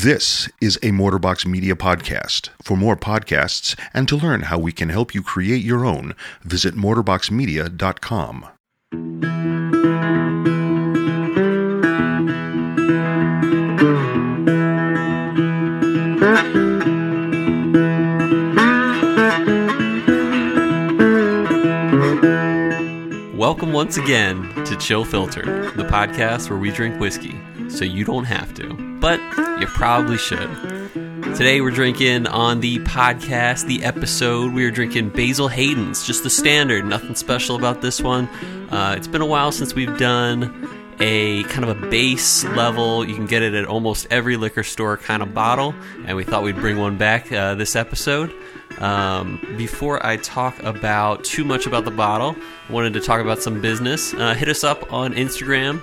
This 0.00 0.48
is 0.60 0.76
a 0.76 0.92
Motorbox 0.92 1.44
Media 1.44 1.74
podcast. 1.74 2.50
For 2.62 2.76
more 2.76 2.96
podcasts 2.96 3.76
and 3.92 4.06
to 4.06 4.14
learn 4.14 4.42
how 4.42 4.56
we 4.56 4.70
can 4.70 4.90
help 4.90 5.12
you 5.12 5.24
create 5.24 5.64
your 5.64 5.84
own, 5.84 6.14
visit 6.44 6.76
motorboxmedia.com. 6.76 8.46
Welcome 23.36 23.72
once 23.72 23.96
again 23.96 24.48
to 24.64 24.76
Chill 24.76 25.04
Filtered, 25.04 25.74
the 25.74 25.82
podcast 25.82 26.50
where 26.50 26.58
we 26.60 26.70
drink 26.70 27.00
whiskey 27.00 27.34
so 27.68 27.84
you 27.84 28.04
don't 28.04 28.22
have 28.22 28.54
to, 28.54 28.87
but 29.08 29.58
you 29.58 29.66
probably 29.66 30.18
should. 30.18 30.50
Today 31.34 31.62
we're 31.62 31.70
drinking 31.70 32.26
on 32.26 32.60
the 32.60 32.78
podcast, 32.80 33.66
the 33.66 33.82
episode, 33.82 34.52
we 34.52 34.66
are 34.66 34.70
drinking 34.70 35.08
Basil 35.08 35.48
Hayden's, 35.48 36.06
just 36.06 36.24
the 36.24 36.28
standard, 36.28 36.84
nothing 36.84 37.14
special 37.14 37.56
about 37.56 37.80
this 37.80 38.02
one. 38.02 38.26
Uh, 38.70 38.94
it's 38.98 39.06
been 39.06 39.22
a 39.22 39.26
while 39.26 39.50
since 39.50 39.74
we've 39.74 39.96
done 39.96 40.68
a 41.00 41.42
kind 41.44 41.64
of 41.64 41.82
a 41.82 41.86
base 41.86 42.44
level. 42.44 43.02
You 43.02 43.14
can 43.14 43.24
get 43.24 43.40
it 43.40 43.54
at 43.54 43.64
almost 43.64 44.06
every 44.10 44.36
liquor 44.36 44.62
store 44.62 44.98
kind 44.98 45.22
of 45.22 45.32
bottle, 45.32 45.74
and 46.04 46.14
we 46.14 46.22
thought 46.22 46.42
we'd 46.42 46.56
bring 46.56 46.76
one 46.76 46.98
back 46.98 47.32
uh, 47.32 47.54
this 47.54 47.76
episode. 47.76 48.30
Um, 48.78 49.40
before 49.56 50.04
I 50.04 50.18
talk 50.18 50.62
about 50.62 51.24
too 51.24 51.46
much 51.46 51.66
about 51.66 51.86
the 51.86 51.90
bottle, 51.90 52.36
I 52.68 52.72
wanted 52.72 52.92
to 52.92 53.00
talk 53.00 53.22
about 53.22 53.40
some 53.40 53.62
business. 53.62 54.12
Uh, 54.12 54.34
hit 54.34 54.50
us 54.50 54.64
up 54.64 54.92
on 54.92 55.14
Instagram. 55.14 55.80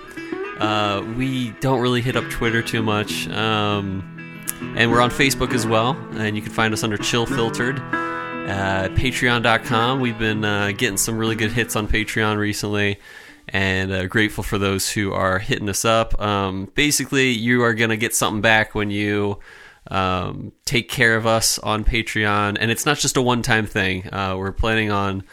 Uh, 0.60 1.06
we 1.18 1.52
don't 1.60 1.82
really 1.82 2.02
hit 2.02 2.16
up 2.16 2.30
Twitter 2.30 2.62
too 2.62 2.82
much. 2.82 3.28
Um, 3.30 4.12
and 4.78 4.92
we're 4.92 5.02
on 5.02 5.10
Facebook 5.10 5.54
as 5.54 5.66
well. 5.66 5.92
And 6.14 6.36
you 6.36 6.42
can 6.42 6.52
find 6.52 6.74
us 6.74 6.84
under 6.84 6.98
Chill 6.98 7.26
Filtered. 7.26 7.80
Uh, 7.80 8.90
Patreon.com. 8.90 10.00
We've 10.00 10.18
been 10.18 10.46
uh, 10.46 10.72
getting 10.78 10.98
some 10.98 11.18
really 11.18 11.36
good 11.36 11.52
hits 11.52 11.76
on 11.76 11.88
Patreon 11.88 12.38
recently. 12.38 13.00
And 13.50 13.92
uh, 13.92 14.08
grateful 14.08 14.44
for 14.44 14.58
those 14.58 14.90
who 14.90 15.14
are 15.14 15.40
hitting 15.40 15.70
us 15.70 15.86
up. 15.86 16.20
Um, 16.22 16.72
basically, 16.74 17.30
you 17.30 17.64
are 17.64 17.74
going 17.74 17.90
to 17.90 17.98
get 17.98 18.16
something 18.16 18.42
back 18.42 18.74
when 18.74 18.90
you 18.90 19.40
um, 19.88 20.52
take 20.66 20.90
care 20.90 21.16
of 21.16 21.28
us 21.28 21.60
on 21.60 21.84
Patreon. 21.84 22.58
And 22.60 22.72
it's 22.72 22.86
not 22.86 22.98
just 22.98 23.18
a 23.18 23.22
one 23.22 23.42
time 23.42 23.66
thing. 23.66 24.12
Uh, 24.14 24.36
we're 24.38 24.52
planning 24.52 24.92
on, 24.92 25.24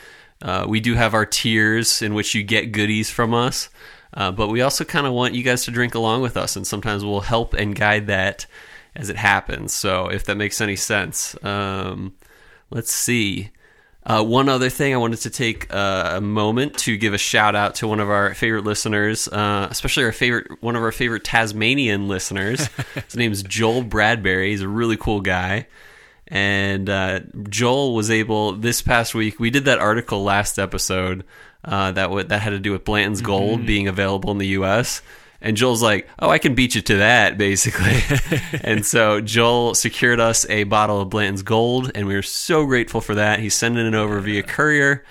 uh, 0.43 0.67
we 0.69 0.81
do 0.81 0.95
have 0.95 1.15
our 1.15 1.25
tiers 1.25 2.03
in 2.03 2.15
which 2.15 2.35
you 2.35 2.43
get 2.43 2.73
goodies 2.73 3.11
from 3.11 3.33
us. 3.33 3.71
Uh, 4.15 4.31
but 4.31 4.49
we 4.49 4.61
also 4.61 4.85
kind 4.85 5.07
of 5.07 5.13
want 5.13 5.35
you 5.35 5.43
guys 5.43 5.65
to 5.65 5.71
drink 5.71 5.95
along 5.95 6.23
with 6.23 6.37
us. 6.37 6.57
And 6.57 6.67
sometimes 6.67 7.05
we'll 7.05 7.21
help 7.21 7.55
and 7.55 7.75
guide 7.75 8.09
that 8.09 8.47
as 8.95 9.09
it 9.09 9.17
happens. 9.17 9.73
So 9.73 10.09
if 10.09 10.25
that 10.25 10.37
makes 10.37 10.61
any 10.61 10.77
sense. 10.77 11.37
Um, 11.43 12.15
let's 12.71 12.93
see. 12.93 13.51
Uh, 14.05 14.23
one 14.23 14.49
other 14.49 14.69
thing, 14.69 14.93
I 14.93 14.97
wanted 14.97 15.21
to 15.21 15.31
take 15.31 15.73
uh, 15.73 16.15
a 16.17 16.21
moment 16.21 16.77
to 16.79 16.97
give 16.97 17.15
a 17.15 17.19
shout 17.19 17.55
out 17.55 17.77
to 17.77 17.87
one 17.87 18.01
of 18.01 18.11
our 18.11 18.35
favorite 18.35 18.65
listeners, 18.65 19.29
uh, 19.29 19.69
especially 19.71 20.03
our 20.03 20.13
favorite, 20.13 20.61
one 20.61 20.75
of 20.75 20.83
our 20.83 20.91
favorite 20.91 21.23
Tasmanian 21.23 22.09
listeners. 22.09 22.67
His 22.95 23.17
name's 23.17 23.45
Joel 23.45 23.85
Bradbury. 23.85 24.51
He's 24.51 24.61
a 24.61 24.67
really 24.67 24.97
cool 24.97 25.21
guy, 25.21 25.69
and 26.27 26.91
uh, 26.91 27.21
Joel 27.49 27.95
was 27.95 28.11
able 28.11 28.55
this 28.55 28.83
past 28.83 29.15
week. 29.15 29.39
We 29.39 29.51
did 29.51 29.67
that 29.67 29.79
article 29.79 30.25
last 30.25 30.59
episode 30.59 31.23
uh, 31.65 31.93
that 31.93 32.05
w- 32.05 32.27
that 32.27 32.41
had 32.41 32.51
to 32.51 32.59
do 32.59 32.73
with 32.73 32.85
Blanton's 32.85 33.21
Gold 33.21 33.67
being 33.67 33.89
available 33.89 34.31
in 34.31 34.39
the 34.39 34.49
U.S. 34.49 35.03
And 35.41 35.57
Joel's 35.57 35.83
like, 35.83 36.09
"Oh, 36.19 36.31
I 36.31 36.39
can 36.39 36.55
beat 36.55 36.75
you 36.75 36.83
to 36.83 36.97
that, 36.97 37.39
basically." 37.39 38.01
and 38.63 38.85
so 38.85 39.21
Joel 39.21 39.75
secured 39.75 40.21
us 40.21 40.49
a 40.49 40.65
bottle 40.65 41.01
of 41.01 41.11
Blanton's 41.11 41.43
Gold, 41.43 41.91
and 41.95 42.07
we 42.07 42.15
were 42.15 42.23
so 42.23 42.67
grateful 42.67 43.01
for 43.01 43.15
that. 43.17 43.41
He's 43.41 43.55
sending 43.55 43.87
it 43.87 43.95
over 43.95 44.21
via 44.21 44.43
courier, 44.43 45.05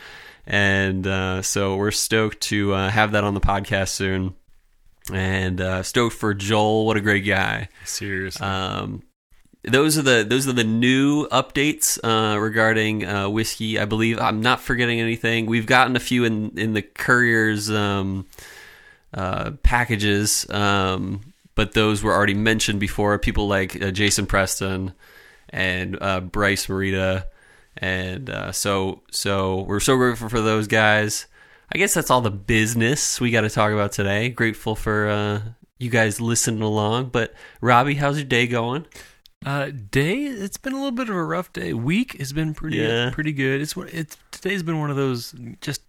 and 0.46 1.06
uh, 1.06 1.42
so 1.42 1.76
we're 1.76 1.92
stoked 1.92 2.42
to 2.42 2.74
uh, 2.74 2.90
have 2.90 3.12
that 3.14 3.24
on 3.24 3.34
the 3.34 3.42
podcast 3.42 3.90
soon. 3.90 4.36
And 5.12 5.60
uh, 5.60 5.84
stoked 5.84 6.16
for 6.16 6.34
Joel. 6.34 6.86
What 6.86 6.96
a 6.96 7.02
great 7.02 7.26
guy! 7.26 7.70
Seriously. 7.86 8.46
Um, 8.46 9.02
those 9.64 9.98
are 9.98 10.02
the 10.02 10.26
those 10.28 10.48
are 10.48 10.54
the 10.54 10.64
new 10.64 11.28
updates 11.28 12.00
uh, 12.04 12.40
regarding 12.40 13.06
uh, 13.06 13.30
whiskey. 13.30 13.78
I 13.78 13.86
believe 13.86 14.20
I'm 14.20 14.42
not 14.42 14.60
forgetting 14.60 15.00
anything. 15.00 15.46
We've 15.46 15.68
gotten 15.68 15.96
a 15.96 16.00
few 16.00 16.24
in 16.24 16.58
in 16.58 16.74
the 16.74 16.82
couriers 16.82 17.70
um, 17.70 18.26
uh, 19.14 19.52
packages, 19.64 20.50
um, 20.50 21.34
but 21.54 21.74
those 21.74 22.02
were 22.02 22.14
already 22.14 22.34
mentioned 22.34 22.80
before. 22.80 23.20
People 23.20 23.48
like 23.48 23.80
uh, 23.82 23.92
Jason 23.92 24.26
Preston 24.26 24.94
and 25.50 25.98
uh, 26.02 26.22
Bryce 26.22 26.66
Marita, 26.66 27.26
and 27.78 28.32
uh, 28.32 28.52
so 28.52 29.04
so 29.12 29.62
we're 29.62 29.80
so 29.80 29.96
grateful 29.96 30.30
for 30.30 30.42
those 30.42 30.68
guys. 30.68 31.28
I 31.74 31.78
guess 31.78 31.94
that's 31.94 32.10
all 32.10 32.22
the 32.22 32.32
business 32.32 33.22
we 33.22 33.30
got 33.30 33.42
to 33.42 33.50
talk 33.50 33.72
about 33.72 33.92
today. 33.92 34.30
Grateful 34.30 34.76
for 34.76 35.54
you 35.78 35.90
guys 35.90 36.20
listening 36.20 36.62
along. 36.64 37.10
But 37.10 37.34
Robbie, 37.62 37.96
how's 37.96 38.18
your 38.18 38.26
day 38.26 38.48
going? 38.48 38.86
Uh, 39.46 39.72
day. 39.72 40.26
It's 40.26 40.58
been 40.58 40.74
a 40.74 40.76
little 40.76 40.92
bit 40.92 41.10
of 41.10 41.16
a 41.16 41.24
rough 41.24 41.52
day. 41.52 41.74
Week 41.74 42.18
has 42.20 42.32
been 42.32 42.54
pretty 42.54 42.78
Yeah. 42.78 43.10
pretty 43.12 43.34
good. 43.34 43.60
It's 43.62 43.76
it's 43.76 44.18
today's 44.30 44.62
been 44.64 44.80
one 44.80 44.92
of 44.92 44.96
those 44.98 45.34
just 45.62 45.82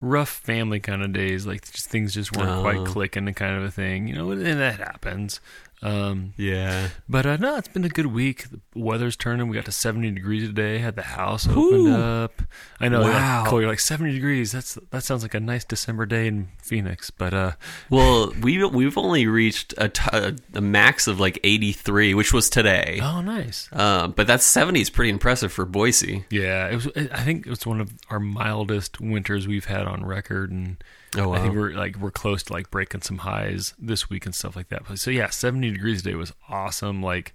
rough 0.00 0.28
family 0.30 0.80
kind 0.80 1.02
of 1.02 1.12
days. 1.12 1.46
Like 1.46 1.70
just 1.70 1.88
things 1.88 2.14
just 2.14 2.36
weren't 2.36 2.50
Oh. 2.50 2.62
quite 2.62 2.84
clicking, 2.84 3.28
and 3.28 3.36
kind 3.36 3.56
of 3.56 3.62
a 3.62 3.70
thing. 3.70 4.08
You 4.08 4.14
know, 4.16 4.30
and 4.32 4.42
that 4.44 4.78
happens. 4.80 5.40
Um, 5.80 6.32
Yeah. 6.36 6.88
but 7.08 7.24
uh, 7.24 7.36
no, 7.36 7.56
it's 7.56 7.68
been 7.68 7.84
a 7.84 7.88
good 7.88 8.06
week. 8.06 8.46
The 8.50 8.60
weather's 8.74 9.16
turning. 9.16 9.48
We 9.48 9.54
got 9.54 9.64
to 9.66 9.72
seventy 9.72 10.10
degrees 10.10 10.48
today. 10.48 10.78
Had 10.78 10.96
the 10.96 11.02
house 11.02 11.46
opened 11.48 11.88
up. 11.94 12.42
I 12.80 12.88
know. 12.88 13.02
Wow. 13.02 13.08
Wow. 13.10 13.44
Cole, 13.46 13.60
you're 13.60 13.70
like 13.70 13.78
seventy 13.80 14.12
degrees. 14.12 14.50
That's 14.52 14.76
that 14.90 15.04
sounds 15.04 15.22
like 15.22 15.34
a 15.34 15.40
nice 15.40 15.64
December 15.64 16.04
day 16.06 16.26
in 16.26 16.48
Phoenix. 16.60 17.10
But 17.10 17.32
uh, 17.32 17.52
Well, 17.90 18.32
we 18.42 18.64
we've 18.66 18.98
only 18.98 19.26
reached 19.28 19.72
a, 19.78 19.88
t- 19.88 20.36
a 20.54 20.60
max 20.60 21.06
of 21.06 21.20
like 21.20 21.38
83, 21.44 22.14
which 22.14 22.32
was 22.32 22.50
today. 22.50 22.98
oh, 23.02 23.20
nice. 23.20 23.68
Uh, 23.72 24.08
but 24.08 24.26
that 24.26 24.42
70 24.42 24.80
is 24.80 24.90
pretty 24.90 25.10
impressive 25.10 25.52
for 25.52 25.64
Boise. 25.64 26.24
Yeah, 26.30 26.68
it 26.68 26.74
was. 26.74 26.88
I 27.12 27.22
think 27.22 27.46
it 27.46 27.50
was 27.50 27.64
one 27.66 27.80
of 27.80 27.92
our 28.10 28.18
mildest 28.20 29.00
winters 29.00 29.46
we've 29.46 29.66
had 29.66 29.86
on 29.86 30.04
record, 30.04 30.50
and 30.50 30.82
Oh, 31.16 31.32
I 31.32 31.40
think 31.40 31.54
we're 31.54 31.70
like 31.72 31.96
we're 31.96 32.10
close 32.10 32.42
to 32.44 32.52
like 32.52 32.70
breaking 32.70 33.00
some 33.02 33.18
highs 33.18 33.74
this 33.78 34.10
week 34.10 34.26
and 34.26 34.34
stuff 34.34 34.54
like 34.56 34.68
that. 34.68 34.98
So 34.98 35.10
yeah, 35.10 35.30
seventy 35.30 35.70
degrees 35.70 36.02
today 36.02 36.14
was 36.16 36.32
awesome. 36.48 37.02
Like 37.02 37.34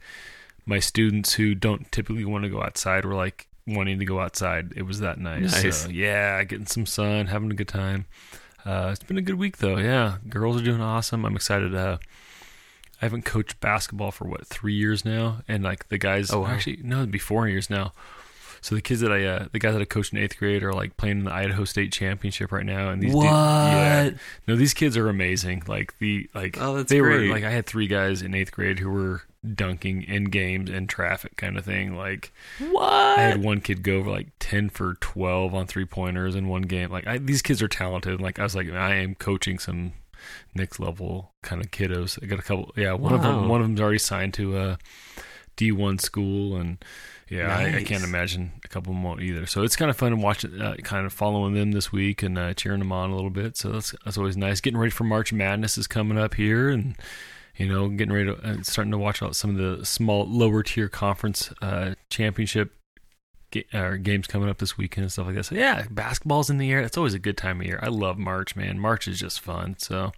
my 0.66 0.80
students 0.80 1.34
who 1.34 1.56
don't 1.56 1.92
typically 1.92 2.26
want 2.26 2.44
to 2.44 2.50
go 2.50 2.62
outside 2.62 3.04
were 3.06 3.16
like 3.16 3.48
wanting 3.66 3.98
to 4.00 4.06
go 4.06 4.20
outside. 4.20 4.74
It 4.76 4.84
was 4.84 5.00
that 5.00 5.18
nice. 5.20 5.64
Nice. 5.64 5.78
So, 5.84 5.90
yeah, 5.90 6.44
getting 6.44 6.68
some 6.68 6.86
sun, 6.86 7.28
having 7.28 7.50
a 7.52 7.56
good 7.56 7.68
time. 7.68 8.06
Uh, 8.66 8.90
it's 8.94 9.04
been 9.04 9.18
a 9.18 9.22
good 9.22 9.36
week 9.36 9.58
though. 9.58 9.78
Yeah, 9.78 10.18
girls 10.30 10.62
are 10.62 10.64
doing 10.64 10.80
awesome. 10.82 11.26
I'm 11.26 11.36
excited. 11.36 11.74
Uh, 11.74 11.98
I 13.02 13.06
haven't 13.06 13.26
coached 13.26 13.60
basketball 13.60 14.12
for 14.12 14.26
what 14.26 14.46
three 14.48 14.76
years 14.76 15.04
now, 15.04 15.40
and 15.48 15.64
like 15.64 15.90
the 15.90 15.98
guys, 15.98 16.32
Oh, 16.32 16.42
wow. 16.42 16.48
actually 16.48 16.80
no, 16.84 16.98
it'd 17.00 17.12
be 17.12 17.20
four 17.20 17.48
years 17.50 17.70
now. 17.70 17.92
So 18.64 18.76
the 18.76 18.82
kids 18.82 19.02
that 19.02 19.12
I, 19.12 19.26
uh, 19.26 19.48
the 19.52 19.60
guys 19.60 19.74
that 19.74 19.82
I 19.82 19.86
coached 19.86 20.14
in 20.14 20.20
eighth 20.20 20.38
grade 20.38 20.64
are 20.64 20.74
like 20.74 20.96
playing 20.98 21.20
in 21.20 21.24
the 21.26 21.34
Idaho 21.34 21.66
State 21.66 21.92
Championship 21.92 22.52
right 22.52 22.66
now, 22.66 22.90
and 22.90 23.02
these 23.04 23.12
dudes- 23.14 23.26
yeah, 23.26 24.10
no, 24.48 24.56
these 24.56 24.74
kids 24.74 24.96
are 24.98 25.10
amazing. 25.10 25.64
Like 25.68 25.98
the 26.00 26.30
like, 26.34 26.58
Oh, 26.60 26.76
that's 26.78 26.90
they 26.90 27.00
great. 27.00 27.28
were 27.28 27.34
like 27.34 27.44
I 27.44 27.50
had 27.52 27.66
three 27.66 27.88
guys 27.88 28.22
in 28.22 28.34
eighth 28.34 28.52
grade 28.54 28.80
who 28.80 28.90
were 28.90 29.24
dunking 29.56 30.04
in 30.04 30.26
games 30.26 30.70
and 30.70 30.88
traffic 30.88 31.36
kind 31.36 31.58
of 31.58 31.66
thing. 31.66 31.96
Like 31.98 32.32
What? 32.72 32.84
I 33.20 33.22
had 33.22 33.44
one 33.44 33.60
kid 33.60 33.84
go 33.84 33.98
over 33.98 34.10
like 34.10 34.28
ten 34.40 34.70
for 34.70 34.94
twelve 34.96 35.54
on 35.54 35.68
three 35.68 35.86
pointers 35.86 36.34
in 36.34 36.48
one 36.48 36.62
game. 36.62 36.90
Like 36.90 37.06
I, 37.06 37.18
these 37.18 37.42
kids 37.42 37.62
are 37.62 37.68
talented. 37.68 38.22
Like 38.22 38.40
I 38.40 38.44
was 38.44 38.56
like 38.56 38.70
I 38.72 38.96
am 38.96 39.16
coaching 39.16 39.60
some 39.60 39.92
next 40.56 40.80
level 40.80 41.34
kind 41.42 41.62
of 41.62 41.70
kiddos. 41.72 42.18
I 42.24 42.28
got 42.28 42.40
a 42.40 42.44
couple. 42.44 42.72
Yeah, 42.78 42.94
one 42.94 43.14
of 43.14 43.22
them. 43.22 43.50
One 43.50 43.60
of 43.60 43.68
them's 43.68 43.82
already 43.82 43.98
signed 44.00 44.34
to 44.36 44.58
a 44.58 44.78
D 45.58 45.72
one 45.74 46.00
school, 46.00 46.56
and 46.56 46.78
yeah, 47.34 47.58
I, 47.58 47.78
I 47.78 47.84
can't 47.84 48.04
imagine 48.04 48.52
a 48.64 48.68
couple 48.68 48.92
of 48.92 48.96
them 48.96 49.04
won't 49.04 49.22
either. 49.22 49.46
So 49.46 49.64
it's 49.64 49.76
kind 49.76 49.90
of 49.90 49.98
fun 49.98 50.12
to 50.12 50.18
watch 50.18 50.44
it, 50.44 50.62
uh, 50.62 50.76
kind 50.78 51.06
of 51.06 51.14
following 51.14 51.54
them 51.54 51.72
this 51.72 51.92
week 51.92 52.22
and 52.22 52.38
uh, 52.38 52.54
cheering 52.54 52.80
them 52.80 52.92
on 52.92 53.10
a 53.10 53.16
little 53.16 53.30
bit. 53.32 53.58
So 53.58 53.70
that's 53.70 53.96
that's 54.06 54.18
always 54.18 54.38
nice. 54.38 54.62
Getting 54.62 54.80
ready 54.80 54.92
for 54.92 55.04
March 55.04 55.34
Madness 55.34 55.78
is 55.78 55.88
coming 55.88 56.18
up 56.18 56.36
here, 56.36 56.70
and 56.70 56.96
you 57.58 57.68
know, 57.68 57.90
getting 57.90 58.14
ready 58.14 58.26
to 58.26 58.38
uh, 58.48 58.64
starting 58.64 58.92
to 58.92 58.98
watch 58.98 59.22
out 59.24 59.36
some 59.36 59.52
of 59.52 59.58
the 59.58 59.86
small 59.86 60.26
lower 60.28 60.64
tier 60.64 60.90
conference 60.90 61.52
uh, 61.62 61.96
championship 62.10 62.74
ga- 63.52 63.68
uh, 63.74 63.96
games 63.96 64.28
coming 64.28 64.50
up 64.50 64.58
this 64.58 64.78
weekend 64.78 65.04
and 65.04 65.12
stuff 65.12 65.28
like 65.28 65.36
that. 65.36 65.46
So 65.46 65.56
yeah, 65.56 65.86
basketball's 65.90 66.50
in 66.50 66.58
the 66.58 66.72
air. 66.72 66.82
It's 66.82 66.98
always 66.98 67.14
a 67.14 67.20
good 67.20 67.38
time 67.38 67.62
of 67.62 67.66
year. 67.68 67.80
I 67.82 67.88
love 67.90 68.18
March, 68.18 68.56
man. 68.56 68.80
March 68.80 69.08
is 69.08 69.20
just 69.20 69.40
fun. 69.40 69.76
So 69.80 70.12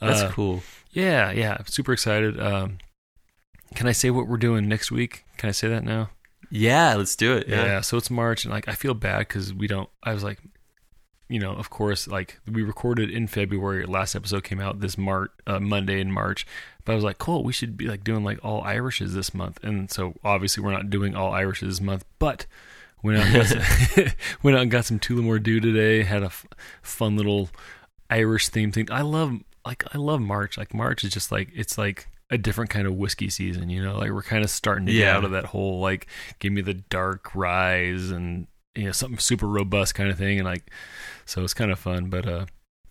That's 0.00 0.22
uh, 0.22 0.30
cool. 0.30 0.62
yeah, 0.90 1.30
yeah, 1.30 1.58
super 1.66 1.92
excited. 1.92 2.40
Um, 2.40 2.78
can 3.74 3.86
I 3.86 3.92
say 3.92 4.10
what 4.10 4.26
we're 4.26 4.38
doing 4.38 4.66
next 4.68 4.90
week? 4.90 5.24
Can 5.36 5.48
I 5.48 5.52
say 5.52 5.68
that 5.68 5.84
now? 5.84 6.10
Yeah, 6.50 6.94
let's 6.94 7.16
do 7.16 7.36
it. 7.36 7.48
Yeah. 7.48 7.64
Yeah. 7.64 7.80
so 7.80 7.96
it's 7.96 8.10
March, 8.10 8.44
and 8.44 8.52
like 8.52 8.68
I 8.68 8.72
feel 8.72 8.94
bad 8.94 9.20
because 9.20 9.52
we 9.52 9.66
don't. 9.66 9.88
I 10.02 10.12
was 10.12 10.24
like, 10.24 10.40
you 11.28 11.38
know, 11.38 11.52
of 11.52 11.70
course, 11.70 12.08
like 12.08 12.40
we 12.50 12.62
recorded 12.62 13.10
in 13.10 13.26
February. 13.26 13.84
Last 13.86 14.14
episode 14.14 14.44
came 14.44 14.60
out 14.60 14.80
this 14.80 14.96
March, 14.96 15.30
uh, 15.46 15.60
Monday 15.60 16.00
in 16.00 16.10
March. 16.10 16.46
But 16.84 16.92
I 16.92 16.94
was 16.94 17.04
like, 17.04 17.18
cool, 17.18 17.44
we 17.44 17.52
should 17.52 17.76
be 17.76 17.86
like 17.86 18.02
doing 18.02 18.24
like 18.24 18.42
all 18.42 18.62
Irishes 18.62 19.12
this 19.12 19.34
month. 19.34 19.62
And 19.62 19.90
so 19.90 20.14
obviously 20.24 20.62
we're 20.62 20.72
not 20.72 20.88
doing 20.88 21.14
all 21.14 21.32
Irishes 21.32 21.68
this 21.68 21.80
month, 21.82 22.04
but 22.18 22.46
went 23.02 23.18
out 23.18 23.26
and 23.26 23.34
got 23.34 23.46
some, 23.46 24.04
went 24.42 24.56
out 24.56 24.62
and 24.62 24.70
got 24.70 24.86
some 24.86 24.98
Tullamore 24.98 25.42
Dew 25.42 25.60
today. 25.60 26.02
Had 26.02 26.22
a 26.22 26.26
f- 26.26 26.46
fun 26.80 27.16
little 27.16 27.50
Irish 28.08 28.48
theme 28.48 28.72
thing. 28.72 28.90
I 28.90 29.02
love 29.02 29.34
like 29.66 29.84
I 29.94 29.98
love 29.98 30.22
March. 30.22 30.56
Like 30.56 30.72
March 30.72 31.04
is 31.04 31.12
just 31.12 31.30
like 31.30 31.50
it's 31.54 31.76
like 31.76 32.08
a 32.30 32.38
different 32.38 32.70
kind 32.70 32.86
of 32.86 32.94
whiskey 32.94 33.30
season. 33.30 33.70
You 33.70 33.82
know, 33.82 33.98
like 33.98 34.10
we're 34.10 34.22
kind 34.22 34.44
of 34.44 34.50
starting 34.50 34.86
to 34.86 34.92
get 34.92 35.08
out 35.14 35.24
of 35.24 35.30
that 35.32 35.46
whole 35.46 35.80
like 35.80 36.06
give 36.38 36.52
me 36.52 36.60
the 36.60 36.74
dark 36.74 37.34
rise 37.34 38.10
and 38.10 38.46
you 38.74 38.84
know 38.84 38.92
something 38.92 39.18
super 39.18 39.46
robust 39.46 39.94
kind 39.94 40.10
of 40.10 40.18
thing. 40.18 40.38
And 40.38 40.46
like 40.46 40.70
so 41.24 41.42
it's 41.42 41.54
kind 41.54 41.70
of 41.70 41.78
fun. 41.78 42.10
But 42.10 42.26
uh, 42.26 42.46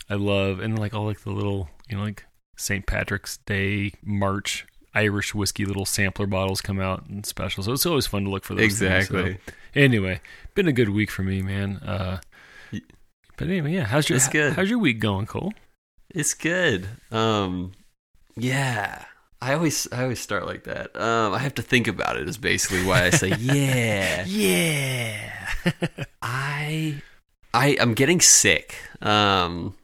I 0.09 0.15
love 0.15 0.59
and 0.59 0.77
like 0.77 0.93
all 0.93 1.05
like 1.05 1.21
the 1.21 1.31
little 1.31 1.69
you 1.89 1.97
know 1.97 2.03
like 2.03 2.25
St. 2.55 2.85
Patrick's 2.85 3.37
Day 3.37 3.93
March. 4.03 4.65
Irish 4.95 5.35
whiskey 5.35 5.63
little 5.63 5.85
sampler 5.85 6.25
bottles 6.25 6.59
come 6.59 6.79
out 6.79 7.05
and 7.07 7.23
special, 7.23 7.61
so 7.61 7.71
it's 7.73 7.85
always 7.85 8.07
fun 8.07 8.23
to 8.23 8.31
look 8.31 8.43
for 8.43 8.55
those. 8.55 8.79
things. 8.79 8.81
Exactly. 8.81 9.33
So, 9.45 9.53
anyway, 9.75 10.21
been 10.55 10.67
a 10.67 10.71
good 10.71 10.89
week 10.89 11.11
for 11.11 11.21
me, 11.21 11.43
man. 11.43 11.75
Uh, 11.77 12.19
but 13.37 13.47
anyway, 13.47 13.73
yeah. 13.73 13.83
How's 13.83 14.09
your. 14.09 14.17
How's 14.53 14.71
your 14.71 14.79
week 14.79 14.99
going, 14.99 15.27
Cole? 15.27 15.53
It's 16.09 16.33
good. 16.33 16.87
Um, 17.11 17.73
yeah. 18.35 19.05
I 19.41 19.53
always 19.53 19.87
I 19.91 20.03
always 20.03 20.19
start 20.19 20.45
like 20.45 20.63
that. 20.63 20.99
Um, 20.99 21.33
I 21.33 21.39
have 21.39 21.55
to 21.55 21.61
think 21.61 21.87
about 21.87 22.17
it. 22.17 22.27
Is 22.27 22.37
basically 22.37 22.83
why 22.85 23.03
I 23.03 23.09
say 23.11 23.29
yeah. 23.39 24.25
Yeah. 24.25 25.49
I 26.21 27.01
I 27.53 27.77
I'm 27.79 27.93
getting 27.93 28.19
sick. 28.19 28.75
Um, 29.01 29.75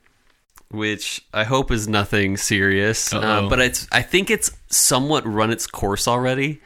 which 0.70 1.24
I 1.32 1.44
hope 1.44 1.72
is 1.72 1.88
nothing 1.88 2.36
serious. 2.36 3.14
Uh, 3.14 3.48
but 3.48 3.60
it's 3.60 3.88
I 3.92 4.02
think 4.02 4.32
it's 4.32 4.52
somewhat 4.70 5.26
run 5.26 5.52
its 5.52 5.68
course 5.68 6.08
already. 6.08 6.62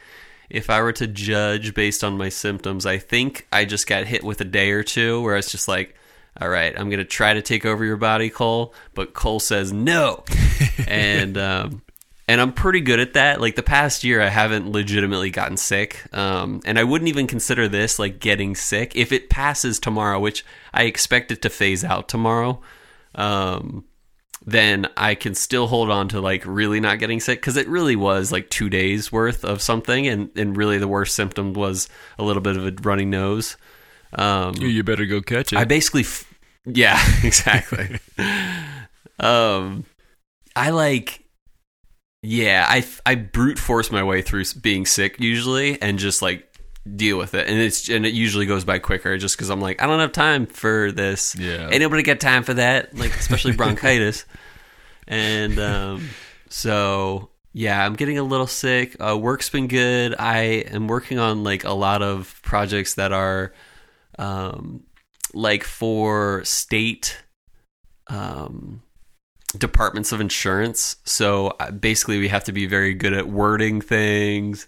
If 0.48 0.70
I 0.70 0.80
were 0.80 0.94
to 0.94 1.06
judge 1.06 1.74
based 1.74 2.02
on 2.02 2.16
my 2.16 2.30
symptoms, 2.30 2.86
I 2.86 2.96
think 2.96 3.46
I 3.52 3.66
just 3.66 3.86
got 3.86 4.06
hit 4.06 4.24
with 4.24 4.40
a 4.40 4.46
day 4.46 4.70
or 4.70 4.82
two 4.82 5.20
where 5.20 5.36
it's 5.36 5.52
just 5.52 5.68
like, 5.68 5.94
all 6.40 6.48
right, 6.48 6.72
I'm 6.74 6.88
going 6.88 7.00
to 7.00 7.04
try 7.04 7.34
to 7.34 7.42
take 7.42 7.66
over 7.66 7.84
your 7.84 7.98
body, 7.98 8.30
Cole. 8.30 8.72
But 8.94 9.12
Cole 9.12 9.40
says 9.40 9.74
no. 9.74 10.24
and, 10.88 11.36
um, 11.36 11.82
and 12.28 12.42
I'm 12.42 12.52
pretty 12.52 12.80
good 12.80 13.00
at 13.00 13.14
that. 13.14 13.40
Like 13.40 13.56
the 13.56 13.62
past 13.62 14.04
year, 14.04 14.20
I 14.20 14.28
haven't 14.28 14.70
legitimately 14.70 15.30
gotten 15.30 15.56
sick. 15.56 16.04
Um, 16.14 16.60
and 16.66 16.78
I 16.78 16.84
wouldn't 16.84 17.08
even 17.08 17.26
consider 17.26 17.66
this 17.68 17.98
like 17.98 18.20
getting 18.20 18.54
sick. 18.54 18.94
If 18.94 19.12
it 19.12 19.30
passes 19.30 19.80
tomorrow, 19.80 20.20
which 20.20 20.44
I 20.74 20.84
expect 20.84 21.32
it 21.32 21.40
to 21.42 21.48
phase 21.48 21.82
out 21.84 22.06
tomorrow, 22.06 22.60
um, 23.14 23.86
then 24.44 24.88
I 24.96 25.14
can 25.14 25.34
still 25.34 25.66
hold 25.66 25.90
on 25.90 26.08
to 26.08 26.20
like 26.20 26.44
really 26.44 26.80
not 26.80 26.98
getting 26.98 27.18
sick 27.18 27.40
because 27.40 27.56
it 27.56 27.66
really 27.66 27.96
was 27.96 28.30
like 28.30 28.50
two 28.50 28.68
days 28.68 29.10
worth 29.10 29.42
of 29.44 29.62
something, 29.62 30.06
and 30.06 30.30
and 30.36 30.56
really 30.56 30.78
the 30.78 30.88
worst 30.88 31.14
symptom 31.16 31.54
was 31.54 31.88
a 32.18 32.24
little 32.24 32.42
bit 32.42 32.56
of 32.56 32.66
a 32.66 32.72
runny 32.82 33.04
nose. 33.06 33.56
Um, 34.12 34.54
you 34.56 34.82
better 34.84 35.06
go 35.06 35.20
catch 35.20 35.52
it. 35.52 35.58
I 35.58 35.64
basically, 35.64 36.02
f- 36.02 36.32
yeah, 36.64 36.98
exactly. 37.24 37.98
um, 39.18 39.84
I 40.56 40.70
like, 40.70 41.24
yeah, 42.28 42.66
I 42.68 42.84
I 43.06 43.14
brute 43.14 43.58
force 43.58 43.90
my 43.90 44.02
way 44.02 44.20
through 44.20 44.44
being 44.60 44.84
sick 44.84 45.18
usually, 45.18 45.80
and 45.80 45.98
just 45.98 46.20
like 46.20 46.46
deal 46.94 47.16
with 47.16 47.32
it, 47.32 47.48
and 47.48 47.58
it's 47.58 47.88
and 47.88 48.04
it 48.04 48.12
usually 48.12 48.44
goes 48.44 48.66
by 48.66 48.78
quicker 48.78 49.16
just 49.16 49.34
because 49.34 49.48
I'm 49.48 49.62
like 49.62 49.80
I 49.80 49.86
don't 49.86 49.98
have 50.00 50.12
time 50.12 50.44
for 50.44 50.92
this. 50.92 51.34
Yeah. 51.36 51.70
ain't 51.70 51.80
nobody 51.80 52.02
got 52.02 52.20
time 52.20 52.42
for 52.42 52.52
that, 52.52 52.94
like 52.94 53.14
especially 53.14 53.52
bronchitis, 53.56 54.26
and 55.06 55.58
um, 55.58 56.08
so. 56.50 57.30
Yeah, 57.54 57.84
I'm 57.84 57.94
getting 57.94 58.18
a 58.18 58.22
little 58.22 58.46
sick. 58.46 58.94
Uh, 59.00 59.18
work's 59.18 59.48
been 59.48 59.66
good. 59.66 60.14
I 60.16 60.36
am 60.70 60.86
working 60.86 61.18
on 61.18 61.42
like 61.42 61.64
a 61.64 61.72
lot 61.72 62.02
of 62.02 62.38
projects 62.42 62.94
that 62.94 63.10
are 63.10 63.52
um, 64.16 64.84
like 65.32 65.64
for 65.64 66.44
state 66.44 67.20
um, 68.06 68.82
departments 69.56 70.12
of 70.12 70.20
insurance. 70.20 70.96
So 71.04 71.48
uh, 71.60 71.70
basically, 71.70 72.18
we 72.18 72.28
have 72.28 72.44
to 72.44 72.52
be 72.52 72.66
very 72.66 72.94
good 72.94 73.12
at 73.12 73.28
wording 73.28 73.80
things 73.80 74.66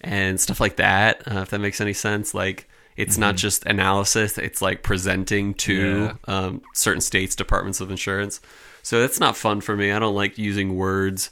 and 0.00 0.40
stuff 0.40 0.60
like 0.60 0.76
that. 0.76 1.22
Uh, 1.30 1.40
if 1.40 1.50
that 1.50 1.58
makes 1.60 1.80
any 1.80 1.92
sense, 1.92 2.34
like 2.34 2.68
it's 2.96 3.18
not 3.18 3.36
just 3.36 3.66
analysis; 3.66 4.38
it's 4.38 4.62
like 4.62 4.82
presenting 4.82 5.54
to 5.54 6.12
um, 6.28 6.62
certain 6.74 7.00
states' 7.00 7.34
departments 7.34 7.80
of 7.80 7.90
insurance. 7.90 8.40
So 8.82 9.00
that's 9.00 9.18
not 9.18 9.34
fun 9.36 9.62
for 9.62 9.74
me. 9.76 9.90
I 9.92 9.98
don't 9.98 10.14
like 10.14 10.36
using 10.36 10.76
words 10.76 11.30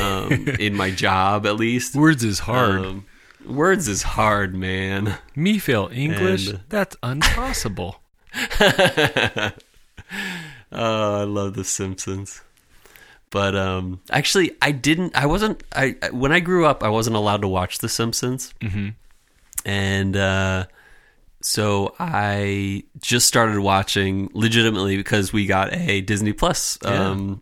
um, 0.00 0.30
in 0.60 0.74
my 0.76 0.90
job, 0.92 1.46
at 1.46 1.56
least. 1.56 1.96
Words 1.96 2.22
is 2.22 2.38
hard. 2.38 2.80
Um, 2.80 3.06
words 3.44 3.88
is 3.88 4.02
hard, 4.04 4.54
man. 4.54 5.18
Me 5.34 5.58
fail 5.58 5.90
English? 5.92 6.46
and- 6.48 6.60
That's 6.68 6.96
impossible. 7.02 8.00
Oh, 10.72 11.20
I 11.20 11.24
love 11.24 11.54
The 11.54 11.64
Simpsons. 11.64 12.42
But 13.30 13.56
um, 13.56 14.00
actually, 14.10 14.52
I 14.60 14.72
didn't. 14.72 15.16
I 15.16 15.26
wasn't. 15.26 15.62
I 15.74 15.96
when 16.12 16.32
I 16.32 16.40
grew 16.40 16.66
up, 16.66 16.82
I 16.82 16.88
wasn't 16.90 17.16
allowed 17.16 17.40
to 17.42 17.48
watch 17.48 17.78
The 17.78 17.88
Simpsons, 17.88 18.52
hmm 18.62 18.90
and 19.64 20.16
uh, 20.16 20.66
so 21.40 21.94
I 21.98 22.84
just 23.00 23.26
started 23.28 23.58
watching 23.60 24.28
legitimately 24.34 24.96
because 24.96 25.32
we 25.32 25.46
got 25.46 25.72
a 25.72 26.00
Disney 26.00 26.32
Plus. 26.32 26.78
Um, 26.84 27.40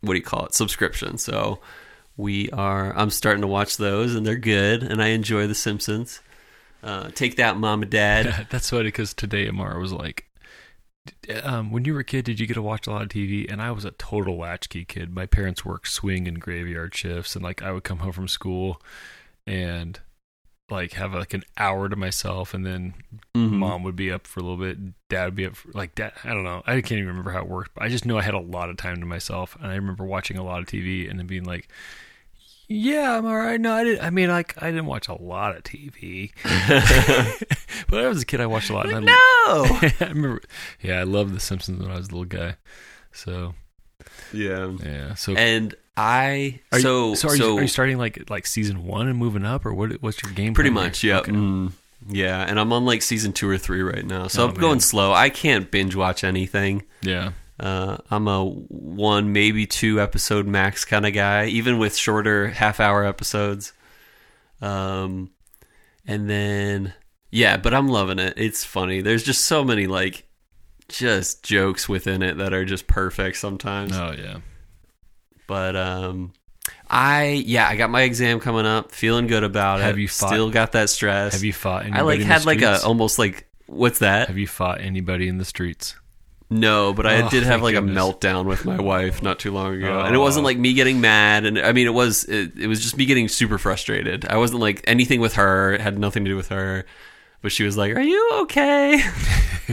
What 0.00 0.14
do 0.14 0.18
you 0.18 0.24
call 0.24 0.46
it? 0.46 0.54
Subscription. 0.54 1.18
So 1.18 1.60
we 2.16 2.50
are. 2.50 2.96
I'm 2.96 3.10
starting 3.10 3.42
to 3.42 3.46
watch 3.46 3.76
those, 3.76 4.14
and 4.14 4.26
they're 4.26 4.36
good, 4.36 4.82
and 4.82 5.02
I 5.02 5.08
enjoy 5.08 5.46
The 5.46 5.54
Simpsons. 5.54 6.20
Uh, 6.82 7.10
take 7.14 7.36
that, 7.36 7.56
mom 7.58 7.82
and 7.82 7.90
dad. 7.90 8.46
That's 8.50 8.70
funny 8.70 8.84
because 8.84 9.12
today 9.14 9.46
Amara 9.48 9.78
was 9.78 9.92
like, 9.92 10.24
um, 11.42 11.70
"When 11.70 11.84
you 11.84 11.94
were 11.94 12.00
a 12.00 12.04
kid, 12.04 12.24
did 12.24 12.38
you 12.40 12.46
get 12.46 12.54
to 12.54 12.62
watch 12.62 12.86
a 12.86 12.90
lot 12.90 13.02
of 13.02 13.08
TV?" 13.08 13.46
And 13.50 13.60
I 13.62 13.70
was 13.70 13.84
a 13.84 13.90
total 13.92 14.36
latchkey 14.38 14.84
kid. 14.84 15.14
My 15.14 15.26
parents 15.26 15.64
worked 15.64 15.88
swing 15.88 16.26
and 16.28 16.40
graveyard 16.40 16.94
shifts, 16.94 17.34
and 17.34 17.42
like 17.44 17.62
I 17.62 17.72
would 17.72 17.84
come 17.84 17.98
home 17.98 18.12
from 18.12 18.28
school 18.28 18.80
and 19.46 20.00
like 20.70 20.92
have 20.92 21.12
like 21.14 21.34
an 21.34 21.42
hour 21.56 21.88
to 21.88 21.96
myself, 21.96 22.54
and 22.54 22.64
then 22.64 22.94
Mhm. 23.36 23.50
mom 23.58 23.82
would 23.82 23.96
be 23.96 24.10
up 24.12 24.26
for 24.26 24.40
a 24.40 24.42
little 24.42 24.56
bit, 24.56 24.78
dad 25.08 25.24
would 25.24 25.34
be 25.34 25.46
up 25.46 25.56
for 25.56 25.72
like 25.72 25.94
dad. 25.96 26.12
I 26.22 26.28
don't 26.28 26.44
know. 26.44 26.62
I 26.66 26.74
can't 26.80 26.92
even 26.92 27.08
remember 27.08 27.32
how 27.32 27.40
it 27.40 27.48
worked, 27.48 27.74
but 27.74 27.82
I 27.84 27.88
just 27.88 28.06
know 28.06 28.18
I 28.18 28.22
had 28.22 28.34
a 28.34 28.38
lot 28.38 28.70
of 28.70 28.76
time 28.76 29.00
to 29.00 29.06
myself, 29.06 29.56
and 29.60 29.66
I 29.70 29.74
remember 29.74 30.04
watching 30.04 30.36
a 30.38 30.44
lot 30.44 30.60
of 30.60 30.66
TV 30.66 31.08
and 31.08 31.18
then 31.18 31.26
being 31.26 31.44
like. 31.44 31.68
Yeah, 32.72 33.18
I'm 33.18 33.26
all 33.26 33.36
right. 33.36 33.60
No, 33.60 33.72
I 33.72 33.82
didn't. 33.82 34.04
I 34.04 34.10
mean, 34.10 34.28
like, 34.28 34.54
I 34.62 34.70
didn't 34.70 34.86
watch 34.86 35.08
a 35.08 35.14
lot 35.20 35.56
of 35.56 35.64
TV, 35.64 36.30
but 36.44 37.58
when 37.88 38.04
I 38.04 38.06
was 38.08 38.22
a 38.22 38.24
kid, 38.24 38.40
I 38.40 38.46
watched 38.46 38.70
a 38.70 38.74
lot. 38.74 38.86
and 38.88 38.96
I, 38.96 39.00
no. 39.10 39.96
I 40.06 40.08
remember. 40.08 40.40
Yeah, 40.80 41.00
I 41.00 41.02
loved 41.02 41.34
The 41.34 41.40
Simpsons 41.40 41.82
when 41.82 41.90
I 41.90 41.96
was 41.96 42.06
a 42.08 42.12
little 42.12 42.24
guy. 42.26 42.54
So 43.12 43.54
yeah. 44.32 44.70
yeah. 44.84 45.14
So 45.14 45.34
And 45.34 45.74
I 45.96 46.60
are 46.70 46.78
you- 46.78 46.82
so 46.82 47.14
so 47.16 47.28
are, 47.30 47.36
you, 47.36 47.58
are 47.58 47.62
you 47.62 47.66
starting 47.68 47.98
like 47.98 48.30
like 48.30 48.46
season 48.46 48.84
one 48.84 49.08
and 49.08 49.18
moving 49.18 49.44
up, 49.44 49.66
or 49.66 49.74
what? 49.74 49.90
What's 50.00 50.22
your 50.22 50.32
game? 50.32 50.54
Pretty 50.54 50.70
much, 50.70 51.02
yeah. 51.02 51.18
Okay. 51.18 51.32
Mm, 51.32 51.72
yeah, 52.08 52.40
and 52.48 52.58
I'm 52.60 52.72
on 52.72 52.84
like 52.86 53.02
season 53.02 53.32
two 53.32 53.48
or 53.48 53.58
three 53.58 53.82
right 53.82 54.06
now, 54.06 54.28
so 54.28 54.44
Oh, 54.44 54.48
I'm 54.48 54.54
going 54.54 54.78
slow. 54.80 55.12
I 55.12 55.28
can't 55.28 55.70
binge 55.72 55.96
watch 55.96 56.22
anything. 56.22 56.84
Yeah. 57.02 57.32
Uh, 57.60 57.98
I'm 58.10 58.26
a 58.26 58.42
one, 58.44 59.32
maybe 59.34 59.66
two 59.66 60.00
episode 60.00 60.46
max 60.46 60.84
kind 60.86 61.04
of 61.04 61.12
guy, 61.12 61.46
even 61.46 61.78
with 61.78 61.94
shorter 61.94 62.48
half 62.48 62.80
hour 62.80 63.04
episodes. 63.04 63.74
Um, 64.62 65.30
and 66.06 66.28
then 66.28 66.94
yeah, 67.30 67.56
but 67.58 67.74
I'm 67.74 67.88
loving 67.88 68.18
it. 68.18 68.34
It's 68.38 68.64
funny. 68.64 69.02
There's 69.02 69.22
just 69.22 69.44
so 69.44 69.62
many 69.62 69.86
like 69.86 70.26
just 70.88 71.42
jokes 71.42 71.88
within 71.88 72.22
it 72.22 72.38
that 72.38 72.52
are 72.54 72.64
just 72.64 72.86
perfect 72.86 73.36
sometimes. 73.36 73.92
Oh 73.94 74.14
yeah. 74.18 74.38
But 75.46 75.76
um, 75.76 76.32
I 76.88 77.42
yeah, 77.46 77.68
I 77.68 77.76
got 77.76 77.90
my 77.90 78.02
exam 78.02 78.40
coming 78.40 78.66
up. 78.66 78.92
Feeling 78.92 79.26
good 79.26 79.44
about 79.44 79.80
it. 79.80 79.84
Have 79.84 79.98
you 79.98 80.08
fought- 80.08 80.28
Still 80.30 80.50
got 80.50 80.72
that 80.72 80.88
stress. 80.90 81.34
Have 81.34 81.44
you 81.44 81.52
fought? 81.52 81.82
Anybody 81.82 82.00
I 82.00 82.04
like 82.04 82.20
had 82.22 82.44
like 82.46 82.62
a 82.62 82.82
almost 82.84 83.18
like 83.18 83.48
what's 83.66 83.98
that? 84.00 84.28
Have 84.28 84.38
you 84.38 84.46
fought 84.46 84.80
anybody 84.80 85.28
in 85.28 85.38
the 85.38 85.44
streets? 85.44 85.94
No, 86.52 86.92
but 86.92 87.06
I 87.06 87.22
Oh, 87.22 87.28
did 87.30 87.44
have 87.44 87.62
like 87.62 87.74
goodness. 87.76 87.96
a 87.96 88.00
meltdown 88.00 88.44
with 88.44 88.64
my 88.64 88.80
wife 88.80 89.22
not 89.22 89.38
too 89.38 89.52
long 89.52 89.76
ago, 89.76 90.00
and 90.00 90.14
it 90.14 90.18
wasn't 90.18 90.42
Oh. 90.42 90.46
like 90.46 90.58
me 90.58 90.72
getting 90.74 91.00
mad. 91.00 91.44
And 91.44 91.58
I 91.58 91.70
mean, 91.72 91.86
it 91.86 91.94
was 91.94 92.24
it, 92.24 92.58
it 92.58 92.66
was 92.66 92.80
just 92.82 92.96
me 92.96 93.06
getting 93.06 93.28
super 93.28 93.56
frustrated. 93.56 94.26
I 94.26 94.36
wasn't 94.36 94.60
like 94.60 94.82
anything 94.86 95.20
with 95.20 95.34
her; 95.34 95.72
it 95.74 95.80
had 95.80 95.96
nothing 95.98 96.24
to 96.24 96.30
do 96.30 96.36
with 96.36 96.48
her. 96.48 96.84
But 97.40 97.52
she 97.52 97.62
was 97.62 97.76
like, 97.76 97.94
"Are 97.94 98.00
you 98.02 98.30
okay?" 98.42 99.00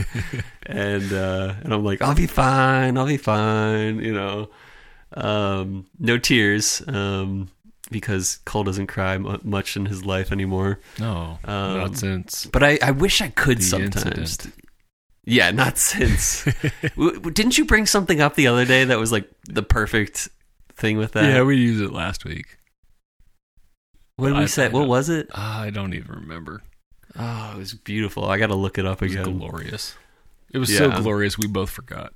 and 0.66 1.12
uh, 1.12 1.54
and 1.62 1.74
I'm 1.74 1.84
like, 1.84 2.00
"I'll 2.02 2.14
be 2.14 2.26
fine. 2.26 2.96
I'll 2.96 3.06
be 3.06 3.16
fine." 3.16 3.98
You 4.00 4.12
know, 4.14 4.48
um, 5.16 5.86
no 5.98 6.16
tears 6.18 6.82
um, 6.86 7.48
because 7.90 8.38
Cole 8.44 8.64
doesn't 8.64 8.86
cry 8.86 9.18
mu 9.18 9.38
much 9.42 9.76
in 9.76 9.86
his 9.86 10.04
life 10.04 10.30
anymore. 10.32 10.78
No, 10.98 11.38
Um, 11.44 11.76
not 11.78 11.96
since. 11.96 12.46
But 12.46 12.62
I, 12.62 12.78
I 12.82 12.90
wish 12.92 13.20
I 13.20 13.28
could 13.28 13.58
The 13.58 13.62
sometimes. 13.64 14.06
incident. 14.18 14.54
Yeah, 15.28 15.50
not 15.50 15.78
since. 15.90 16.44
W- 16.96 17.20
Didn't 17.30 17.58
you 17.58 17.64
bring 17.64 17.86
something 17.86 18.20
up 18.20 18.34
the 18.34 18.46
other 18.46 18.64
day 18.64 18.84
that 18.84 18.98
was 18.98 19.12
like 19.12 19.28
the 19.44 19.62
perfect 19.62 20.28
thing 20.74 20.96
with 20.96 21.12
that? 21.12 21.24
yeah, 21.24 21.42
we 21.42 21.56
used 21.56 21.82
it 21.82 21.92
last 21.92 22.24
week. 22.24 22.56
what 24.16 24.28
did 24.28 24.36
I- 24.36 24.40
we 24.40 24.46
say? 24.46 24.64
I 24.64 24.68
What 24.68 24.80
don't- 24.80 24.88
was 24.88 25.08
it? 25.08 25.28
Ah, 25.34 25.60
I 25.62 25.70
don't 25.70 25.94
even 25.94 26.14
remember. 26.14 26.62
Oh, 27.18 27.52
it 27.54 27.58
was 27.58 27.74
beautiful. 27.74 28.24
I 28.26 28.38
got 28.38 28.48
to 28.48 28.54
look 28.54 28.78
it 28.78 28.86
up 28.86 29.02
It 29.02 29.06
was 29.06 29.14
again. 29.16 29.38
glorious. 29.38 29.96
It 30.52 30.58
was 30.58 30.74
so 30.76 30.90
glorious 30.90 31.36
we 31.38 31.46
both 31.48 31.70
forgot. 31.70 32.12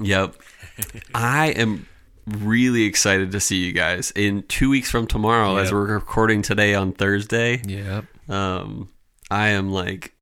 Yep. 0.00 0.34
I 1.14 1.48
am 1.48 1.86
really 2.26 2.84
excited 2.84 3.30
to 3.32 3.40
see 3.40 3.56
you 3.64 3.72
guys 3.72 4.10
in 4.16 4.42
two 4.48 4.68
weeks 4.68 4.90
from 4.90 5.06
tomorrow, 5.06 5.56
as 5.56 5.66
Yep. 5.66 5.72
we're 5.72 5.94
recording 5.94 6.42
today 6.42 6.74
on 6.74 6.92
Thursday. 6.92 7.62
Yep. 7.66 8.04
Um, 8.28 8.88
I 9.30 9.48
am 9.50 9.70
like, 9.70 10.12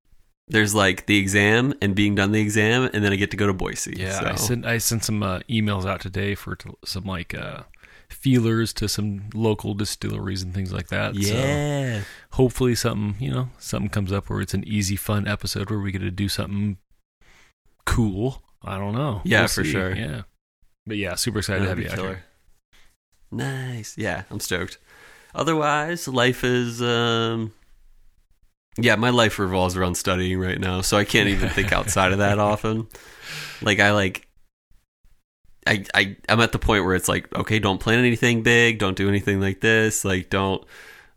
there's 0.49 0.75
like 0.75 1.07
the 1.07 1.19
exam 1.19 1.75
and 1.81 1.95
being 1.95 2.15
done 2.15 2.33
the 2.33 2.41
exam, 2.41 2.91
and 2.93 3.05
then 3.05 3.13
I 3.13 3.17
get 3.17 3.31
to 3.31 3.37
go 3.37 3.47
to 3.47 3.53
Boise. 3.53 3.95
Yeah, 3.97 4.21
so. 4.21 4.27
I 4.27 4.35
sent 4.35 4.67
I 4.67 4.79
sent 4.79 5.05
some 5.05 5.23
uh, 5.23 5.41
emails 5.49 5.87
out 5.87 6.01
today 6.01 6.35
for 6.35 6.55
to, 6.57 6.77
some 6.85 7.05
like 7.05 7.35
uh, 7.35 7.63
feelers 8.11 8.73
to 8.75 8.89
some 8.89 9.31
local 9.33 9.75
distilleries 9.75 10.43
and 10.43 10.55
things 10.55 10.73
like 10.73 10.89
that. 10.89 11.15
So 11.15 11.35
yeah. 11.35 12.03
hopefully 12.33 12.75
something 12.75 13.17
you 13.23 13.33
know 13.33 13.49
something 13.59 13.89
comes 13.89 14.13
up 14.13 14.29
where 14.29 14.41
it's 14.41 14.55
an 14.55 14.65
easy, 14.67 14.97
fun 14.97 15.27
episode 15.27 15.71
where 15.71 15.79
we 15.79 15.93
get 15.93 16.01
to 16.01 16.11
do 16.11 16.29
something 16.29 16.79
cool. 17.87 18.43
I 18.63 18.79
don't 18.79 18.95
know. 18.95 19.23
Yeah, 19.25 19.47
for 19.47 19.65
sure. 19.65 19.95
Yeah, 19.95 20.23
but 20.87 20.97
yeah, 20.97 21.15
super 21.15 21.39
excited 21.39 21.63
to 21.63 21.69
have 21.69 21.79
you 21.79 21.89
out 21.89 21.99
here. 21.99 22.25
Nice. 23.31 23.97
Yeah, 23.97 24.25
I'm 24.31 24.41
stoked. 24.41 24.79
Otherwise, 25.35 26.07
life 26.07 26.45
is 26.45 26.83
um 26.83 27.53
yeah, 28.79 28.97
my 28.97 29.11
life 29.11 29.39
revolves 29.39 29.77
around 29.77 29.95
studying 29.97 30.39
right 30.39 30.59
now, 30.59 30.81
so 30.81 30.97
I 30.97 31.05
can't 31.05 31.29
even 31.29 31.49
think 31.51 31.73
outside 31.73 32.13
of 32.13 32.19
that 32.19 32.39
often. 32.51 32.89
Like 33.63 33.81
I 33.81 33.93
like 33.93 34.27
I 35.67 35.85
I 35.95 36.17
I'm 36.29 36.41
at 36.41 36.53
the 36.53 36.59
point 36.59 36.85
where 36.85 36.95
it's 36.95 37.09
like, 37.09 37.33
okay, 37.35 37.59
don't 37.59 37.79
plan 37.79 37.99
anything 37.99 38.43
big, 38.43 38.79
don't 38.79 38.97
do 38.97 39.09
anything 39.09 39.41
like 39.41 39.61
this, 39.61 40.05
like 40.05 40.31
don't 40.31 40.65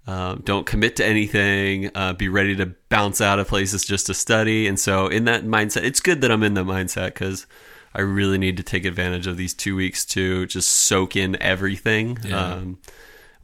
um, 0.05 0.41
don't 0.45 0.65
commit 0.65 0.95
to 0.97 1.05
anything. 1.05 1.91
Uh, 1.93 2.13
be 2.13 2.29
ready 2.29 2.55
to 2.55 2.73
bounce 2.87 3.19
out 3.19 3.39
of 3.39 3.47
places 3.49 3.83
just 3.83 4.05
to 4.05 4.13
study. 4.13 4.65
And 4.65 4.79
so, 4.79 5.07
in 5.07 5.25
that 5.25 5.43
mindset, 5.43 5.83
it's 5.83 5.99
good 5.99 6.21
that 6.21 6.31
I'm 6.31 6.43
in 6.43 6.53
that 6.53 6.65
mindset 6.65 7.07
because 7.07 7.45
I 7.93 7.99
really 8.01 8.37
need 8.37 8.55
to 8.55 8.63
take 8.63 8.85
advantage 8.85 9.27
of 9.27 9.35
these 9.35 9.53
two 9.53 9.75
weeks 9.75 10.05
to 10.05 10.45
just 10.45 10.69
soak 10.71 11.17
in 11.17 11.41
everything 11.41 12.19
Yeah. 12.23 12.53
um, 12.53 12.79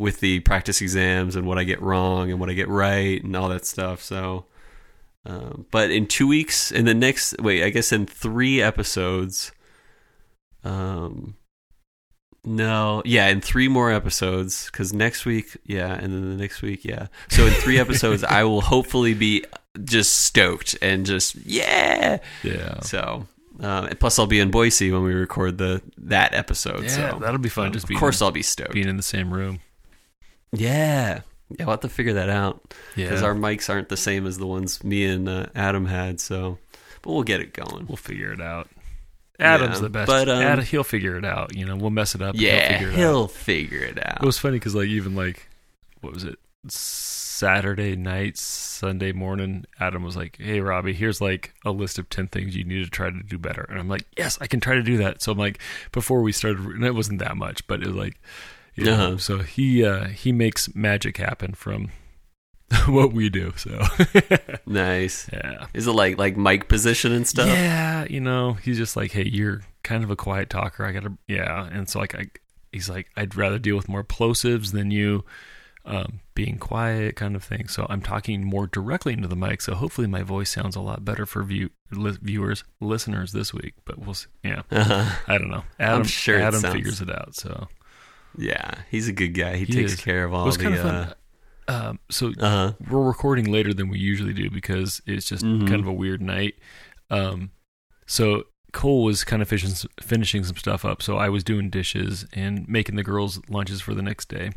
with 0.04 0.20
the 0.20 0.40
practice 0.42 0.82
exams 0.82 1.36
and 1.36 1.48
what 1.48 1.58
I 1.58 1.64
get 1.64 1.82
wrong 1.82 2.30
and 2.30 2.40
what 2.40 2.50
I 2.50 2.54
get 2.54 2.68
right 2.68 3.24
and 3.24 3.36
all 3.36 3.50
that 3.50 3.66
stuff. 3.66 4.02
So, 4.04 4.46
um, 5.26 5.66
but 5.72 5.90
in 5.90 6.06
two 6.08 6.28
weeks, 6.28 6.72
in 6.72 6.86
the 6.86 6.94
next, 6.94 7.36
wait, 7.40 7.64
I 7.64 7.70
guess 7.70 7.92
in 7.92 8.06
three 8.06 8.62
episodes, 8.62 9.52
um, 10.64 11.36
no, 12.46 13.02
yeah, 13.06 13.28
in 13.30 13.40
three 13.40 13.68
more 13.70 13.92
episodes, 13.92 14.66
because 14.66 14.94
next 14.94 15.26
week, 15.26 15.56
yeah, 15.66 15.94
and 15.94 16.14
then 16.14 16.30
the 16.30 16.36
next 16.36 16.62
week, 16.62 16.84
yeah. 16.84 17.08
So 17.30 17.46
in 17.46 17.54
three 17.54 17.80
episodes, 17.80 18.24
I 18.24 18.44
will 18.44 18.62
hopefully 18.62 19.14
be 19.14 19.46
just 19.84 20.14
stoked 20.26 20.76
and 20.82 21.06
just 21.06 21.36
yeah. 21.46 22.20
Yeah, 22.44 22.82
So, 22.82 23.26
um, 23.62 23.88
plus 24.00 24.20
I'll 24.20 24.28
be 24.28 24.42
in 24.42 24.52
Boise 24.52 24.92
when 24.92 25.04
we 25.04 25.14
record 25.14 25.58
the 25.58 25.82
that 26.00 26.34
episode. 26.34 26.84
yeah, 26.84 27.12
so 27.12 27.20
that'll 27.20 27.38
be 27.40 27.48
fun. 27.50 27.68
um, 27.68 27.74
Just 27.74 27.90
of 27.90 27.96
course 27.98 28.22
I'll 28.22 28.32
be 28.32 28.44
stoked. 28.44 28.74
being 28.74 28.90
in 28.90 28.98
the 28.98 29.04
same 29.04 29.34
room. 29.34 29.60
Yeah, 30.54 31.22
yeah, 31.50 31.66
we'll 31.66 31.72
have 31.72 31.80
to 31.82 31.90
figure 31.90 32.14
that 32.14 32.30
out 32.30 32.74
Yeah, 32.96 33.06
because 33.08 33.24
our 33.24 33.34
mics 33.34 33.70
aren't 33.70 33.90
the 33.90 33.98
same 33.98 34.26
as 34.28 34.38
the 34.38 34.48
ones 34.48 34.84
me 34.84 35.04
and 35.06 35.28
uh, 35.28 35.48
Adam 35.56 35.86
had. 35.88 36.20
So, 36.20 36.60
but 37.02 37.12
we'll 37.12 37.24
get 37.24 37.42
it 37.42 37.54
going. 37.54 37.88
we'll 37.88 37.98
figure 37.98 38.32
it 38.32 38.40
out. 38.42 38.70
Adam's 39.40 39.78
Yeah, 39.78 39.82
the 39.82 39.90
best. 39.90 40.08
but, 40.08 40.30
um, 40.30 40.42
Ad, 40.44 40.60
he'll 40.66 40.84
figure 40.84 41.18
it 41.18 41.26
out. 41.26 41.56
You 41.56 41.66
know, 41.66 41.76
we'll 41.76 41.90
mess 41.90 42.14
it 42.16 42.22
up. 42.22 42.36
and 42.36 42.42
yeah, 42.42 42.78
he'll 42.78 42.78
figure 42.78 42.88
it 42.88 42.94
out. 42.94 42.98
he'll 42.98 43.28
figure 43.28 43.80
it 43.84 44.08
out. 44.08 44.24
It 44.24 44.26
was 44.26 44.38
funny 44.38 44.58
because 44.58 44.76
like 44.76 44.88
even 44.88 45.16
like 45.16 45.48
what 46.02 46.14
was 46.14 46.24
it 46.24 46.38
Saturday 46.68 47.96
night, 47.96 48.38
Sunday 48.38 49.12
morning, 49.12 49.66
Adam 49.80 50.04
was 50.04 50.16
like, 50.16 50.38
"Hey 50.40 50.60
Robbie, 50.62 50.94
here's 50.94 51.20
like 51.20 51.54
a 51.66 51.72
list 51.72 51.98
of 52.00 52.10
ten 52.10 52.28
things 52.28 52.56
you 52.56 52.64
need 52.64 52.84
to 52.84 52.90
try 52.90 53.10
to 53.10 53.24
do 53.24 53.38
better," 53.38 53.66
and 53.70 53.80
I'm 53.80 53.90
like, 53.90 54.06
"Yes, 54.18 54.38
I 54.40 54.48
can 54.48 54.60
try 54.60 54.76
to 54.76 54.84
do 54.84 54.98
that." 54.98 55.22
So 55.22 55.32
I'm 55.32 55.38
like, 55.38 55.60
before 55.92 56.22
we 56.22 56.32
started, 56.32 56.60
and 56.60 56.86
it 56.86 56.94
wasn't 56.96 57.20
that 57.20 57.36
much, 57.36 57.66
but 57.68 57.82
it 57.82 57.88
was 57.88 57.96
like, 57.96 58.20
you 58.76 58.86
know, 58.86 58.94
Uh-huh. 58.94 59.18
so 59.18 59.40
he 59.40 59.84
uh 59.86 60.08
he 60.08 60.32
makes 60.32 60.74
magic 60.76 61.18
happen 61.18 61.54
from 61.54 61.90
what 62.88 63.14
we 63.14 63.30
do. 63.30 63.54
So 63.58 63.82
nice. 64.66 65.30
yeah, 65.32 65.68
Is 65.74 65.88
it 65.88 65.92
like 65.92 66.18
like 66.18 66.38
mic 66.38 66.68
position 66.68 67.12
and 67.12 67.28
stuff? 67.28 67.48
yeah, 67.48 68.06
you 68.10 68.20
know, 68.20 68.54
he's 68.54 68.78
just 68.78 68.96
like, 68.96 69.12
"Hey, 69.12 69.28
you're 69.28 69.62
kind 69.84 70.04
of 70.04 70.10
a 70.12 70.16
quiet 70.16 70.50
talker. 70.50 70.86
I 70.86 70.92
gotta, 70.92 71.14
yeah," 71.28 71.68
and 71.72 71.88
so 71.90 72.00
like 72.00 72.16
I. 72.16 72.26
He's 72.72 72.90
like, 72.90 73.06
I'd 73.16 73.36
rather 73.36 73.60
deal 73.60 73.76
with 73.76 73.88
more 73.88 74.04
plosives 74.04 74.72
than 74.72 74.90
you 74.90 75.24
um, 75.86 76.22
being 76.34 76.58
quiet 76.58 77.16
kind 77.16 77.36
of 77.36 77.44
thing. 77.44 77.68
So 77.68 77.86
I'm 77.88 78.02
talking 78.02 78.44
more 78.44 78.66
directly 78.66 79.14
into 79.14 79.28
the 79.28 79.36
mic. 79.36 79.62
So 79.62 79.76
hopefully 79.76 80.08
my 80.08 80.24
voice 80.24 80.50
sounds 80.50 80.76
a 80.76 80.82
lot 80.82 81.06
better 81.06 81.28
for 81.28 81.44
view, 81.44 81.70
li- 81.92 82.18
viewers, 82.20 82.64
listeners 82.82 83.32
this 83.32 83.54
week. 83.54 83.76
But 83.86 84.00
we'll 84.00 84.16
see. 84.16 84.26
Yeah, 84.44 84.64
Uh-huh. 84.72 85.06
I 85.28 85.38
don't 85.38 85.52
know. 85.52 85.64
Adam, 85.80 86.04
sure 86.04 86.40
it 86.40 86.42
Adam 86.42 86.62
sounds- 86.62 86.74
figures 86.74 87.00
it 87.00 87.12
out. 87.12 87.36
So 87.36 87.68
Yeah, 88.38 88.72
he's 88.90 89.08
a 89.08 89.14
good 89.14 89.30
guy. 89.30 89.56
He, 89.58 89.66
He 89.66 89.74
takes 89.74 89.94
is. 89.94 90.00
care 90.02 90.24
of 90.26 90.34
all 90.34 90.46
was 90.46 90.58
the. 90.58 90.64
kind 90.64 90.76
of 90.76 90.86
uh, 90.86 91.06
fun. 91.06 91.16
Um, 91.68 92.00
so 92.10 92.28
uh-huh. 92.40 92.74
we're 92.90 93.02
recording 93.08 93.52
later 93.52 93.74
than 93.74 93.88
we 93.90 93.98
usually 93.98 94.34
do 94.34 94.50
because 94.50 95.02
it's 95.06 95.26
just 95.28 95.46
Mhm. 95.46 95.68
kind 95.68 95.80
of 95.80 95.88
a 95.88 95.94
weird 95.94 96.22
night. 96.22 96.56
Um, 97.10 97.52
so 98.06 98.44
Cole 98.74 99.04
was 99.04 99.24
kind 99.24 99.42
of 99.42 99.48
finishing, 99.48 99.90
finishing 100.02 100.44
some 100.44 100.58
stuff 100.58 100.84
up. 100.84 101.02
So 101.02 101.18
I 101.18 101.30
was 101.30 101.44
doing 101.44 101.70
dishes 101.70 102.26
and 102.34 102.68
making 102.68 102.96
the 102.96 103.04
girls 103.04 103.40
lunches 103.48 103.80
for 103.82 103.94
the 103.94 104.02
next 104.02 104.28
day. 104.28 104.52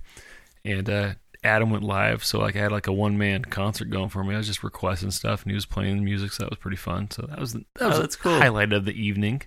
And 0.65 0.91
uh, 0.91 1.15
Adam 1.45 1.71
went 1.71 1.85
live. 1.85 2.25
So 2.25 2.41
like 2.41 2.57
I 2.57 2.61
had 2.61 2.73
like 2.73 2.89
a 2.89 2.93
one 2.93 3.17
man 3.17 3.45
concert 3.45 3.89
going 3.91 4.09
for 4.09 4.25
me. 4.25 4.35
I 4.35 4.39
was 4.39 4.49
just 4.49 4.65
requesting 4.65 5.13
stuff 5.13 5.43
and 5.43 5.51
he 5.53 5.55
was 5.55 5.67
playing 5.67 5.97
the 5.99 6.03
music. 6.03 6.33
So 6.33 6.43
that 6.45 6.51
was 6.51 6.59
pretty 6.59 6.77
fun. 6.79 7.11
So 7.13 7.23
that 7.29 7.39
was 7.39 7.53
the, 7.53 7.61
that 7.77 7.83
Oh, 7.85 7.89
was 7.91 7.99
that's 8.01 8.17
the 8.17 8.23
cool. 8.23 8.39
highlight 8.39 8.73
of 8.73 8.85
the 8.85 9.01
evening. 9.01 9.43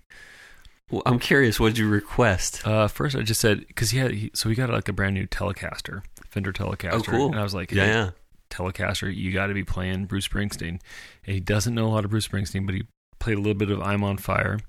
Well, 0.89 1.01
I'm 1.05 1.19
curious. 1.19 1.59
What 1.59 1.69
did 1.69 1.77
you 1.77 1.87
request? 1.89 2.65
Uh, 2.65 2.87
first 2.87 3.15
I 3.15 3.21
just 3.21 3.39
said 3.41 3.65
because 3.67 3.91
he 3.91 3.99
had 3.99 4.11
he, 4.11 4.31
so 4.33 4.49
we 4.49 4.55
got 4.55 4.69
like 4.69 4.87
a 4.89 4.93
brand 4.93 5.13
new 5.15 5.27
Telecaster, 5.27 6.01
Fender 6.29 6.51
Telecaster. 6.51 6.93
Oh, 6.93 7.01
cool. 7.01 7.25
And 7.27 7.39
I 7.39 7.43
was 7.43 7.53
like, 7.53 7.71
yeah, 7.71 7.85
hey, 7.85 7.91
yeah. 7.91 8.09
Telecaster, 8.49 9.15
you 9.15 9.31
got 9.31 9.47
to 9.47 9.53
be 9.53 9.63
playing 9.63 10.05
Bruce 10.05 10.27
Springsteen. 10.27 10.79
And 11.25 11.35
he 11.35 11.39
doesn't 11.39 11.75
know 11.75 11.85
a 11.87 11.89
lot 11.89 12.05
of 12.05 12.11
Bruce 12.11 12.27
Springsteen, 12.27 12.65
but 12.65 12.73
he 12.75 12.83
played 13.19 13.37
a 13.37 13.41
little 13.41 13.53
bit 13.53 13.69
of 13.69 13.81
I'm 13.81 14.03
on 14.03 14.17
Fire. 14.17 14.59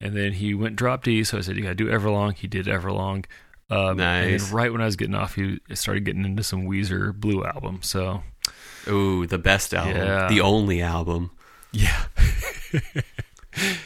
And 0.00 0.16
then 0.16 0.32
he 0.32 0.54
went 0.54 0.76
drop 0.76 1.04
D, 1.04 1.22
so 1.24 1.36
I 1.36 1.42
said, 1.42 1.56
You 1.56 1.62
got 1.62 1.68
to 1.70 1.74
do 1.74 1.88
Everlong. 1.88 2.34
He 2.34 2.46
did 2.46 2.64
Everlong. 2.66 3.26
Um, 3.68 3.98
Nice. 3.98 4.44
then 4.46 4.54
right 4.54 4.72
when 4.72 4.80
I 4.80 4.86
was 4.86 4.96
getting 4.96 5.14
off, 5.14 5.34
he 5.34 5.60
started 5.74 6.04
getting 6.04 6.24
into 6.24 6.42
some 6.42 6.66
Weezer 6.66 7.14
Blue 7.14 7.44
album. 7.44 7.80
So, 7.82 8.22
Ooh, 8.88 9.26
the 9.26 9.38
best 9.38 9.74
album. 9.74 9.96
Yeah. 9.96 10.26
The 10.28 10.40
only 10.40 10.80
album. 10.80 11.30
yeah. 11.72 12.04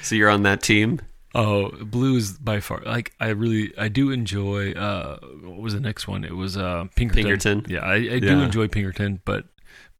So 0.02 0.14
you're 0.14 0.28
on 0.28 0.42
that 0.42 0.62
team? 0.62 1.00
Oh, 1.34 1.70
Blue 1.70 2.16
is 2.16 2.32
by 2.38 2.60
far, 2.60 2.80
like, 2.86 3.12
I 3.18 3.28
really, 3.28 3.72
I 3.76 3.88
do 3.88 4.10
enjoy, 4.12 4.72
uh, 4.72 5.18
what 5.42 5.60
was 5.60 5.74
the 5.74 5.80
next 5.80 6.06
one? 6.06 6.24
It 6.24 6.36
was 6.36 6.56
uh, 6.56 6.86
Pinkerton. 6.94 7.24
Pinkerton? 7.24 7.66
Yeah, 7.68 7.80
I, 7.80 7.94
I 7.94 8.18
do 8.20 8.40
enjoy 8.40 8.68
Pinkerton, 8.68 9.20
but 9.24 9.44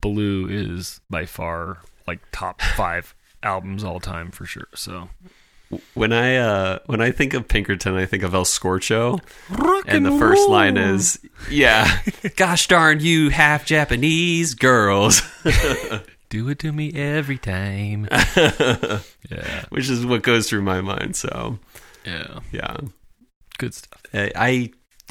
Blue 0.01 0.47
is 0.49 1.01
by 1.11 1.27
far, 1.27 1.79
like, 2.07 2.21
top 2.31 2.63
five 2.63 3.15
albums 3.43 3.83
all 3.83 3.99
time 4.01 4.31
for 4.31 4.47
sure. 4.47 4.69
So, 4.75 5.09
When 5.95 6.13
I 6.13 6.37
uh 6.37 6.79
when 6.87 7.01
I 7.01 7.11
think 7.11 7.35
of 7.35 7.49
Pinkerton, 7.49 7.97
I 7.97 8.07
think 8.07 8.23
of 8.23 8.33
El 8.33 8.45
Scorcho, 8.45 9.19
and 9.89 10.07
the 10.07 10.17
first 10.19 10.49
line 10.49 10.77
is, 10.77 11.19
"Yeah, 11.51 12.01
gosh 12.37 12.69
darn 12.69 13.01
you, 13.01 13.31
half 13.31 13.65
Japanese 13.67 14.55
girls," 14.55 15.21
Do 16.35 16.49
it 16.49 16.59
to 16.59 16.73
me 16.73 16.93
every 16.95 17.39
time. 17.39 18.09
yeah, 18.37 19.65
which 19.69 19.89
is 19.89 20.05
what 20.05 20.25
goes 20.25 20.49
through 20.49 20.63
my 20.63 20.81
mind. 20.81 21.15
So 21.15 21.61
yeah, 22.05 22.41
yeah, 22.51 22.77
good 23.59 23.73
stuff. 23.73 24.03
I, 24.13 24.33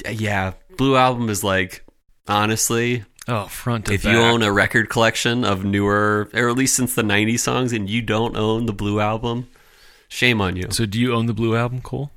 I 0.04 0.10
yeah, 0.10 0.52
Blue 0.76 0.96
Album 0.96 1.30
is 1.30 1.42
like 1.42 1.82
honestly, 2.28 3.04
Oh, 3.26 3.46
front 3.46 3.86
to 3.86 3.92
back. 3.92 3.94
if 3.94 4.02
back. 4.04 4.12
you 4.12 4.18
own 4.18 4.42
a 4.42 4.52
record 4.52 4.90
collection 4.90 5.46
of 5.46 5.64
newer, 5.64 6.28
or 6.34 6.50
at 6.50 6.56
least 6.56 6.76
since 6.76 6.94
the 6.94 7.00
'90s 7.00 7.38
songs, 7.40 7.72
and 7.72 7.88
you 7.88 8.02
don't 8.02 8.36
own 8.36 8.66
the 8.66 8.74
Blue 8.74 9.00
Album, 9.00 9.48
shame 10.08 10.42
on 10.42 10.56
you. 10.56 10.66
so, 10.72 10.84
do 10.84 11.00
you 11.00 11.14
own 11.14 11.24
the 11.24 11.32
Blue 11.32 11.56
album, 11.56 11.80
Cole? 11.80 12.10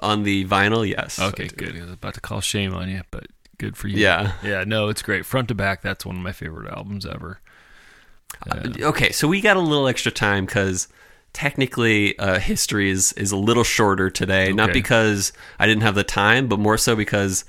On 0.00 0.24
the 0.24 0.44
vinyl, 0.44 0.86
yes. 0.86 1.18
Okay, 1.18 1.48
good. 1.48 1.74
I 1.74 1.80
was 1.84 1.92
about 1.92 2.12
to 2.12 2.20
call 2.20 2.42
shame 2.42 2.74
on 2.74 2.90
you, 2.90 3.00
but 3.10 3.28
good 3.56 3.78
for 3.78 3.88
you. 3.88 3.96
Yeah. 3.96 4.32
yeah. 4.44 4.64
No, 4.66 4.88
it's 4.90 5.00
great. 5.00 5.24
Front 5.24 5.48
to 5.48 5.54
back, 5.54 5.80
that's 5.80 6.04
one 6.04 6.16
of 6.16 6.22
my 6.22 6.32
favorite 6.32 6.70
albums 6.70 7.06
ever. 7.06 7.40
Yeah. 8.46 8.86
Okay, 8.88 9.12
so 9.12 9.28
we 9.28 9.40
got 9.40 9.56
a 9.56 9.60
little 9.60 9.88
extra 9.88 10.12
time 10.12 10.46
because 10.46 10.88
technically 11.32 12.18
uh, 12.18 12.38
history 12.38 12.90
is 12.90 13.12
is 13.14 13.32
a 13.32 13.36
little 13.36 13.64
shorter 13.64 14.10
today. 14.10 14.52
Not 14.52 14.72
because 14.72 15.32
I 15.58 15.66
didn't 15.66 15.82
have 15.82 15.94
the 15.94 16.04
time, 16.04 16.48
but 16.48 16.58
more 16.58 16.78
so 16.78 16.96
because 16.96 17.44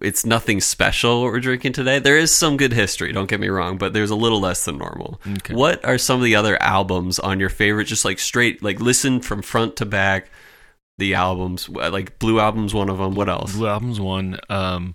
it's 0.00 0.24
nothing 0.24 0.60
special 0.60 1.22
what 1.22 1.32
we're 1.32 1.40
drinking 1.40 1.72
today. 1.72 1.98
There 1.98 2.16
is 2.16 2.34
some 2.34 2.56
good 2.56 2.72
history, 2.72 3.12
don't 3.12 3.28
get 3.28 3.40
me 3.40 3.48
wrong, 3.48 3.76
but 3.76 3.92
there's 3.92 4.10
a 4.10 4.16
little 4.16 4.40
less 4.40 4.64
than 4.64 4.78
normal. 4.78 5.20
Okay. 5.26 5.54
What 5.54 5.84
are 5.84 5.98
some 5.98 6.18
of 6.18 6.24
the 6.24 6.36
other 6.36 6.60
albums 6.62 7.18
on 7.18 7.38
your 7.38 7.50
favorite? 7.50 7.84
Just 7.84 8.04
like 8.04 8.18
straight, 8.18 8.62
like 8.62 8.80
listen 8.80 9.20
from 9.20 9.42
front 9.42 9.76
to 9.76 9.86
back. 9.86 10.30
The 10.96 11.14
albums, 11.14 11.68
like 11.68 12.20
Blue 12.20 12.38
Album's 12.38 12.72
one 12.72 12.88
of 12.88 12.98
them. 12.98 13.16
What 13.16 13.28
else? 13.28 13.56
Blue 13.56 13.66
Album's 13.66 14.00
one. 14.00 14.38
Um, 14.48 14.94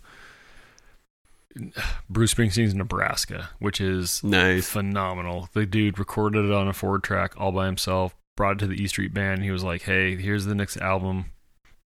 Bruce 2.09 2.33
Springsteen's 2.33 2.75
Nebraska, 2.75 3.49
which 3.59 3.81
is 3.81 4.23
Nice. 4.23 4.69
phenomenal. 4.69 5.49
The 5.53 5.65
dude 5.65 5.97
recorded 5.99 6.45
it 6.45 6.51
on 6.51 6.67
a 6.67 6.73
four 6.73 6.99
track 6.99 7.33
all 7.37 7.51
by 7.51 7.65
himself, 7.65 8.15
brought 8.37 8.53
it 8.57 8.59
to 8.59 8.67
the 8.67 8.81
E 8.81 8.87
Street 8.87 9.13
Band. 9.13 9.43
He 9.43 9.51
was 9.51 9.63
like, 9.63 9.83
"Hey, 9.83 10.15
here's 10.15 10.45
the 10.45 10.55
next 10.55 10.77
album. 10.77 11.25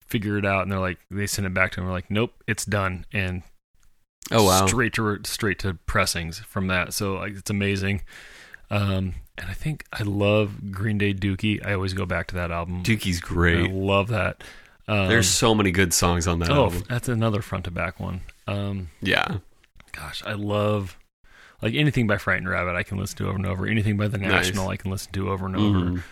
Figure 0.07 0.37
it 0.39 0.45
out." 0.45 0.63
And 0.63 0.73
they're 0.73 0.81
like, 0.81 0.99
they 1.11 1.27
sent 1.27 1.47
it 1.47 1.55
back 1.55 1.73
to 1.73 1.81
him. 1.81 1.87
We're 1.87 1.93
like, 1.93 2.11
"Nope, 2.11 2.33
it's 2.47 2.65
done." 2.65 3.07
And 3.13 3.43
Oh 4.31 4.45
wow. 4.45 4.67
straight 4.67 4.93
to 4.95 5.19
straight 5.25 5.59
to 5.61 5.75
pressings 5.87 6.39
from 6.41 6.67
that. 6.69 6.93
So 6.95 7.15
like, 7.15 7.35
it's 7.35 7.51
amazing. 7.51 8.03
Um, 8.71 9.15
and 9.39 9.49
I 9.51 9.53
think 9.55 9.85
I 9.93 10.03
love 10.03 10.73
Green 10.73 10.99
Day 10.99 11.13
Dookie. 11.15 11.65
I 11.65 11.75
always 11.75 11.93
go 11.93 12.07
back 12.07 12.27
to 12.29 12.35
that 12.37 12.51
album. 12.51 12.83
Dookie's 12.83 13.21
great. 13.21 13.71
I 13.71 13.73
love 13.73 14.09
that. 14.09 14.43
Um, 14.87 15.09
There's 15.09 15.29
so 15.29 15.55
many 15.55 15.71
good 15.71 15.95
songs 15.95 16.27
on 16.29 16.41
that 16.41 16.51
oh, 16.51 16.65
album. 16.65 16.83
that's 16.89 17.09
another 17.09 17.41
front 17.43 17.65
to 17.65 17.71
back 17.71 17.99
one. 18.01 18.21
Um, 18.47 18.89
Yeah. 19.01 19.39
gosh, 19.93 20.23
I 20.27 20.33
love 20.35 20.99
like 21.63 21.75
anything 21.75 22.07
by 22.07 22.19
Frightened 22.19 22.49
Rabbit. 22.49 22.75
I 22.77 22.83
can 22.83 22.99
listen 22.99 23.17
to 23.19 23.29
over 23.29 23.37
and 23.37 23.47
over. 23.47 23.67
Anything 23.67 23.97
by 23.97 24.09
The 24.09 24.19
Nice. 24.19 24.31
National, 24.49 24.69
I 24.69 24.77
can 24.77 24.91
listen 24.91 25.13
to 25.13 25.31
over 25.31 25.47
and 25.47 25.57
over. 25.57 25.79
Mhm. 25.79 26.03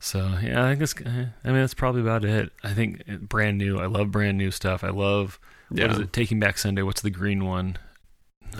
So 0.00 0.38
yeah, 0.42 0.64
I 0.64 0.74
guess 0.74 0.94
I 1.04 1.08
mean 1.08 1.26
that's 1.44 1.74
probably 1.74 2.00
about 2.02 2.24
it. 2.24 2.50
I 2.64 2.72
think 2.74 3.02
uh, 3.08 3.16
brand 3.16 3.58
new. 3.58 3.78
I 3.78 3.86
love 3.86 4.10
brand 4.10 4.36
new 4.38 4.50
stuff. 4.50 4.82
I 4.82 4.90
love 4.90 5.38
Yeah. 5.70 5.92
is 5.92 5.98
it? 6.00 6.12
Taking 6.12 6.40
Back 6.40 6.58
Sunday. 6.58 6.82
What's 6.82 7.02
the 7.02 7.10
green 7.10 7.44
one? 7.44 7.76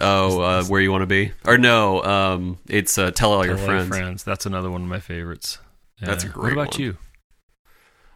Oh, 0.00 0.40
uh, 0.40 0.64
where 0.64 0.80
you 0.80 0.90
want 0.92 1.02
to 1.02 1.06
be? 1.06 1.32
Or 1.44 1.58
no, 1.58 2.02
um, 2.02 2.58
it's 2.68 2.98
uh, 2.98 3.10
tell 3.10 3.32
all 3.32 3.44
your 3.46 3.58
All 3.58 3.84
friends. 3.84 4.24
That's 4.24 4.46
another 4.46 4.70
one 4.70 4.82
of 4.82 4.88
my 4.88 5.00
favorites. 5.00 5.58
That's 6.00 6.24
a 6.24 6.28
great 6.28 6.42
What 6.44 6.52
about 6.52 6.72
one. 6.74 6.80
you? 6.82 6.96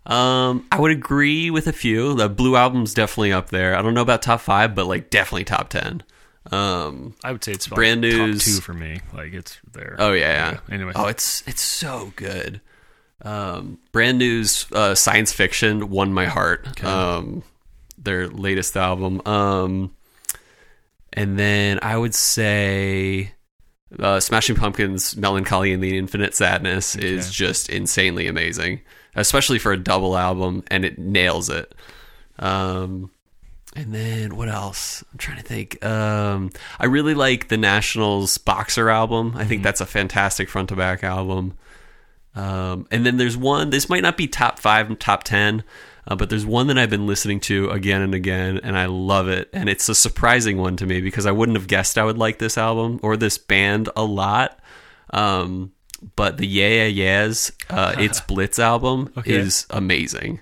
Um, 0.06 0.66
I 0.72 0.80
would 0.80 0.90
agree 0.92 1.50
with 1.50 1.66
a 1.66 1.72
few. 1.72 2.14
The 2.14 2.28
Blue 2.28 2.56
Album's 2.56 2.94
definitely 2.94 3.32
up 3.32 3.50
there. 3.50 3.76
I 3.76 3.82
don't 3.82 3.94
know 3.94 4.00
about 4.02 4.22
top 4.22 4.40
five, 4.40 4.74
but 4.74 4.86
like 4.86 5.10
definitely 5.10 5.44
top 5.44 5.68
ten. 5.68 6.02
Um, 6.50 7.14
I 7.22 7.32
would 7.32 7.44
say 7.44 7.52
it's 7.52 7.66
Brand 7.68 8.02
like 8.02 8.12
top 8.34 8.40
two 8.42 8.60
for 8.60 8.72
me. 8.74 9.00
Like 9.12 9.34
it's 9.34 9.58
there. 9.72 9.96
oh 9.98 10.12
yeah, 10.12 10.52
yeah. 10.52 10.60
Anyway, 10.74 10.92
Oh, 10.94 11.06
it's 11.06 11.46
it's 11.46 11.60
so 11.62 12.12
good. 12.16 12.60
Um, 13.22 13.78
brand 13.92 14.18
new's 14.18 14.66
uh, 14.72 14.94
science 14.94 15.30
fiction 15.32 15.90
won 15.90 16.14
my 16.14 16.24
heart. 16.24 16.66
Okay. 16.70 16.86
Um, 16.86 17.42
their 17.98 18.28
latest 18.28 18.74
album. 18.78 19.20
Um, 19.26 19.94
and 21.12 21.38
then 21.38 21.78
I 21.82 21.98
would 21.98 22.14
say 22.14 23.32
uh, 23.98 24.20
Smashing 24.20 24.56
Pumpkins' 24.56 25.14
"Mellon 25.18 25.44
Collie 25.44 25.74
and 25.74 25.82
the 25.82 25.98
Infinite 25.98 26.34
Sadness" 26.34 26.96
is 26.96 27.30
just 27.30 27.68
insanely 27.68 28.26
amazing, 28.26 28.80
especially 29.14 29.58
for 29.58 29.72
a 29.72 29.76
double 29.76 30.16
album, 30.16 30.64
and 30.70 30.84
it 30.84 30.98
nails 30.98 31.48
it. 31.48 31.74
Um, 32.38 33.10
and 33.76 33.94
then 33.94 34.36
what 34.36 34.48
else? 34.48 35.04
I'm 35.12 35.18
trying 35.18 35.36
to 35.36 35.44
think. 35.44 35.84
Um, 35.84 36.50
I 36.78 36.86
really 36.86 37.14
like 37.14 37.48
the 37.48 37.56
Nationals 37.56 38.36
Boxer 38.38 38.90
album. 38.90 39.34
I 39.36 39.44
think 39.44 39.62
that's 39.62 39.80
a 39.80 39.86
fantastic 39.86 40.48
front 40.48 40.70
to 40.70 40.76
back 40.76 41.04
album. 41.04 41.54
Um, 42.34 42.86
and 42.90 43.06
then 43.06 43.16
there's 43.16 43.36
one. 43.36 43.70
This 43.70 43.88
might 43.88 44.02
not 44.02 44.16
be 44.16 44.26
top 44.26 44.58
five, 44.58 44.98
top 44.98 45.24
ten, 45.24 45.62
uh, 46.06 46.16
but 46.16 46.30
there's 46.30 46.46
one 46.46 46.66
that 46.66 46.78
I've 46.78 46.90
been 46.90 47.06
listening 47.06 47.40
to 47.40 47.70
again 47.70 48.02
and 48.02 48.14
again, 48.14 48.58
and 48.62 48.76
I 48.76 48.86
love 48.86 49.28
it. 49.28 49.48
And 49.52 49.68
it's 49.68 49.88
a 49.88 49.94
surprising 49.94 50.58
one 50.58 50.76
to 50.76 50.86
me 50.86 51.00
because 51.00 51.26
I 51.26 51.32
wouldn't 51.32 51.58
have 51.58 51.68
guessed 51.68 51.98
I 51.98 52.04
would 52.04 52.18
like 52.18 52.38
this 52.38 52.58
album 52.58 52.98
or 53.02 53.16
this 53.16 53.38
band 53.38 53.88
a 53.96 54.04
lot. 54.04 54.58
Um, 55.10 55.72
but 56.16 56.36
the 56.38 56.46
Yeah 56.46 56.68
Yeah 56.68 56.86
Yeahs, 56.86 57.52
uh, 57.68 57.94
It's 57.98 58.20
Blitz 58.28 58.58
album 58.58 59.12
Okay. 59.16 59.32
is 59.34 59.66
amazing. 59.70 60.40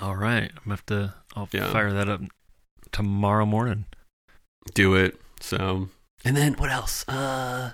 all 0.00 0.16
right. 0.16 0.50
I'm 0.50 0.62
gonna 0.64 0.72
have 0.76 0.86
to. 0.86 1.14
I'll 1.36 1.48
Yeah. 1.52 1.70
fire 1.72 1.92
that 1.92 2.08
up 2.08 2.20
tomorrow 2.92 3.46
morning. 3.46 3.86
do 4.74 4.94
it. 4.94 5.20
So, 5.40 5.88
and 6.24 6.36
then 6.36 6.52
what 6.54 6.70
else? 6.70 7.04
Uh, 7.08 7.72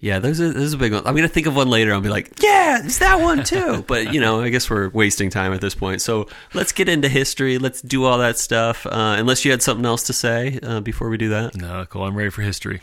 yeah, 0.00 0.18
those 0.20 0.40
are 0.40 0.52
those 0.52 0.72
are 0.74 0.78
big 0.78 0.92
ones. 0.92 1.04
I'm 1.06 1.14
gonna 1.16 1.28
think 1.28 1.46
of 1.48 1.56
one 1.56 1.68
later. 1.68 1.92
I'll 1.92 2.00
be 2.00 2.08
like, 2.08 2.30
yeah, 2.42 2.80
it's 2.84 2.98
that 2.98 3.20
one 3.20 3.42
too. 3.44 3.84
but 3.88 4.14
you 4.14 4.20
know, 4.20 4.40
I 4.40 4.48
guess 4.48 4.70
we're 4.70 4.88
wasting 4.90 5.28
time 5.28 5.52
at 5.52 5.60
this 5.60 5.74
point. 5.74 6.00
So 6.00 6.28
let's 6.54 6.70
get 6.72 6.88
into 6.88 7.08
history. 7.08 7.58
Let's 7.58 7.82
do 7.82 8.04
all 8.04 8.18
that 8.18 8.38
stuff. 8.38 8.86
Uh, 8.86 9.16
unless 9.18 9.44
you 9.44 9.50
had 9.50 9.62
something 9.62 9.84
else 9.84 10.04
to 10.04 10.12
say 10.12 10.58
uh, 10.62 10.80
before 10.80 11.08
we 11.10 11.16
do 11.18 11.28
that. 11.30 11.56
No, 11.56 11.84
cool. 11.86 12.04
I'm 12.04 12.16
ready 12.16 12.30
for 12.30 12.42
history. 12.42 12.80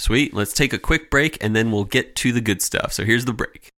Sweet. 0.00 0.32
Let's 0.32 0.54
take 0.54 0.72
a 0.72 0.78
quick 0.78 1.10
break 1.10 1.36
and 1.44 1.54
then 1.54 1.70
we'll 1.70 1.84
get 1.84 2.16
to 2.16 2.32
the 2.32 2.40
good 2.40 2.62
stuff. 2.62 2.90
So 2.90 3.04
here's 3.04 3.26
the 3.26 3.34
break. 3.34 3.68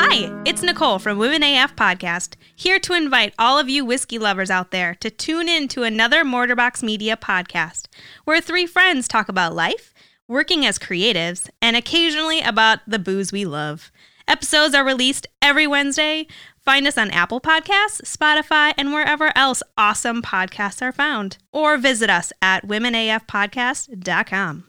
Hi, 0.00 0.32
it's 0.46 0.62
Nicole 0.62 0.98
from 0.98 1.18
Women 1.18 1.42
AF 1.42 1.76
Podcast, 1.76 2.36
here 2.56 2.78
to 2.78 2.94
invite 2.94 3.34
all 3.38 3.58
of 3.58 3.68
you 3.68 3.84
whiskey 3.84 4.18
lovers 4.18 4.50
out 4.50 4.70
there 4.70 4.94
to 5.00 5.10
tune 5.10 5.46
in 5.46 5.68
to 5.68 5.82
another 5.82 6.24
Mortarbox 6.24 6.82
Media 6.82 7.18
podcast, 7.18 7.88
where 8.24 8.40
three 8.40 8.64
friends 8.64 9.08
talk 9.08 9.28
about 9.28 9.54
life, 9.54 9.92
working 10.26 10.64
as 10.64 10.78
creatives, 10.78 11.50
and 11.60 11.76
occasionally 11.76 12.40
about 12.40 12.78
the 12.86 12.98
booze 12.98 13.30
we 13.30 13.44
love. 13.44 13.92
Episodes 14.26 14.74
are 14.74 14.84
released 14.84 15.26
every 15.42 15.66
Wednesday. 15.66 16.26
Find 16.68 16.86
us 16.86 16.98
on 16.98 17.10
Apple 17.12 17.40
Podcasts, 17.40 18.02
Spotify, 18.02 18.74
and 18.76 18.92
wherever 18.92 19.32
else 19.34 19.62
awesome 19.78 20.20
podcasts 20.20 20.82
are 20.82 20.92
found. 20.92 21.38
Or 21.50 21.78
visit 21.78 22.10
us 22.10 22.30
at 22.42 22.66
womenafpodcast.com. 22.66 24.64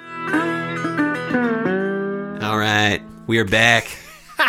All 2.42 2.58
right, 2.58 3.02
we 3.28 3.38
are 3.40 3.44
back. 3.44 3.90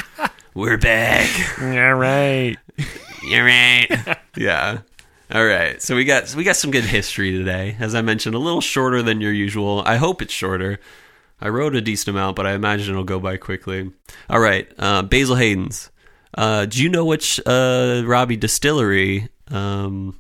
We're 0.55 0.79
back. 0.79 1.29
All 1.61 1.95
right. 1.95 2.57
You're 3.25 3.45
right. 3.45 4.17
yeah. 4.37 4.83
All 5.33 5.45
right. 5.45 5.83
So 5.83 5.97
we 5.97 6.05
got 6.05 6.33
we 6.37 6.45
got 6.45 6.55
some 6.55 6.71
good 6.71 6.85
history 6.85 7.33
today. 7.33 7.77
As 7.81 7.97
I 7.97 8.03
mentioned, 8.03 8.37
a 8.37 8.39
little 8.39 8.61
shorter 8.61 9.03
than 9.03 9.21
your 9.21 9.33
usual. 9.33 9.83
I 9.85 9.97
hope 9.97 10.23
it's 10.23 10.33
shorter. 10.33 10.79
I 11.41 11.49
wrote 11.49 11.75
a 11.75 11.81
decent 11.81 12.17
amount, 12.17 12.37
but 12.37 12.47
I 12.47 12.53
imagine 12.53 12.91
it'll 12.93 13.03
go 13.03 13.19
by 13.19 13.39
quickly. 13.39 13.91
All 14.29 14.39
right. 14.39 14.71
Uh, 14.79 15.03
Basil 15.03 15.35
Hayden's. 15.35 15.91
Uh, 16.35 16.67
do 16.67 16.83
you 16.83 16.89
know 16.89 17.05
which 17.05 17.41
uh, 17.47 18.03
Robbie 18.07 18.37
distillery 18.37 19.29
um, 19.49 20.19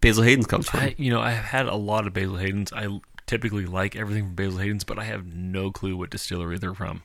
Basil 0.00 0.24
Hayden's 0.24 0.46
comes 0.46 0.68
from? 0.68 0.80
I, 0.80 0.94
you 0.98 1.10
know, 1.10 1.20
I've 1.20 1.36
had 1.44 1.66
a 1.66 1.76
lot 1.76 2.06
of 2.06 2.12
Basil 2.12 2.36
Hayden's. 2.36 2.72
I 2.72 2.88
typically 3.26 3.66
like 3.66 3.96
everything 3.96 4.24
from 4.24 4.34
Basil 4.34 4.58
Hayden's, 4.58 4.84
but 4.84 4.98
I 4.98 5.04
have 5.04 5.26
no 5.26 5.70
clue 5.70 5.96
what 5.96 6.10
distillery 6.10 6.58
they're 6.58 6.74
from. 6.74 7.02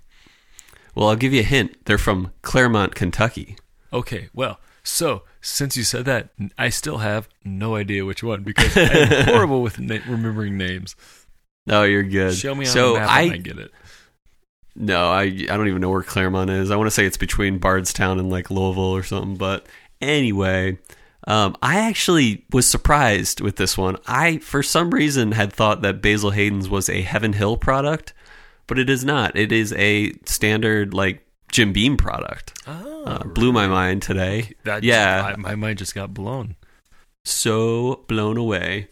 well, 0.96 1.10
I'll 1.10 1.16
give 1.16 1.34
you 1.34 1.42
a 1.42 1.44
hint. 1.44 1.86
They're 1.86 1.98
from 1.98 2.32
Clermont, 2.42 2.96
Kentucky. 2.96 3.56
Okay, 3.94 4.30
well, 4.34 4.60
so 4.84 5.24
since 5.42 5.78
you 5.78 5.84
said 5.84 6.06
that, 6.06 6.30
I 6.58 6.70
still 6.70 6.98
have 7.00 7.30
no 7.44 7.76
idea 7.76 8.06
which 8.06 8.24
one 8.24 8.44
because 8.44 8.76
I'm 8.76 9.26
horrible 9.26 9.62
with 9.62 9.80
na- 9.80 10.00
remembering 10.08 10.58
names. 10.58 10.96
No, 11.66 11.84
you're 11.84 12.04
good. 12.04 12.36
Show 12.36 12.56
me 12.56 12.66
on 12.66 12.72
so 12.72 12.94
the 12.94 13.00
map 13.00 13.10
I 13.10 13.22
and 13.22 13.34
I 13.34 13.38
get 13.38 13.60
it. 13.60 13.72
No, 14.80 15.10
I 15.10 15.24
I 15.24 15.58
don't 15.58 15.68
even 15.68 15.82
know 15.82 15.90
where 15.90 16.02
Clermont 16.04 16.50
is. 16.50 16.72
I 16.72 16.76
want 16.78 16.88
to 16.88 16.92
say 16.92 17.06
it's 17.06 17.18
between 17.18 17.58
Bardstown 17.60 18.18
and 18.18 18.30
like 18.30 18.50
Louisville 18.50 18.96
or 18.96 19.04
something. 19.04 19.36
But 19.36 19.66
anyway, 20.02 20.78
um, 21.28 21.56
I 21.62 21.80
actually 21.82 22.46
was 22.52 22.66
surprised 22.66 23.42
with 23.42 23.58
this 23.58 23.78
one. 23.78 23.98
I 24.08 24.38
for 24.38 24.64
some 24.64 24.90
reason 24.92 25.34
had 25.34 25.52
thought 25.52 25.82
that 25.82 26.02
Basil 26.02 26.32
Hayden's 26.32 26.70
was 26.70 26.88
a 26.90 27.02
Heaven 27.02 27.34
Hill 27.34 27.58
product, 27.58 28.14
but 28.68 28.80
it 28.80 28.90
is 28.90 29.04
not. 29.04 29.36
It 29.38 29.52
is 29.52 29.74
a 29.74 30.14
standard 30.26 30.94
like 30.94 31.26
Jim 31.52 31.74
Beam 31.74 31.98
product. 31.98 32.54
Oh, 32.66 33.04
Uh, 33.06 33.24
blew 33.26 33.52
my 33.52 33.68
mind 33.68 34.02
today. 34.02 34.54
that 34.64 34.84
yeah, 34.84 35.24
I, 35.26 35.36
my 35.36 35.56
mind 35.56 35.80
just 35.80 35.94
got 35.94 36.14
blown. 36.14 36.56
so 37.26 38.06
blown 38.08 38.38
away. 38.38 38.88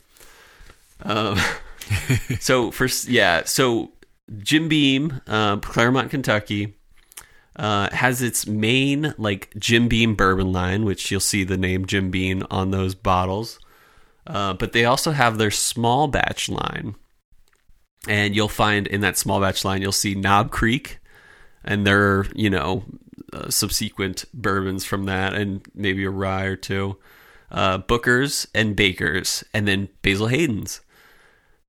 Um, 1.03 1.39
so 2.39 2.71
first, 2.71 3.07
yeah, 3.07 3.43
so 3.45 3.91
Jim 4.39 4.67
Beam, 4.67 5.21
uh, 5.27 5.57
Clermont, 5.57 6.09
Kentucky, 6.11 6.75
uh, 7.55 7.89
has 7.91 8.21
its 8.21 8.45
main 8.45 9.13
like 9.17 9.53
Jim 9.57 9.87
Beam 9.87 10.15
bourbon 10.15 10.51
line, 10.51 10.85
which 10.85 11.09
you'll 11.09 11.19
see 11.19 11.43
the 11.43 11.57
name 11.57 11.85
Jim 11.85 12.11
Beam 12.11 12.45
on 12.51 12.71
those 12.71 12.95
bottles. 12.95 13.59
Uh, 14.25 14.53
but 14.53 14.73
they 14.73 14.85
also 14.85 15.11
have 15.11 15.37
their 15.37 15.51
small 15.51 16.07
batch 16.07 16.49
line, 16.49 16.95
and 18.07 18.35
you'll 18.35 18.49
find 18.49 18.85
in 18.85 19.01
that 19.01 19.17
small 19.17 19.39
batch 19.39 19.63
line 19.63 19.81
you'll 19.81 19.91
see 19.91 20.13
Knob 20.13 20.51
Creek, 20.51 20.99
and 21.63 21.87
their 21.87 22.25
you 22.35 22.49
know 22.49 22.83
uh, 23.31 23.49
subsequent 23.49 24.25
bourbons 24.33 24.83
from 24.83 25.05
that, 25.05 25.33
and 25.33 25.65
maybe 25.73 26.03
a 26.03 26.09
rye 26.09 26.43
or 26.43 26.57
two 26.57 26.97
uh, 27.51 27.77
Booker's 27.79 28.47
and 28.53 28.75
Baker's, 28.75 29.43
and 29.53 29.67
then 29.67 29.89
Basil 30.01 30.27
Hayden's. 30.27 30.81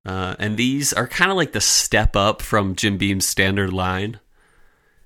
Uh, 0.09 0.35
and 0.39 0.57
these 0.57 0.95
are 0.95 1.07
kind 1.07 1.31
of 1.31 1.37
like 1.37 1.53
the 1.53 1.61
step 1.61 2.17
up 2.17 2.41
from 2.41 2.75
Jim 2.75 2.97
Beam's 2.97 3.27
standard 3.27 3.73
line. 3.75 4.19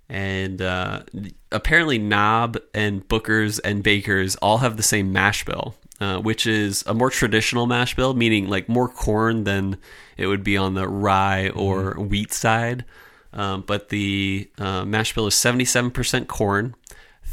And 0.09 0.62
uh, 0.62 1.03
apparently, 1.51 1.99
Knob 1.99 2.59
and 2.73 3.07
Booker's 3.09 3.59
and 3.59 3.83
Baker's 3.83 4.37
all 4.37 4.59
have 4.59 4.77
the 4.77 4.83
same 4.85 5.12
mash 5.12 5.45
bill. 5.45 5.75
uh, 6.03 6.19
which 6.19 6.47
is 6.47 6.83
a 6.87 6.95
more 6.95 7.11
traditional 7.11 7.67
mash 7.67 7.95
bill, 7.95 8.12
meaning 8.12 8.49
like 8.49 8.69
more 8.69 8.88
corn 8.88 9.45
than 9.45 9.79
it 10.17 10.27
would 10.27 10.43
be 10.43 10.57
on 10.57 10.75
the 10.75 10.88
rye 10.88 11.49
or 11.51 11.95
wheat 11.95 12.33
side. 12.33 12.85
Um, 13.33 13.62
but 13.67 13.88
the 13.88 14.51
uh, 14.59 14.85
mash 14.85 15.15
bill 15.15 15.29
is 15.29 15.35
77% 15.35 16.27
corn, 16.27 16.75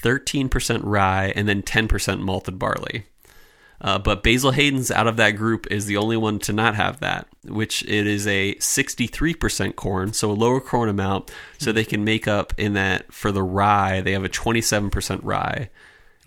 13% 0.01 0.81
rye, 0.83 1.33
and 1.35 1.47
then 1.47 1.63
10% 1.63 2.19
malted 2.21 2.59
barley. 2.59 3.05
Uh, 3.81 3.97
but 3.97 4.23
Basil 4.23 4.51
Hayden's 4.51 4.91
out 4.91 5.07
of 5.07 5.17
that 5.17 5.31
group 5.31 5.67
is 5.71 5.85
the 5.85 5.97
only 5.97 6.17
one 6.17 6.39
to 6.39 6.53
not 6.53 6.75
have 6.75 6.99
that, 6.99 7.27
which 7.45 7.81
it 7.83 8.07
is 8.07 8.27
a 8.27 8.55
63% 8.55 9.75
corn, 9.75 10.11
so 10.11 10.29
a 10.29 10.33
lower 10.33 10.59
corn 10.59 10.89
amount, 10.89 11.31
so 11.57 11.71
they 11.71 11.85
can 11.85 12.03
make 12.03 12.27
up 12.27 12.53
in 12.57 12.73
that 12.73 13.13
for 13.13 13.31
the 13.31 13.43
rye, 13.43 14.01
they 14.01 14.11
have 14.11 14.25
a 14.25 14.29
27% 14.29 15.21
rye 15.23 15.69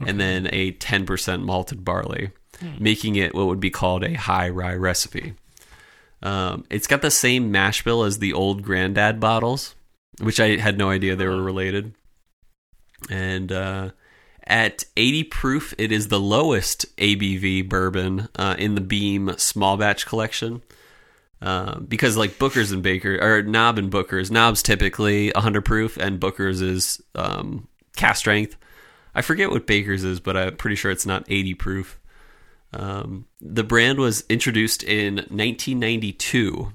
and 0.06 0.20
then 0.20 0.48
a 0.52 0.72
10% 0.72 1.42
malted 1.42 1.84
barley, 1.84 2.30
making 2.78 3.16
it 3.16 3.34
what 3.34 3.46
would 3.46 3.60
be 3.60 3.70
called 3.70 4.04
a 4.04 4.14
high 4.14 4.48
rye 4.48 4.74
recipe. 4.74 5.34
Um, 6.22 6.64
it's 6.70 6.86
got 6.86 7.02
the 7.02 7.10
same 7.10 7.50
mash 7.50 7.82
bill 7.82 8.04
as 8.04 8.18
the 8.18 8.32
old 8.32 8.62
Granddad 8.62 9.20
bottles, 9.20 9.74
which 10.20 10.40
I 10.40 10.56
had 10.56 10.78
no 10.78 10.90
idea 10.90 11.16
they 11.16 11.26
were 11.26 11.42
related. 11.42 11.94
And 13.10 13.50
uh, 13.50 13.90
at 14.52 14.84
80 14.98 15.24
proof, 15.24 15.74
it 15.78 15.90
is 15.90 16.08
the 16.08 16.20
lowest 16.20 16.84
ABV 16.98 17.70
bourbon 17.70 18.28
uh, 18.36 18.54
in 18.58 18.74
the 18.74 18.82
Beam 18.82 19.32
small 19.38 19.78
batch 19.78 20.04
collection. 20.04 20.62
Uh, 21.40 21.80
because 21.80 22.18
like 22.18 22.38
Booker's 22.38 22.70
and 22.70 22.82
Baker 22.82 23.18
or 23.20 23.42
Knob 23.42 23.78
and 23.78 23.90
Booker's, 23.90 24.30
Knob's 24.30 24.62
typically 24.62 25.30
100 25.30 25.64
proof 25.64 25.96
and 25.96 26.20
Booker's 26.20 26.60
is 26.60 27.02
um, 27.14 27.66
cask 27.96 28.18
strength. 28.20 28.56
I 29.14 29.22
forget 29.22 29.50
what 29.50 29.66
Baker's 29.66 30.04
is, 30.04 30.20
but 30.20 30.36
I'm 30.36 30.56
pretty 30.56 30.76
sure 30.76 30.90
it's 30.90 31.06
not 31.06 31.24
80 31.28 31.54
proof. 31.54 31.98
Um, 32.74 33.24
the 33.40 33.64
brand 33.64 33.98
was 33.98 34.22
introduced 34.28 34.82
in 34.82 35.16
1992 35.16 36.74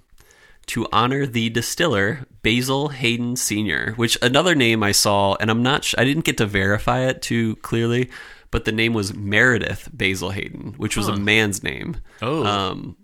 to 0.67 0.87
honor 0.91 1.25
the 1.25 1.49
distiller 1.49 2.25
Basil 2.43 2.89
Hayden 2.89 3.35
Sr., 3.35 3.93
which 3.95 4.17
another 4.21 4.53
name 4.53 4.83
I 4.83 4.91
saw, 4.91 5.35
and 5.35 5.49
I'm 5.49 5.63
not, 5.63 5.85
sh- 5.85 5.95
I 5.97 6.03
didn't 6.03 6.25
get 6.25 6.37
to 6.37 6.45
verify 6.45 7.01
it 7.01 7.21
too 7.21 7.55
clearly, 7.57 8.09
but 8.51 8.65
the 8.65 8.71
name 8.71 8.93
was 8.93 9.13
Meredith 9.13 9.89
Basil 9.91 10.31
Hayden, 10.31 10.73
which 10.77 10.97
was 10.97 11.07
a 11.07 11.15
man's 11.15 11.63
name. 11.63 11.97
Oh. 12.21 12.45
Um, 12.45 12.97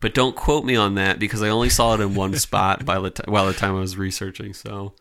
but 0.00 0.14
don't 0.14 0.36
quote 0.36 0.64
me 0.64 0.76
on 0.76 0.94
that 0.94 1.18
because 1.18 1.42
I 1.42 1.48
only 1.48 1.70
saw 1.70 1.94
it 1.94 2.00
in 2.00 2.14
one 2.14 2.34
spot 2.38 2.84
by 2.84 2.98
the 3.00 3.10
t- 3.10 3.22
while 3.26 3.46
the 3.46 3.52
time 3.52 3.76
I 3.76 3.80
was 3.80 3.96
researching. 3.96 4.54
So, 4.54 4.94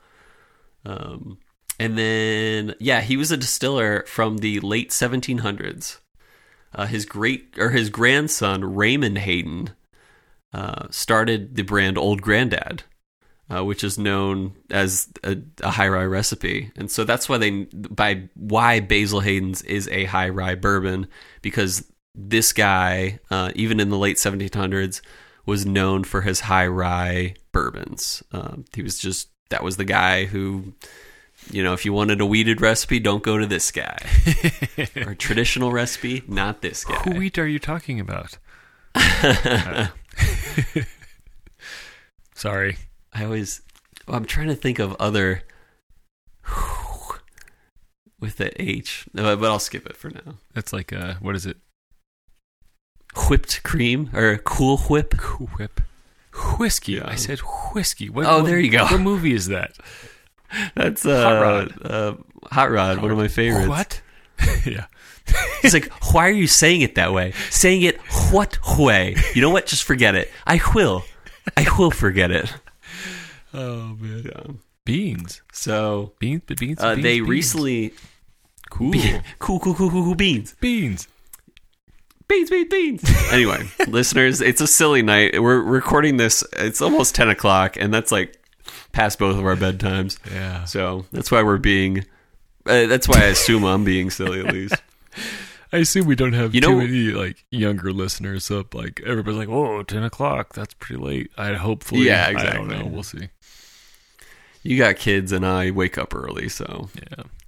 um, 0.85 1.37
and 1.79 1.97
then 1.97 2.75
yeah, 2.79 3.01
he 3.01 3.17
was 3.17 3.31
a 3.31 3.37
distiller 3.37 4.03
from 4.07 4.37
the 4.37 4.59
late 4.59 4.89
1700s. 4.89 5.99
Uh, 6.73 6.85
his 6.85 7.05
great 7.05 7.57
or 7.57 7.69
his 7.69 7.89
grandson 7.89 8.75
Raymond 8.75 9.19
Hayden 9.19 9.71
uh, 10.57 10.87
started 10.89 11.55
the 11.55 11.61
brand 11.61 11.99
Old 11.99 12.23
Grandad, 12.23 12.81
uh, 13.47 13.63
which 13.63 13.83
is 13.83 13.99
known 13.99 14.55
as 14.71 15.07
a, 15.23 15.37
a 15.61 15.69
high 15.69 15.87
rye 15.87 16.03
recipe, 16.03 16.71
and 16.75 16.89
so 16.89 17.03
that's 17.03 17.29
why 17.29 17.37
they 17.37 17.51
by 17.51 18.23
why 18.33 18.79
Basil 18.79 19.19
Hayden's 19.19 19.61
is 19.61 19.87
a 19.89 20.05
high 20.05 20.29
rye 20.29 20.55
bourbon 20.55 21.07
because 21.43 21.85
this 22.15 22.53
guy, 22.53 23.19
uh, 23.29 23.51
even 23.53 23.79
in 23.79 23.89
the 23.89 23.99
late 23.99 24.17
1700s, 24.17 25.01
was 25.45 25.63
known 25.63 26.03
for 26.03 26.21
his 26.21 26.39
high 26.39 26.65
rye 26.65 27.35
bourbons. 27.51 28.23
Um, 28.31 28.65
he 28.73 28.81
was 28.81 28.97
just 28.97 29.29
that 29.51 29.63
was 29.63 29.77
the 29.77 29.85
guy 29.85 30.25
who. 30.25 30.73
You 31.51 31.63
know, 31.63 31.71
if 31.71 31.85
you 31.85 31.93
wanted 31.93 32.19
a 32.19 32.25
wheated 32.25 32.59
recipe, 32.59 32.99
don't 32.99 33.23
go 33.23 33.37
to 33.37 33.45
this 33.45 33.71
guy. 33.71 33.97
or 34.97 35.11
a 35.11 35.15
traditional 35.15 35.71
recipe, 35.71 36.23
not 36.27 36.61
this 36.61 36.83
guy. 36.83 36.97
Who 37.03 37.11
wheat 37.11 37.37
are 37.37 37.47
you 37.47 37.59
talking 37.59 38.01
about? 38.01 38.37
Sorry. 42.35 42.77
I 43.13 43.23
always, 43.23 43.61
I'm 44.07 44.25
trying 44.25 44.47
to 44.47 44.55
think 44.55 44.79
of 44.79 44.95
other 44.99 45.43
with 48.19 48.37
the 48.37 48.59
H, 48.61 49.05
but 49.13 49.43
I'll 49.43 49.59
skip 49.59 49.85
it 49.85 49.97
for 49.97 50.09
now. 50.09 50.35
That's 50.53 50.71
like 50.73 50.91
uh 50.93 51.15
what 51.19 51.35
is 51.35 51.45
it? 51.45 51.57
Whipped 53.29 53.63
cream 53.63 54.09
or 54.13 54.37
Cool 54.37 54.77
Whip. 54.77 55.15
Cool 55.17 55.47
Whip. 55.57 55.81
Whiskey. 56.59 56.93
Yeah. 56.93 57.07
I 57.09 57.15
said 57.15 57.39
whiskey. 57.73 58.09
What, 58.09 58.25
Oh, 58.27 58.37
what- 58.39 58.45
there 58.47 58.59
you 58.59 58.69
go. 58.71 58.85
What 58.85 59.01
movie 59.01 59.33
is 59.33 59.47
that? 59.47 59.75
That's 60.75 61.05
uh, 61.05 61.23
Hot 61.23 61.41
Rod. 61.41 61.81
Uh, 61.83 62.13
Hot 62.51 62.71
Rod, 62.71 63.01
one 63.01 63.11
of 63.11 63.17
my 63.17 63.27
favorites. 63.27 63.67
What? 63.67 64.01
yeah. 64.65 64.85
He's 65.61 65.73
like, 65.73 65.91
why 66.13 66.27
are 66.27 66.31
you 66.31 66.47
saying 66.47 66.81
it 66.81 66.95
that 66.95 67.13
way? 67.13 67.33
Saying 67.49 67.81
it 67.81 67.97
what 68.31 68.57
way? 68.77 69.15
You 69.33 69.41
know 69.41 69.49
what? 69.49 69.65
Just 69.65 69.83
forget 69.83 70.15
it. 70.15 70.31
I 70.45 70.59
will. 70.73 71.03
I 71.55 71.67
will 71.77 71.91
forget 71.91 72.31
it. 72.31 72.53
Oh 73.53 73.95
man. 73.99 74.23
Yeah. 74.25 74.53
Beans. 74.85 75.41
So 75.51 76.13
Beans. 76.19 76.43
Beans. 76.45 76.59
beans 76.59 76.79
uh, 76.79 76.95
they 76.95 77.19
beans. 77.19 77.29
recently 77.29 77.93
cool. 78.69 78.93
cool, 79.39 79.59
cool, 79.59 79.75
cool, 79.75 79.89
cool, 79.89 80.03
cool 80.03 80.15
beans. 80.15 80.55
beans. 80.59 81.07
beans, 82.27 82.49
beans, 82.49 82.69
beans. 82.69 83.31
Anyway, 83.31 83.67
listeners, 83.87 84.41
it's 84.41 84.61
a 84.61 84.67
silly 84.67 85.01
night. 85.01 85.41
We're 85.41 85.61
recording 85.61 86.17
this. 86.17 86.43
It's 86.53 86.81
almost 86.81 87.15
ten 87.15 87.29
o'clock, 87.29 87.77
and 87.77 87.93
that's 87.93 88.11
like 88.11 88.39
past 88.91 89.19
both 89.19 89.37
of 89.37 89.45
our 89.45 89.55
bedtimes. 89.55 90.19
Yeah. 90.31 90.65
So 90.65 91.05
that's 91.11 91.31
why 91.31 91.43
we're 91.43 91.57
being. 91.57 92.05
Uh, 92.65 92.85
that's 92.87 93.07
why 93.07 93.19
I 93.19 93.25
assume 93.27 93.63
I'm 93.63 93.83
being 93.85 94.09
silly 94.09 94.39
at 94.45 94.53
least. 94.53 94.75
I 95.73 95.77
assume 95.79 96.05
we 96.07 96.15
don't 96.15 96.33
have 96.33 96.55
You 96.55 96.61
too 96.61 96.77
many 96.77 97.11
like 97.11 97.43
younger 97.51 97.91
listeners. 97.91 98.49
up. 98.49 98.73
like 98.73 99.01
everybody's 99.05 99.37
like, 99.39 99.49
"Whoa, 99.49 99.83
10 99.83 100.03
o'clock. 100.03 100.53
That's 100.53 100.73
pretty 100.75 101.01
late." 101.01 101.31
I 101.37 101.53
hopefully. 101.53 102.07
Yeah, 102.07 102.25
I 102.27 102.31
don't 102.33 102.41
exactly. 102.41 102.77
know. 102.77 102.85
We'll 102.85 103.03
see. 103.03 103.29
You 104.63 104.77
got 104.77 104.95
kids, 104.97 105.31
and 105.31 105.45
I 105.45 105.71
wake 105.71 105.97
up 105.97 106.13
early, 106.15 106.49
so 106.49 106.89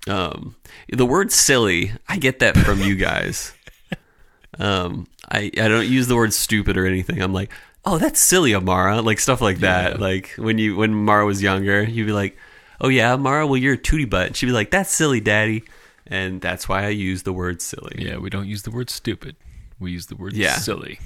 Yeah. 0.08 0.14
um, 0.28 0.56
the 0.92 1.06
word 1.06 1.32
"silly," 1.32 1.94
I 2.08 2.18
get 2.18 2.40
that 2.40 2.58
from 2.58 2.82
you 2.82 2.96
guys. 2.96 3.54
um, 4.60 5.08
I 5.30 5.52
I 5.58 5.68
don't 5.68 5.88
use 5.88 6.08
the 6.08 6.16
word 6.16 6.34
"stupid" 6.34 6.78
or 6.78 6.86
anything. 6.86 7.22
I'm 7.22 7.34
like, 7.34 7.52
oh, 7.86 7.98
that's 7.98 8.20
silly, 8.20 8.54
Amara, 8.54 9.02
like 9.02 9.20
stuff 9.20 9.42
like 9.42 9.60
that. 9.60 9.94
Yeah. 9.96 10.02
Like 10.02 10.30
when 10.38 10.58
you 10.58 10.76
when 10.76 10.94
Mara 10.94 11.26
was 11.26 11.42
younger, 11.42 11.84
you'd 11.84 12.08
be 12.08 12.14
like, 12.14 12.38
oh 12.82 12.90
yeah, 12.90 13.16
Mara, 13.16 13.46
well 13.48 13.58
you're 13.58 13.74
a 13.76 13.78
tootie 13.78 14.10
butt. 14.10 14.28
And 14.28 14.36
she'd 14.36 14.46
be 14.48 14.52
like, 14.52 14.72
that's 14.72 14.92
silly, 14.94 15.20
daddy, 15.20 15.64
and 16.10 16.42
that's 16.42 16.68
why 16.68 16.84
I 16.86 16.90
use 16.90 17.24
the 17.24 17.32
word 17.34 17.62
silly. 17.62 17.96
Yeah. 18.00 18.18
We 18.18 18.30
don't 18.30 18.48
use 18.48 18.64
the 18.64 18.72
word 18.72 18.90
stupid. 18.90 19.36
We 19.80 19.92
use 19.92 20.08
the 20.08 20.16
word 20.18 20.34
Yeah. 20.34 20.56
silly. 20.58 21.00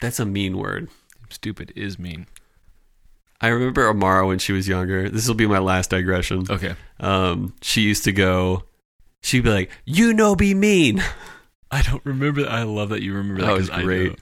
That's 0.00 0.18
a 0.18 0.26
mean 0.26 0.56
word. 0.58 0.88
Stupid 1.30 1.72
is 1.76 1.98
mean. 1.98 2.26
I 3.40 3.48
remember 3.48 3.88
Amara 3.88 4.26
when 4.26 4.38
she 4.38 4.52
was 4.52 4.66
younger. 4.66 5.08
This 5.10 5.28
will 5.28 5.34
be 5.34 5.46
my 5.46 5.58
last 5.58 5.90
digression. 5.90 6.46
Okay. 6.48 6.74
Um, 6.98 7.54
she 7.62 7.82
used 7.82 8.04
to 8.04 8.12
go. 8.12 8.64
She'd 9.22 9.44
be 9.44 9.50
like, 9.50 9.70
"You 9.84 10.14
know, 10.14 10.34
be 10.34 10.54
mean." 10.54 11.02
I 11.70 11.82
don't 11.82 12.04
remember 12.04 12.42
that. 12.42 12.50
I 12.52 12.62
love 12.62 12.88
that 12.90 13.02
you 13.02 13.12
remember 13.14 13.42
that. 13.42 13.46
That 13.48 13.56
was 13.56 13.68
great. 13.70 14.18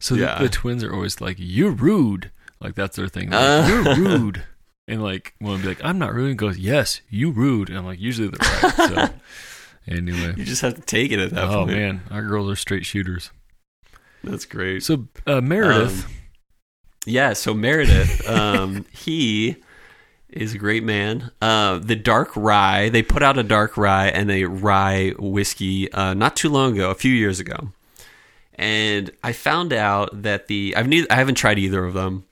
So 0.00 0.14
the- 0.14 0.22
Yeah. 0.22 0.38
the, 0.38 0.48
twins 0.48 0.82
are 0.82 0.92
always 0.92 1.20
like, 1.20 1.36
"You're 1.38 1.70
rude." 1.70 2.30
Like 2.60 2.74
that's 2.74 2.96
their 2.96 3.08
thing. 3.08 3.30
They're 3.30 3.38
Uh. 3.38 3.84
like, 3.84 3.96
You're 3.96 4.08
rude. 4.18 4.42
And 4.90 5.02
like 5.02 5.34
one 5.38 5.52
would 5.52 5.62
be 5.62 5.68
like, 5.68 5.84
"I'm 5.84 5.98
not 5.98 6.12
rude." 6.14 6.30
And 6.30 6.38
goes, 6.38 6.58
"Yes, 6.58 7.00
you 7.08 7.30
rude." 7.30 7.68
And 7.68 7.78
I'm 7.78 7.86
like, 7.86 8.00
usually 8.00 8.28
they're 8.28 8.62
right. 8.62 8.74
So 8.76 9.08
anyway. 9.94 10.34
You 10.36 10.44
just 10.44 10.62
have 10.62 10.74
to 10.74 10.82
take 10.82 11.12
it 11.12 11.18
at 11.20 11.30
that 11.30 11.44
Oh 11.48 11.64
point. 11.64 11.70
man, 11.78 12.00
our 12.10 12.22
girls 12.22 12.50
are 12.50 12.56
straight 12.56 12.84
shooters. 12.84 13.30
that's 14.24 14.44
great. 14.44 14.82
So 14.82 15.06
uh, 15.26 15.40
Meredith, 15.40 16.04
Um, 16.06 16.12
Yeah, 17.06 17.32
so 17.34 17.54
Meredith, 17.54 18.28
um, 18.28 18.84
he 18.92 19.56
is 20.28 20.54
a 20.54 20.58
great 20.58 20.84
man. 20.84 21.30
Uh, 21.40 21.78
the 21.78 21.96
dark 21.96 22.30
rye, 22.36 22.88
they 22.88 23.02
put 23.02 23.22
out 23.22 23.38
a 23.38 23.42
dark 23.42 23.76
rye 23.76 24.08
and 24.08 24.30
a 24.30 24.44
rye 24.44 25.12
whiskey 25.18 25.90
uh, 25.92 26.14
not 26.14 26.36
too 26.36 26.48
long 26.50 26.74
ago, 26.74 26.90
a 26.90 26.94
few 26.94 27.12
years 27.12 27.40
ago, 27.40 27.72
and 28.54 29.10
I 29.24 29.32
found 29.32 29.72
out 29.72 30.22
that 30.22 30.46
the 30.48 30.74
I've 30.76 30.88
neither, 30.88 31.06
I 31.10 31.14
haven't 31.16 31.36
tried 31.36 31.58
either 31.58 31.84
of 31.84 31.94
them, 31.94 32.24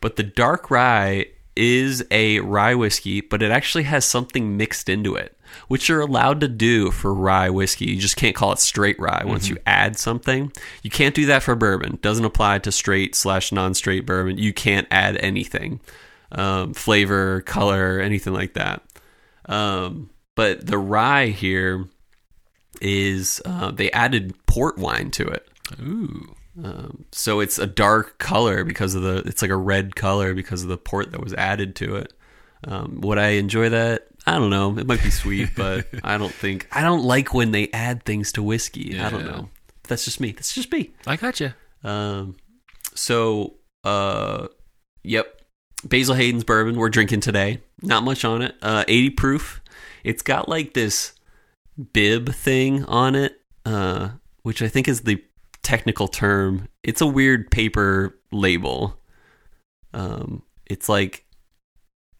but 0.00 0.16
the 0.16 0.22
dark 0.22 0.70
rye 0.70 1.26
is 1.56 2.04
a 2.10 2.40
rye 2.40 2.74
whiskey, 2.74 3.20
but 3.20 3.42
it 3.42 3.50
actually 3.50 3.84
has 3.84 4.04
something 4.04 4.56
mixed 4.56 4.88
into 4.88 5.14
it, 5.14 5.36
which 5.68 5.88
you're 5.88 6.00
allowed 6.00 6.40
to 6.40 6.48
do 6.48 6.90
for 6.90 7.14
rye 7.14 7.50
whiskey. 7.50 7.86
You 7.86 8.00
just 8.00 8.16
can't 8.16 8.34
call 8.34 8.52
it 8.52 8.58
straight 8.58 8.98
rye 8.98 9.22
once 9.24 9.48
you 9.48 9.56
add 9.66 9.98
something. 9.98 10.52
You 10.82 10.90
can't 10.90 11.14
do 11.14 11.26
that 11.26 11.42
for 11.42 11.54
bourbon. 11.54 11.98
Doesn't 12.02 12.24
apply 12.24 12.58
to 12.60 12.72
straight 12.72 13.14
slash 13.14 13.52
non-straight 13.52 14.06
bourbon. 14.06 14.38
You 14.38 14.52
can't 14.52 14.88
add 14.90 15.16
anything, 15.18 15.80
um, 16.32 16.74
flavor, 16.74 17.40
color, 17.42 18.00
anything 18.00 18.32
like 18.32 18.54
that. 18.54 18.82
Um, 19.46 20.10
but 20.34 20.66
the 20.66 20.78
rye 20.78 21.26
here 21.26 21.86
is 22.80 23.40
uh, 23.44 23.70
they 23.70 23.90
added 23.92 24.34
port 24.46 24.78
wine 24.78 25.10
to 25.12 25.26
it. 25.26 25.48
ooh, 25.80 26.34
Um, 26.62 27.04
so 27.12 27.40
it's 27.40 27.58
a 27.58 27.66
dark 27.66 28.18
color 28.18 28.64
because 28.64 28.94
of 28.94 29.02
the 29.02 29.22
it's 29.26 29.42
like 29.42 29.50
a 29.50 29.56
red 29.56 29.96
color 29.96 30.34
because 30.34 30.62
of 30.62 30.68
the 30.68 30.76
port 30.76 31.12
that 31.12 31.20
was 31.20 31.34
added 31.34 31.74
to 31.76 31.96
it. 31.96 32.12
Um, 32.66 33.00
would 33.00 33.18
I 33.18 33.30
enjoy 33.30 33.70
that? 33.70 34.06
I 34.26 34.38
don't 34.38 34.50
know. 34.50 34.78
It 34.78 34.86
might 34.86 35.02
be 35.02 35.10
sweet, 35.10 35.50
but 35.56 35.86
I 36.04 36.16
don't 36.16 36.32
think 36.32 36.68
I 36.72 36.82
don't 36.82 37.02
like 37.02 37.34
when 37.34 37.50
they 37.50 37.68
add 37.72 38.04
things 38.04 38.32
to 38.32 38.42
whiskey. 38.42 38.98
I 38.98 39.10
don't 39.10 39.26
know. 39.26 39.48
that's 39.88 40.04
just 40.04 40.20
me. 40.20 40.32
That's 40.32 40.54
just 40.54 40.70
me. 40.72 40.92
I 41.06 41.16
got 41.16 41.40
you. 41.40 41.52
Um, 41.82 42.36
so, 42.94 43.54
uh, 43.82 44.48
yep. 45.02 45.40
Basil 45.84 46.14
Hayden's 46.14 46.44
bourbon 46.44 46.76
we're 46.76 46.88
drinking 46.88 47.20
today. 47.20 47.60
Not 47.82 48.04
much 48.04 48.24
on 48.24 48.40
it. 48.40 48.54
Uh, 48.62 48.84
80 48.88 49.10
proof. 49.10 49.60
It's 50.02 50.22
got 50.22 50.48
like 50.48 50.72
this 50.72 51.12
bib 51.92 52.32
thing 52.32 52.84
on 52.84 53.14
it, 53.14 53.40
uh, 53.66 54.10
which 54.42 54.62
I 54.62 54.68
think 54.68 54.88
is 54.88 55.02
the 55.02 55.22
technical 55.64 56.06
term. 56.06 56.68
It's 56.84 57.00
a 57.00 57.06
weird 57.06 57.50
paper 57.50 58.16
label. 58.30 59.00
Um, 59.92 60.42
it's 60.66 60.88
like 60.88 61.24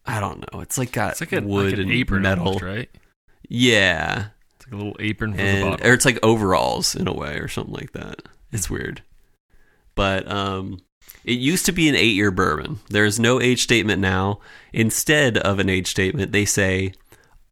I 0.05 0.19
don't 0.19 0.39
know. 0.53 0.59
It's 0.61 0.77
like 0.77 0.91
got 0.91 1.11
It's 1.13 1.21
like 1.21 1.33
a 1.33 1.41
wood 1.41 1.65
like 1.65 1.73
an 1.75 1.79
and 1.81 1.91
apron, 1.91 2.21
metal, 2.23 2.45
almost, 2.47 2.63
right? 2.63 2.89
Yeah, 3.47 4.27
It's 4.57 4.67
like 4.67 4.73
a 4.73 4.77
little 4.77 4.95
apron 4.99 5.31
for 5.31 5.37
the 5.37 5.43
and 5.43 5.69
bottle. 5.71 5.87
or 5.87 5.93
it's 5.93 6.05
like 6.05 6.19
overalls 6.23 6.95
in 6.95 7.07
a 7.07 7.13
way 7.13 7.37
or 7.37 7.47
something 7.47 7.73
like 7.73 7.91
that. 7.93 8.21
It's 8.51 8.69
weird. 8.69 9.01
But 9.95 10.29
um 10.29 10.81
it 11.23 11.39
used 11.39 11.65
to 11.67 11.71
be 11.71 11.87
an 11.89 11.95
8-year 11.95 12.31
bourbon. 12.31 12.79
There's 12.89 13.19
no 13.19 13.41
age 13.41 13.61
statement 13.63 13.99
now. 14.01 14.39
Instead 14.73 15.37
of 15.39 15.59
an 15.59 15.69
age 15.69 15.87
statement, 15.87 16.31
they 16.31 16.45
say 16.45 16.93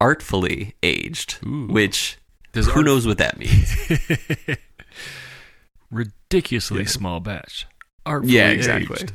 artfully 0.02 0.76
aged, 0.84 1.38
Ooh. 1.46 1.68
which 1.68 2.18
Does 2.52 2.68
who 2.68 2.80
art- 2.80 2.86
knows 2.86 3.08
what 3.08 3.18
that 3.20 3.38
means. 3.40 4.58
Ridiculously 5.94 6.82
Yeah. 6.82 6.88
small 6.88 7.20
batch. 7.20 7.68
Artfully 8.06 8.34
yeah, 8.36 8.50
exactly. 8.50 8.98
aged. 9.00 9.14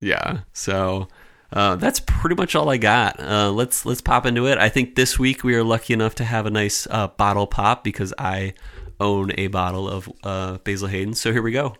Yeah. 0.00 0.40
So 0.52 1.08
uh, 1.52 1.76
that's 1.76 2.00
pretty 2.00 2.36
much 2.36 2.54
all 2.54 2.68
I 2.68 2.76
got. 2.76 3.18
Uh, 3.18 3.50
let's 3.50 3.84
let's 3.84 4.00
pop 4.00 4.26
into 4.26 4.46
it. 4.46 4.58
I 4.58 4.68
think 4.68 4.94
this 4.94 5.18
week 5.18 5.42
we 5.42 5.54
are 5.56 5.64
lucky 5.64 5.92
enough 5.94 6.14
to 6.16 6.24
have 6.24 6.46
a 6.46 6.50
nice 6.50 6.86
uh, 6.90 7.08
bottle 7.08 7.46
pop 7.46 7.82
because 7.82 8.14
I 8.18 8.54
own 9.00 9.32
a 9.38 9.48
bottle 9.48 9.88
of 9.88 10.08
uh, 10.22 10.58
Basil 10.58 10.88
Hayden. 10.88 11.14
So 11.14 11.32
here 11.32 11.42
we 11.42 11.52
go. 11.52 11.74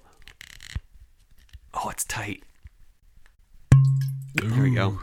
Oh, 1.75 1.89
it's 1.91 2.05
tight. 2.05 2.43
There 4.35 4.63
we 4.63 4.75
go. 4.75 4.99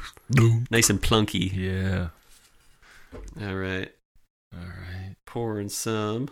Nice 0.72 0.90
and 0.90 1.02
plunky. 1.02 1.52
Yeah. 1.54 2.10
All 3.42 3.56
right. 3.56 3.92
All 4.54 4.60
right. 4.68 5.16
Pouring 5.26 5.70
some. 5.70 6.30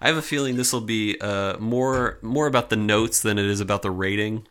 I 0.00 0.08
have 0.08 0.16
a 0.16 0.22
feeling 0.22 0.56
this 0.56 0.72
will 0.72 0.80
be 0.80 1.18
uh, 1.20 1.58
more 1.58 2.18
more 2.22 2.46
about 2.46 2.70
the 2.70 2.76
notes 2.76 3.20
than 3.20 3.38
it 3.38 3.46
is 3.46 3.60
about 3.60 3.82
the 3.82 3.90
rating. 3.90 4.46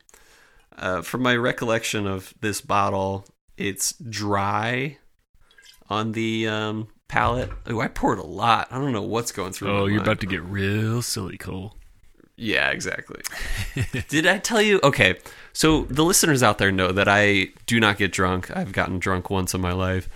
Uh, 0.77 1.01
from 1.01 1.21
my 1.21 1.35
recollection 1.35 2.05
of 2.05 2.33
this 2.41 2.59
bottle, 2.61 3.25
it's 3.57 3.93
dry 3.93 4.97
on 5.89 6.11
the 6.11 6.47
um, 6.47 6.87
palate. 7.07 7.51
Oh, 7.67 7.79
I 7.79 7.87
poured 7.87 8.19
a 8.19 8.25
lot. 8.25 8.67
I 8.71 8.77
don't 8.77 8.91
know 8.91 9.01
what's 9.01 9.31
going 9.31 9.53
through. 9.53 9.69
Oh, 9.69 9.85
you're 9.85 9.97
mind. 9.97 10.07
about 10.07 10.19
to 10.21 10.25
get 10.25 10.43
real 10.43 11.01
silly, 11.01 11.37
Cole. 11.37 11.75
Yeah, 12.35 12.71
exactly. 12.71 13.21
Did 14.09 14.27
I 14.27 14.39
tell 14.39 14.61
you? 14.61 14.81
Okay, 14.83 15.17
so 15.53 15.83
the 15.83 16.03
listeners 16.03 16.43
out 16.43 16.57
there 16.57 16.71
know 16.71 16.91
that 16.91 17.07
I 17.07 17.49
do 17.65 17.79
not 17.79 17.97
get 17.97 18.11
drunk. 18.11 18.55
I've 18.55 18.73
gotten 18.73 18.99
drunk 18.99 19.29
once 19.29 19.53
in 19.53 19.61
my 19.61 19.71
life. 19.71 20.09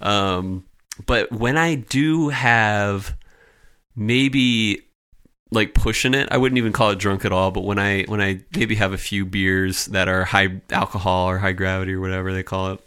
Um, 0.00 0.64
but 1.06 1.30
when 1.30 1.56
I 1.56 1.76
do 1.76 2.30
have 2.30 3.14
maybe 4.00 4.82
like 5.52 5.74
pushing 5.74 6.14
it, 6.14 6.28
I 6.30 6.38
wouldn't 6.38 6.58
even 6.58 6.72
call 6.72 6.90
it 6.90 6.98
drunk 6.98 7.24
at 7.24 7.32
all. 7.32 7.50
But 7.50 7.64
when 7.64 7.78
I 7.78 8.04
when 8.04 8.20
I 8.20 8.40
maybe 8.56 8.74
have 8.76 8.92
a 8.92 8.98
few 8.98 9.24
beers 9.24 9.86
that 9.86 10.08
are 10.08 10.24
high 10.24 10.60
alcohol 10.70 11.28
or 11.28 11.38
high 11.38 11.52
gravity 11.52 11.92
or 11.92 12.00
whatever 12.00 12.32
they 12.32 12.42
call 12.42 12.72
it, 12.72 12.80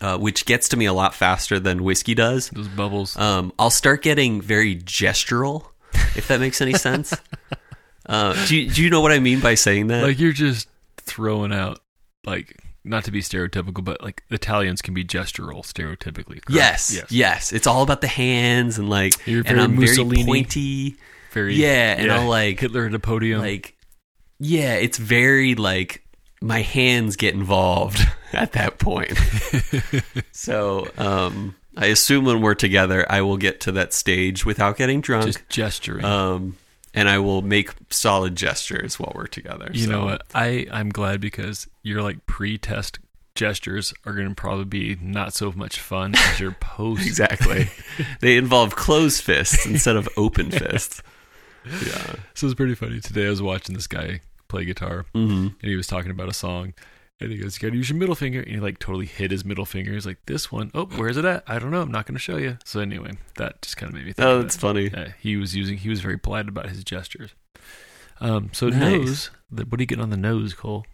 uh, 0.00 0.16
which 0.16 0.46
gets 0.46 0.68
to 0.70 0.76
me 0.76 0.86
a 0.86 0.92
lot 0.92 1.14
faster 1.14 1.58
than 1.58 1.82
whiskey 1.82 2.14
does 2.14 2.50
Those 2.50 2.68
bubbles. 2.68 3.16
um, 3.16 3.52
I'll 3.58 3.70
start 3.70 4.02
getting 4.02 4.40
very 4.40 4.76
gestural, 4.76 5.66
if 6.14 6.28
that 6.28 6.40
makes 6.40 6.60
any 6.60 6.74
sense. 6.74 7.14
uh, 8.06 8.46
do, 8.46 8.56
you, 8.56 8.70
do 8.70 8.82
you 8.82 8.90
know 8.90 9.00
what 9.00 9.12
I 9.12 9.18
mean 9.18 9.40
by 9.40 9.54
saying 9.54 9.88
that? 9.88 10.04
like 10.04 10.20
you're 10.20 10.32
just 10.32 10.68
throwing 10.98 11.52
out, 11.52 11.80
like, 12.24 12.56
not 12.88 13.04
to 13.04 13.10
be 13.10 13.20
stereotypical, 13.20 13.84
but 13.84 14.02
like 14.02 14.22
Italians 14.30 14.82
can 14.82 14.94
be 14.94 15.04
gestural 15.04 15.62
stereotypically. 15.64 16.42
correct? 16.44 16.50
yes, 16.50 16.92
Yes. 16.94 17.06
yes, 17.12 17.52
It's 17.52 17.66
all 17.66 17.82
about 17.82 18.00
the 18.00 18.08
hands 18.08 18.78
and 18.78 18.88
like, 18.88 19.14
You're 19.26 19.42
and 19.46 19.60
I'm 19.60 19.76
Mussolini. 19.76 20.22
very 20.22 20.26
pointy. 20.26 20.96
Very. 21.32 21.54
Yeah, 21.56 21.94
and 21.98 22.10
I'll 22.10 22.28
like, 22.28 22.58
Hitler 22.60 22.86
at 22.86 22.94
a 22.94 22.98
podium. 22.98 23.40
like, 23.40 23.76
yeah, 24.40 24.74
it's 24.74 24.98
very 24.98 25.54
like 25.54 26.04
my 26.40 26.62
hands 26.62 27.16
get 27.16 27.34
involved 27.34 28.00
at 28.32 28.52
that 28.52 28.78
point. 28.78 29.12
so, 30.32 30.88
um, 30.96 31.54
I 31.76 31.86
assume 31.86 32.24
when 32.24 32.40
we're 32.40 32.54
together, 32.54 33.04
I 33.10 33.20
will 33.22 33.36
get 33.36 33.60
to 33.62 33.72
that 33.72 33.92
stage 33.92 34.44
without 34.44 34.76
getting 34.76 35.00
drunk. 35.00 35.26
just 35.26 35.48
gesturing. 35.48 36.04
um, 36.04 36.56
and 36.98 37.08
I 37.08 37.20
will 37.20 37.42
make 37.42 37.70
solid 37.90 38.34
gestures 38.34 38.98
while 38.98 39.12
we're 39.14 39.28
together. 39.28 39.70
you 39.72 39.84
so. 39.84 39.90
know 39.92 40.04
what? 40.04 40.22
I 40.34 40.66
I'm 40.72 40.88
glad 40.88 41.20
because 41.20 41.68
your 41.84 42.02
like 42.02 42.26
pre-test 42.26 42.98
gestures 43.36 43.94
are 44.04 44.14
going 44.14 44.28
to 44.28 44.34
probably 44.34 44.64
be 44.64 44.98
not 45.00 45.32
so 45.32 45.52
much 45.52 45.78
fun 45.78 46.16
as 46.16 46.40
your 46.40 46.50
post. 46.60 47.06
Exactly. 47.06 47.68
they 48.20 48.36
involve 48.36 48.74
closed 48.74 49.22
fists 49.22 49.64
instead 49.64 49.94
of 49.94 50.08
open 50.16 50.50
fists. 50.50 51.00
Yeah. 51.64 52.16
So 52.34 52.46
it's 52.48 52.54
pretty 52.56 52.74
funny. 52.74 52.98
Today 53.00 53.26
I 53.26 53.30
was 53.30 53.40
watching 53.42 53.76
this 53.76 53.86
guy 53.86 54.20
play 54.48 54.64
guitar, 54.64 55.06
hmm 55.12 55.48
and 55.60 55.70
he 55.70 55.76
was 55.76 55.86
talking 55.86 56.10
about 56.10 56.28
a 56.28 56.34
song, 56.34 56.74
and 57.20 57.32
he 57.32 57.38
goes, 57.38 57.56
"You 57.56 57.68
got 57.68 57.72
to 57.72 57.76
use 57.76 57.88
your 57.90 57.98
middle 57.98 58.14
finger," 58.14 58.40
and 58.40 58.50
he 58.50 58.60
like 58.60 58.78
totally 58.78 59.06
hit 59.06 59.30
his 59.30 59.44
middle 59.44 59.64
finger. 59.64 59.92
He's 59.92 60.06
like, 60.06 60.18
"This 60.26 60.50
one, 60.52 60.70
oh, 60.74 60.86
where's 60.96 61.16
it 61.16 61.24
at? 61.24 61.44
I 61.46 61.58
don't 61.58 61.70
know. 61.70 61.82
I'm 61.82 61.90
not 61.92 62.06
to 62.06 62.18
show 62.18 62.36
you." 62.36 62.58
So 62.64 62.80
anyway, 62.80 63.12
that 63.36 63.62
just 63.62 63.76
kind 63.76 63.90
of 63.90 63.94
made 63.94 64.06
me 64.06 64.12
think. 64.12 64.26
Oh, 64.26 64.42
that's 64.42 64.56
funny. 64.56 64.92
Uh, 64.92 65.08
he 65.20 65.36
was 65.36 65.54
using. 65.56 65.78
He 65.78 65.88
was 65.88 66.00
very 66.00 66.18
polite 66.18 66.48
about 66.48 66.68
his 66.68 66.84
gestures. 66.84 67.30
Um. 68.20 68.50
So 68.52 68.68
Nice. 68.68 68.80
nose. 68.80 69.30
What 69.50 69.70
do 69.78 69.82
you 69.82 69.86
get 69.86 70.00
on 70.00 70.10
the 70.10 70.16
nose, 70.16 70.54
Cole? 70.54 70.84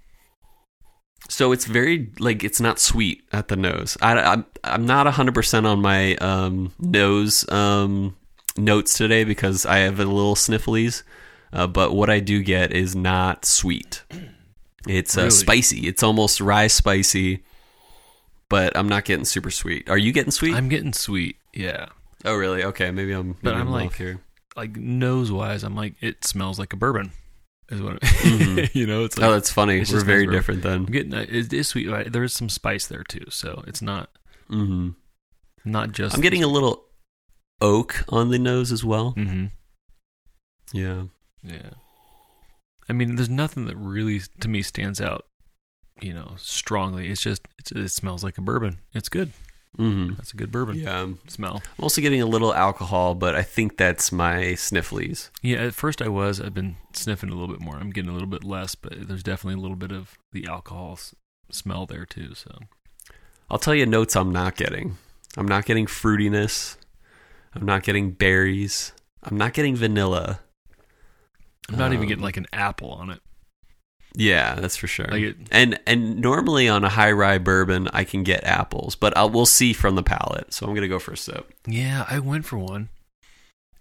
So 1.30 1.52
it's 1.52 1.64
very 1.64 2.10
like 2.18 2.44
it's 2.44 2.60
not 2.60 2.78
sweet 2.78 3.22
at 3.32 3.48
the 3.48 3.56
nose. 3.56 3.96
I, 4.02 4.18
I'm 4.20 4.44
I'm 4.62 4.84
not 4.86 5.06
hundred 5.06 5.34
percent 5.34 5.66
on 5.66 5.80
my 5.80 6.16
um, 6.16 6.72
nose 6.78 7.48
um, 7.50 8.16
notes 8.58 8.94
today 8.98 9.24
because 9.24 9.64
I 9.64 9.78
have 9.78 9.98
a 10.00 10.04
little 10.04 10.36
snifflies. 10.36 11.02
Uh, 11.52 11.66
but 11.66 11.94
what 11.94 12.10
I 12.10 12.20
do 12.20 12.42
get 12.42 12.72
is 12.72 12.94
not 12.94 13.44
sweet. 13.46 14.02
It's 14.88 15.16
uh, 15.16 15.22
Really? 15.22 15.30
spicy. 15.30 15.86
It's 15.88 16.02
almost 16.02 16.40
rye 16.40 16.66
spicy, 16.66 17.42
but 18.48 18.76
I'm 18.76 18.88
not 18.88 19.04
getting 19.04 19.24
super 19.24 19.50
sweet. 19.50 19.88
Are 19.88 19.98
you 19.98 20.12
getting 20.12 20.30
sweet? 20.30 20.54
I'm 20.54 20.68
getting 20.68 20.92
sweet. 20.92 21.36
Yeah. 21.54 21.86
oh, 22.24 22.34
really? 22.36 22.64
Okay, 22.64 22.90
maybe 22.90 23.12
I'm. 23.12 23.32
But 23.42 23.52
maybe 23.54 23.56
I'm 23.60 23.70
like- 23.70 23.94
here. 23.96 24.20
Like 24.56 24.76
nose 24.76 25.32
wise, 25.32 25.64
I'm 25.64 25.74
like 25.74 25.94
it 26.00 26.24
smells 26.24 26.58
like 26.60 26.72
a 26.72 26.76
bourbon. 26.76 27.10
Is 27.70 27.80
what 27.82 28.00
Mhm. 28.02 28.72
you 28.74 28.86
know. 28.86 29.04
It's 29.04 29.18
like 29.18 29.26
Oh, 29.26 29.32
that's 29.32 29.50
funny. 29.50 29.80
It's 29.80 29.92
We're 29.92 30.04
very 30.04 30.26
different 30.28 30.64
I'm 30.64 30.84
then. 30.84 30.92
getting 30.92 31.14
uh, 31.14 31.26
it 31.28 31.52
is 31.52 31.66
sweet. 31.68 31.88
right? 31.88 32.12
There 32.12 32.22
is 32.22 32.32
some 32.34 32.48
spice 32.48 32.86
there 32.86 33.02
too, 33.02 33.24
so 33.30 33.64
it's 33.66 33.82
not 33.82 34.10
hmm 34.48 34.90
not 35.64 35.90
just. 35.92 36.14
I'm 36.14 36.20
getting 36.20 36.44
a 36.44 36.46
little 36.46 36.84
oak 37.60 38.04
on 38.10 38.28
the 38.30 38.38
nose 38.38 38.70
as 38.70 38.84
well. 38.84 39.12
hmm 39.12 39.46
Yeah. 40.72 41.04
Yeah. 41.42 41.70
I 42.88 42.92
mean, 42.92 43.16
there's 43.16 43.30
nothing 43.30 43.66
that 43.66 43.76
really 43.76 44.20
to 44.40 44.48
me 44.48 44.62
stands 44.62 45.00
out, 45.00 45.26
you 46.00 46.12
know, 46.12 46.34
strongly. 46.36 47.08
It's 47.10 47.22
just 47.22 47.42
it's, 47.58 47.72
it 47.72 47.88
smells 47.88 48.22
like 48.24 48.38
a 48.38 48.42
bourbon. 48.42 48.78
It's 48.92 49.08
good. 49.08 49.32
hmm 49.76 50.12
That's 50.16 50.32
a 50.32 50.36
good 50.36 50.52
bourbon 50.52 50.76
Yeah. 50.76 51.08
Smell. 51.28 51.62
I'm 51.78 51.82
also 51.82 52.00
getting 52.00 52.20
a 52.22 52.26
little 52.26 52.54
alcohol, 52.54 53.14
but 53.14 53.34
I 53.34 53.42
think 53.42 53.76
that's 53.76 54.12
my 54.12 54.54
snifflies. 54.54 55.30
Yeah, 55.42 55.58
at 55.58 55.74
first 55.74 56.00
I 56.02 56.08
was. 56.08 56.40
I've 56.40 56.54
been 56.54 56.76
sniffing 56.92 57.30
a 57.30 57.34
little 57.34 57.52
bit 57.54 57.60
more. 57.64 57.76
I'm 57.76 57.90
getting 57.90 58.10
a 58.10 58.14
little 58.14 58.28
bit 58.28 58.44
less, 58.44 58.74
but 58.74 59.08
there's 59.08 59.22
definitely 59.22 59.58
a 59.58 59.62
little 59.62 59.76
bit 59.76 59.92
of 59.92 60.16
the 60.32 60.46
alcohol 60.46 60.92
s- 60.92 61.14
smell 61.50 61.86
there 61.86 62.04
too. 62.06 62.34
So 62.34 62.58
I'll 63.50 63.58
tell 63.58 63.74
you 63.74 63.86
notes 63.86 64.14
I'm 64.16 64.32
not 64.32 64.56
getting. 64.56 64.96
I'm 65.36 65.48
not 65.48 65.64
getting 65.64 65.86
fruitiness. 65.86 66.76
I'm 67.54 67.64
not 67.66 67.82
getting 67.82 68.10
berries. 68.12 68.92
I'm 69.22 69.36
not 69.36 69.54
getting 69.54 69.74
vanilla. 69.74 70.40
I'm 71.70 71.78
not 71.78 71.92
even 71.92 72.02
Um, 72.02 72.08
getting 72.08 72.24
like 72.24 72.36
an 72.36 72.46
apple 72.52 72.90
on 72.90 73.10
it. 73.10 73.20
Yeah, 74.16 74.54
that's 74.54 74.76
for 74.76 74.86
sure. 74.86 75.06
Like 75.08 75.22
it, 75.22 75.36
and 75.50 75.80
and 75.86 76.20
normally 76.20 76.68
on 76.68 76.84
a 76.84 76.88
high 76.88 77.10
rye 77.10 77.38
bourbon, 77.38 77.88
I 77.92 78.04
can 78.04 78.22
get 78.22 78.44
apples, 78.44 78.94
but 78.94 79.16
I'll, 79.16 79.28
we'll 79.30 79.46
see 79.46 79.72
from 79.72 79.96
the 79.96 80.02
palate. 80.04 80.52
So 80.52 80.66
I'm 80.66 80.74
gonna 80.74 80.86
go 80.88 81.00
for 81.00 81.12
a 81.12 81.16
sip. 81.16 81.52
Yeah, 81.66 82.06
I 82.08 82.20
went 82.20 82.44
for 82.44 82.58
one, 82.58 82.90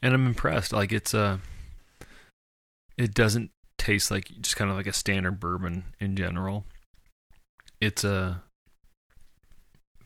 and 0.02 0.14
I'm 0.14 0.26
impressed. 0.26 0.74
Like 0.74 0.92
it's 0.92 1.14
uh 1.14 1.38
it 2.98 3.14
doesn't 3.14 3.52
taste 3.78 4.10
like 4.10 4.30
just 4.42 4.56
kind 4.56 4.72
of 4.72 4.78
like 4.78 4.88
a 4.88 4.94
standard 4.94 5.40
bourbon 5.40 5.84
in 6.00 6.16
general. 6.16 6.66
It's 7.82 8.06
uh, 8.06 8.36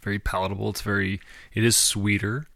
very 0.02 0.20
palatable. 0.20 0.70
It's 0.70 0.82
very 0.82 1.22
it 1.54 1.64
is 1.64 1.76
sweeter. 1.76 2.48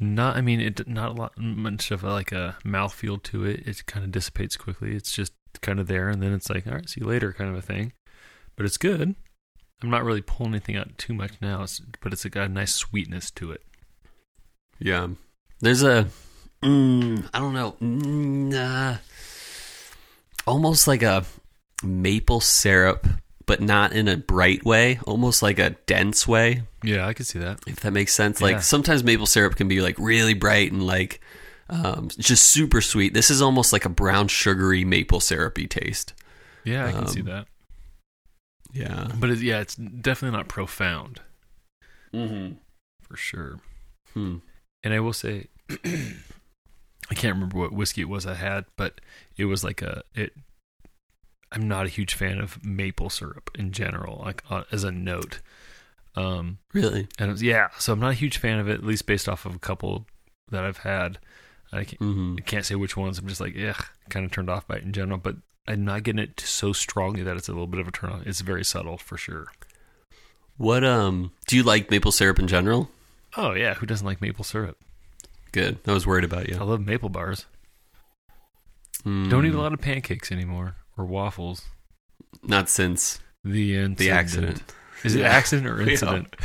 Not, 0.00 0.36
I 0.36 0.40
mean, 0.40 0.60
it 0.60 0.88
not 0.88 1.10
a 1.10 1.14
lot 1.14 1.38
much 1.38 1.90
of 1.90 2.02
like 2.02 2.32
a 2.32 2.56
mouthfeel 2.64 3.22
to 3.24 3.44
it. 3.44 3.66
It 3.66 3.86
kind 3.86 4.04
of 4.04 4.10
dissipates 4.10 4.56
quickly. 4.56 4.96
It's 4.96 5.12
just 5.12 5.32
kind 5.60 5.78
of 5.78 5.86
there, 5.86 6.08
and 6.08 6.22
then 6.22 6.32
it's 6.32 6.48
like, 6.48 6.66
all 6.66 6.74
right, 6.74 6.88
see 6.88 7.02
you 7.02 7.06
later, 7.06 7.32
kind 7.32 7.50
of 7.50 7.56
a 7.56 7.62
thing. 7.62 7.92
But 8.56 8.66
it's 8.66 8.78
good. 8.78 9.14
I'm 9.82 9.90
not 9.90 10.04
really 10.04 10.22
pulling 10.22 10.52
anything 10.52 10.76
out 10.76 10.96
too 10.98 11.14
much 11.14 11.32
now, 11.40 11.62
it's, 11.62 11.80
but 12.00 12.12
it's 12.12 12.24
got 12.24 12.46
a 12.46 12.52
nice 12.52 12.74
sweetness 12.74 13.30
to 13.32 13.52
it. 13.52 13.62
Yeah. 14.78 15.08
There's 15.60 15.82
a 15.82 16.08
Mm, 16.62 17.28
I 17.32 17.38
don't 17.38 17.54
know. 17.54 17.72
Mm, 17.80 18.54
uh, 18.54 18.98
almost 20.46 20.86
like 20.86 21.02
a 21.02 21.24
maple 21.82 22.40
syrup, 22.40 23.06
but 23.50 23.60
not 23.60 23.92
in 23.92 24.06
a 24.06 24.16
bright 24.16 24.64
way. 24.64 25.00
Almost 25.08 25.42
like 25.42 25.58
a 25.58 25.70
dense 25.86 26.28
way, 26.28 26.62
Yeah, 26.84 27.04
I 27.08 27.14
could 27.14 27.26
see 27.26 27.40
that. 27.40 27.58
if 27.66 27.80
that 27.80 27.90
makes 27.92 28.14
sense. 28.14 28.40
Yeah. 28.40 28.46
Like 28.46 28.62
sometimes 28.62 29.02
maple 29.02 29.26
syrup 29.26 29.56
can 29.56 29.66
be 29.66 29.80
like 29.80 29.96
really 29.98 30.34
bright 30.34 30.70
and 30.70 30.86
like 30.86 31.20
um, 31.68 32.08
just 32.18 32.44
super 32.50 32.80
sweet. 32.80 33.12
This 33.12 33.28
is 33.28 33.42
almost 33.42 33.72
like 33.72 33.84
a 33.84 33.88
brown 33.88 34.28
sugary 34.28 34.84
maple 34.84 35.18
syrupy 35.18 35.66
taste. 35.66 36.14
Yeah, 36.64 36.86
I 36.86 36.92
can 36.92 37.06
see 37.08 37.20
Um, 37.20 37.26
that. 37.26 37.46
Yeah. 38.72 39.08
But 39.18 39.30
it, 39.30 39.38
yeah, 39.40 39.60
it's 39.60 39.74
definitely 39.74 40.36
not 40.38 40.48
profound 40.48 41.20
Mm-hmm. 42.14 42.54
for 43.02 43.16
sure. 43.16 43.58
Hmm. 44.14 44.36
And 44.84 44.94
I 44.94 45.00
will 45.00 45.12
say, 45.12 45.46
I 45.84 47.14
can't 47.14 47.34
remember 47.34 47.58
what 47.58 47.72
whiskey 47.72 48.02
it 48.02 48.08
was 48.08 48.26
I 48.26 48.34
had, 48.34 48.64
but 48.76 49.00
it 49.36 49.46
was 49.46 49.64
like 49.64 49.82
a 49.82 50.02
it. 50.14 50.32
I'm 51.52 51.66
not 51.68 51.86
a 51.86 51.88
huge 51.88 52.14
fan 52.14 52.38
of 52.38 52.64
maple 52.64 53.10
syrup 53.10 53.50
in 53.58 53.72
general, 53.72 54.22
like 54.24 54.42
uh, 54.50 54.62
as 54.70 54.84
a 54.84 54.92
note. 54.92 55.40
Um, 56.16 56.58
Really? 56.72 57.08
and 57.18 57.30
was, 57.30 57.42
yeah, 57.42 57.68
so 57.78 57.92
I'm 57.92 58.00
not 58.00 58.10
a 58.12 58.14
huge 58.14 58.38
fan 58.38 58.58
of 58.58 58.68
it, 58.68 58.74
at 58.74 58.84
least 58.84 59.06
based 59.06 59.28
off 59.28 59.46
of 59.46 59.54
a 59.54 59.58
couple 59.58 60.06
that 60.50 60.64
I've 60.64 60.78
had. 60.78 61.18
I 61.72 61.84
can't, 61.84 62.00
Mm-hmm. 62.00 62.34
I 62.38 62.40
can't 62.42 62.64
say 62.66 62.74
which 62.74 62.96
ones. 62.96 63.18
I'm 63.18 63.28
just 63.28 63.40
like, 63.40 63.54
yeah, 63.54 63.74
kind 64.08 64.24
of 64.26 64.32
turned 64.32 64.50
off 64.50 64.66
by 64.66 64.76
it 64.76 64.82
in 64.84 64.92
general, 64.92 65.18
but 65.18 65.36
I'm 65.68 65.84
not 65.84 66.02
getting 66.02 66.18
it 66.22 66.40
so 66.40 66.72
strongly 66.72 67.22
that 67.22 67.36
it's 67.36 67.48
a 67.48 67.52
little 67.52 67.66
bit 67.68 67.80
of 67.80 67.86
a 67.88 67.92
turn 67.92 68.10
on. 68.10 68.22
It's 68.26 68.40
very 68.40 68.64
subtle 68.64 68.98
for 68.98 69.16
sure. 69.16 69.46
What 70.56 70.84
um? 70.84 71.32
Do 71.46 71.56
you 71.56 71.62
like 71.62 71.90
maple 71.90 72.12
syrup 72.12 72.38
in 72.38 72.48
general? 72.48 72.90
Oh 73.36 73.52
yeah, 73.52 73.74
who 73.74 73.86
doesn't 73.86 74.06
like 74.06 74.20
maple 74.20 74.44
syrup? 74.44 74.76
Good. 75.52 75.78
I 75.86 75.92
was 75.92 76.06
worried 76.06 76.24
about 76.24 76.48
you. 76.48 76.56
I 76.60 76.64
love 76.64 76.84
maple 76.84 77.08
bars. 77.08 77.46
Mm, 79.04 79.30
Don't 79.30 79.46
eat 79.46 79.54
a 79.54 79.60
lot 79.60 79.72
of 79.72 79.80
pancakes 79.80 80.30
anymore 80.30 80.74
or 80.96 81.04
waffles. 81.04 81.62
Not 82.42 82.68
since 82.68 83.20
The 83.44 83.76
incident. 83.76 83.98
the 83.98 84.10
accident. 84.10 84.62
Is 85.04 85.14
it 85.14 85.20
Yeah. 85.20 85.28
accident 85.28 85.66
or 85.68 85.82
Yeah. 85.82 85.90
incident? 85.92 86.36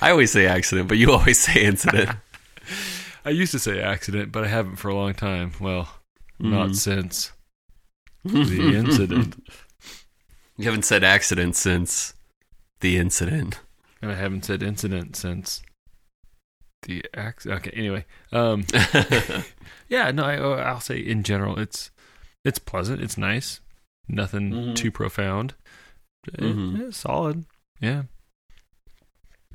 I 0.00 0.10
always 0.10 0.30
say 0.30 0.46
accident, 0.46 0.88
but 0.88 0.98
you 0.98 1.12
always 1.12 1.40
say 1.40 1.64
incident. 1.64 2.10
I 3.24 3.30
used 3.30 3.52
to 3.52 3.58
say 3.58 3.80
accident, 3.80 4.30
but 4.32 4.44
I 4.44 4.48
haven't 4.48 4.76
for 4.76 4.88
a 4.88 4.94
long 4.94 5.14
time. 5.14 5.52
Well, 5.60 5.88
not 6.38 6.70
Mhm. 6.70 6.76
since 6.76 7.32
the 8.24 8.74
incident. 8.76 9.44
You 10.56 10.64
haven't 10.66 10.84
said 10.84 11.02
accident 11.04 11.56
since 11.56 12.14
the 12.80 12.96
incident. 12.98 13.60
And 14.02 14.10
I 14.10 14.14
haven't 14.14 14.44
said 14.44 14.62
incident 14.62 15.16
since 15.16 15.62
the 16.82 17.04
accident. 17.14 17.60
Okay, 17.66 17.76
anyway. 17.76 18.04
Um, 18.32 18.64
yeah, 19.88 20.10
no, 20.12 20.24
I, 20.24 20.36
uh, 20.38 20.56
I'll 20.62 20.80
say 20.80 20.98
in 20.98 21.22
general, 21.24 21.58
it's 21.58 21.90
it's 22.44 22.58
pleasant. 22.60 23.02
It's 23.02 23.18
nice. 23.18 23.60
Nothing 24.08 24.50
Mhm. 24.52 24.76
too 24.76 24.90
profound. 24.90 25.54
Eh, 26.38 26.42
Mhm. 26.42 26.88
eh, 26.88 26.90
solid. 26.92 27.44
Yeah. 27.80 28.04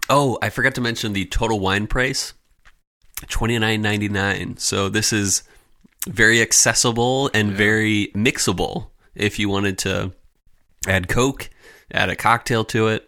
oh, 0.09 0.37
I 0.41 0.49
forgot 0.49 0.75
to 0.75 0.81
mention 0.81 1.13
the 1.13 1.25
total 1.25 1.59
wine 1.59 1.87
price. 1.87 2.33
Twenty 3.29 3.57
nine 3.59 3.81
ninety 3.81 4.09
nine. 4.09 4.57
So 4.57 4.89
this 4.89 5.13
is 5.13 5.43
very 6.07 6.41
accessible 6.41 7.29
and 7.33 7.51
Yeah. 7.51 7.57
very 7.57 8.11
mixable 8.13 8.89
if 9.15 9.37
you 9.39 9.47
wanted 9.47 9.77
to 9.79 10.13
add 10.87 11.07
Coke, 11.07 11.49
add 11.93 12.09
a 12.09 12.15
cocktail 12.15 12.65
to 12.65 12.87
it. 12.87 13.07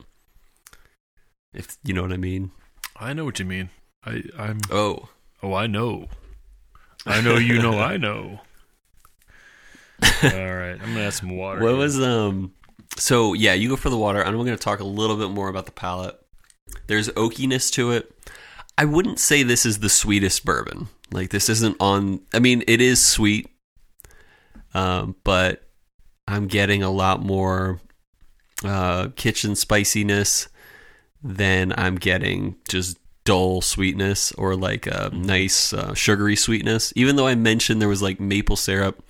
If 1.53 1.77
you 1.83 1.93
know 1.93 2.03
what 2.03 2.13
I 2.13 2.17
mean. 2.17 2.51
I 2.95 3.13
know 3.13 3.25
what 3.25 3.39
you 3.39 3.45
mean. 3.45 3.69
I, 4.05 4.23
I'm. 4.37 4.59
Oh. 4.69 5.09
Oh, 5.41 5.53
I 5.55 5.67
know. 5.67 6.07
I 7.05 7.19
know 7.21 7.35
you 7.37 7.61
know 7.61 7.79
I 7.79 7.97
know. 8.07 8.41
All 10.23 10.55
right, 10.55 10.79
I'm 10.81 10.93
gonna 10.93 11.01
add 11.01 11.13
some 11.13 11.35
water. 11.35 11.61
What 11.61 11.69
here. 11.69 11.77
was 11.77 11.99
um? 11.99 12.53
So 12.97 13.33
yeah, 13.33 13.53
you 13.53 13.69
go 13.69 13.75
for 13.75 13.89
the 13.89 13.97
water. 13.97 14.19
and 14.19 14.29
I'm 14.29 14.35
going 14.35 14.47
to 14.47 14.57
talk 14.57 14.79
a 14.79 14.85
little 14.85 15.17
bit 15.17 15.29
more 15.29 15.49
about 15.49 15.65
the 15.65 15.71
palate. 15.71 16.19
There's 16.87 17.09
oakiness 17.09 17.71
to 17.73 17.91
it. 17.91 18.11
I 18.77 18.85
wouldn't 18.85 19.19
say 19.19 19.43
this 19.43 19.65
is 19.65 19.79
the 19.79 19.89
sweetest 19.89 20.45
bourbon. 20.45 20.89
Like 21.11 21.29
this 21.29 21.49
isn't 21.49 21.77
on. 21.79 22.21
I 22.33 22.39
mean, 22.39 22.63
it 22.67 22.81
is 22.81 23.05
sweet, 23.05 23.49
um, 24.73 25.15
but 25.23 25.67
I'm 26.27 26.47
getting 26.47 26.81
a 26.81 26.89
lot 26.89 27.21
more 27.21 27.79
uh, 28.63 29.09
kitchen 29.15 29.55
spiciness 29.55 30.47
than 31.21 31.73
I'm 31.77 31.95
getting 31.95 32.55
just 32.67 32.97
dull 33.25 33.61
sweetness 33.61 34.33
or 34.33 34.55
like 34.55 34.87
a 34.87 35.09
nice 35.13 35.73
uh, 35.73 35.93
sugary 35.93 36.35
sweetness. 36.35 36.93
Even 36.95 37.15
though 37.15 37.27
I 37.27 37.35
mentioned 37.35 37.81
there 37.81 37.89
was 37.89 38.01
like 38.01 38.19
maple 38.19 38.55
syrup 38.55 39.03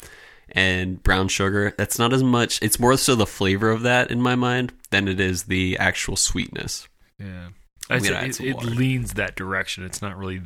and 0.54 1.02
brown 1.04 1.28
sugar, 1.28 1.74
that's 1.78 1.98
not 2.00 2.13
as 2.13 2.24
much. 2.24 2.62
It's 2.62 2.80
more 2.80 2.96
so 2.98 3.16
the 3.16 3.26
flavor 3.26 3.72
of 3.72 3.82
that 3.82 4.12
in 4.12 4.22
my 4.22 4.36
mind 4.36 4.74
than 4.92 5.08
it 5.08 5.20
is 5.20 5.44
the 5.44 5.78
actual 5.78 6.16
sweetness. 6.16 6.88
Yeah, 7.20 7.48
I'm 7.89 7.98
I'd 7.98 8.04
gonna 8.04 8.34
say 8.34 8.50
add 8.50 8.56
it, 8.58 8.63
it 8.63 8.63
leans 8.66 9.13
that 9.13 9.36
direction. 9.36 9.84
It's 9.84 10.02
not 10.02 10.18
really 10.18 10.42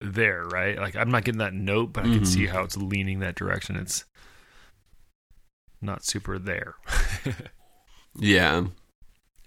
there, 0.00 0.44
right? 0.44 0.76
Like 0.78 0.96
I'm 0.96 1.10
not 1.10 1.24
getting 1.24 1.38
that 1.40 1.54
note, 1.54 1.92
but 1.92 2.00
I 2.04 2.08
can 2.08 2.20
Mhm. 2.20 2.26
see 2.26 2.46
how 2.46 2.62
it's 2.62 2.76
leaning 2.76 3.20
that 3.20 3.34
direction. 3.36 3.76
It's 3.76 4.04
not 5.80 6.04
super 6.04 6.38
there, 6.38 6.74
Yeah. 8.16 8.66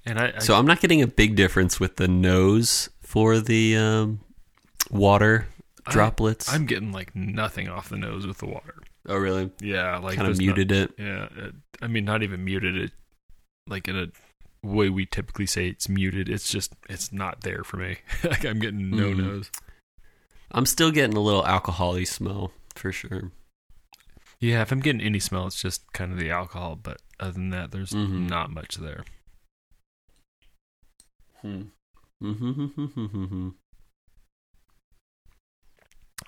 and 0.05 0.19
I, 0.19 0.33
I 0.35 0.39
So 0.39 0.55
I'm 0.55 0.65
not 0.65 0.81
getting 0.81 1.01
a 1.01 1.07
big 1.07 1.35
difference 1.35 1.79
with 1.79 1.95
the 1.97 2.07
nose 2.07 2.89
for 3.01 3.39
the 3.39 3.77
um, 3.77 4.19
water 4.89 5.47
I- 5.85 5.91
droplets. 5.91 6.51
I'm 6.51 6.65
getting 6.65 6.91
like 6.91 7.15
nothing 7.15 7.69
off 7.69 7.89
the 7.89 7.97
nose 7.97 8.27
with 8.27 8.39
the 8.39 8.47
water. 8.47 8.75
Oh, 9.07 9.17
really? 9.17 9.51
Yeah, 9.61 9.97
like 9.97 10.15
kind 10.17 10.27
of 10.27 10.37
there's 10.37 10.39
not- 10.39 10.57
muted 10.57 10.71
it. 10.71 10.91
Yeah, 10.97 11.27
I 11.81 11.87
mean, 11.87 12.05
not 12.05 12.23
even 12.23 12.43
muted. 12.43 12.75
It 12.77 12.91
like 13.67 13.87
in 13.87 13.97
a 13.97 14.07
way 14.65 14.89
we 14.89 15.05
typically 15.05 15.45
say 15.45 15.67
it's 15.67 15.87
muted. 15.89 16.29
It's 16.29 16.49
just 16.49 16.73
it's 16.89 17.11
not 17.11 17.41
there 17.41 17.63
for 17.63 17.77
me. 17.77 17.97
like 18.23 18.43
I'm 18.45 18.59
getting 18.59 18.89
no 18.91 19.09
Mhm. 19.11 19.17
nose. 19.17 19.51
I'm 20.51 20.65
still 20.65 20.91
getting 20.91 21.17
a 21.17 21.21
little 21.21 21.45
alcohol-y 21.45 22.03
smell 22.03 22.51
for 22.75 22.91
sure. 22.91 23.31
Yeah, 24.39 24.61
if 24.61 24.71
I'm 24.71 24.79
getting 24.79 25.01
any 25.01 25.19
smell, 25.19 25.47
it's 25.47 25.59
just 25.61 25.91
kind 25.93 26.11
of 26.11 26.19
the 26.19 26.29
alcohol. 26.29 26.75
But 26.81 27.01
other 27.19 27.31
than 27.33 27.49
that, 27.49 27.71
there's 27.71 27.91
Mhm. 27.91 28.29
not 28.29 28.51
much 28.51 28.75
there. 28.75 29.03
Hmm. 31.41 31.63
Mm-hmm. 32.23 33.49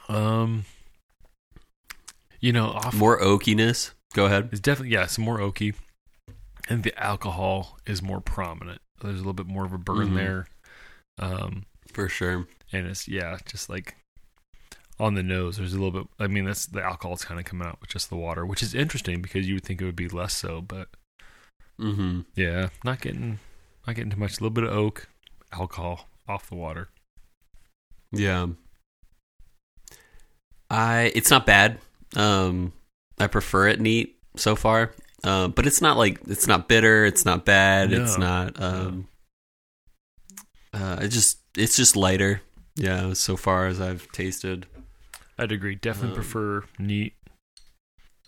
Um, 0.10 0.66
you 2.40 2.52
know, 2.54 2.68
off 2.68 2.94
More 2.94 3.20
oakiness. 3.20 3.92
Go 4.14 4.26
ahead. 4.26 4.50
it's 4.52 4.62
definitely 4.62 4.94
yeah, 4.94 5.06
some 5.06 5.26
more 5.26 5.40
oaky, 5.40 5.76
and 6.70 6.84
the 6.84 6.98
alcohol 7.02 7.78
is 7.86 8.02
more 8.02 8.22
prominent. 8.22 8.82
There's 9.02 9.16
a 9.16 9.18
little 9.18 9.34
bit 9.34 9.48
more 9.48 9.66
of 9.66 9.74
a 9.74 9.78
burn 9.78 10.10
Mhm. 10.12 10.16
there. 10.16 10.48
Um, 11.20 11.66
For 11.94 12.08
sure. 12.10 12.48
and 12.72 12.88
it's 12.88 13.08
yeah, 13.08 13.38
just 13.46 13.70
like 13.70 13.96
on 15.00 15.14
the 15.14 15.24
nose. 15.24 15.58
There's 15.58 15.74
a 15.74 15.80
little 15.80 15.92
bit. 16.02 16.10
I 16.20 16.28
mean, 16.28 16.46
that's 16.46 16.66
the 16.66 16.82
alcohol's 16.84 17.24
kind 17.26 17.40
of 17.40 17.46
coming 17.46 17.68
out 17.68 17.80
with 17.82 17.90
just 17.92 18.10
the 18.10 18.16
water, 18.16 18.46
which 18.46 18.64
is 18.64 18.74
interesting 18.74 19.22
because 19.22 19.48
you 19.48 19.56
would 19.56 19.64
think 19.64 19.82
it 19.82 19.86
would 19.86 19.96
be 19.96 20.08
less 20.10 20.34
so, 20.34 20.62
but 20.62 20.90
Mm-hmm. 21.80 22.22
yeah, 22.36 22.70
not 22.84 23.02
getting 23.02 23.40
not 23.86 23.96
getting 23.96 24.10
too 24.12 24.18
much. 24.18 24.32
A 24.32 24.36
little 24.36 24.50
bit 24.50 24.64
of 24.64 24.72
oak, 24.72 25.08
alcohol 25.52 26.10
off 26.28 26.50
the 26.50 26.56
water. 26.56 26.90
Yeah. 28.12 28.48
I 30.70 31.12
it's 31.16 31.30
not 31.30 31.46
bad. 31.46 31.80
Um 32.16 32.74
I 33.20 33.28
prefer 33.28 33.68
it 33.68 33.80
neat 33.82 34.18
so 34.36 34.56
far. 34.56 34.94
Um 35.24 35.52
but 35.52 35.66
it's 35.68 35.82
not 35.82 35.98
like 35.98 36.20
it's 36.28 36.48
not 36.48 36.68
bitter, 36.68 37.06
it's 37.06 37.26
not 37.26 37.46
bad, 37.46 37.92
it's 37.92 38.18
not 38.18 38.62
um 38.62 39.08
uh 40.74 40.98
it 41.02 41.10
just 41.10 41.40
it's 41.56 41.76
just 41.76 41.96
lighter. 41.96 42.42
Yeah, 42.76 43.14
so 43.14 43.36
far 43.36 43.66
as 43.68 43.82
I've 43.82 44.08
tasted. 44.12 44.68
I'd 45.40 45.52
agree. 45.52 45.76
Definitely 45.76 46.10
Um, 46.10 46.16
prefer 46.16 46.64
neat. 46.78 47.14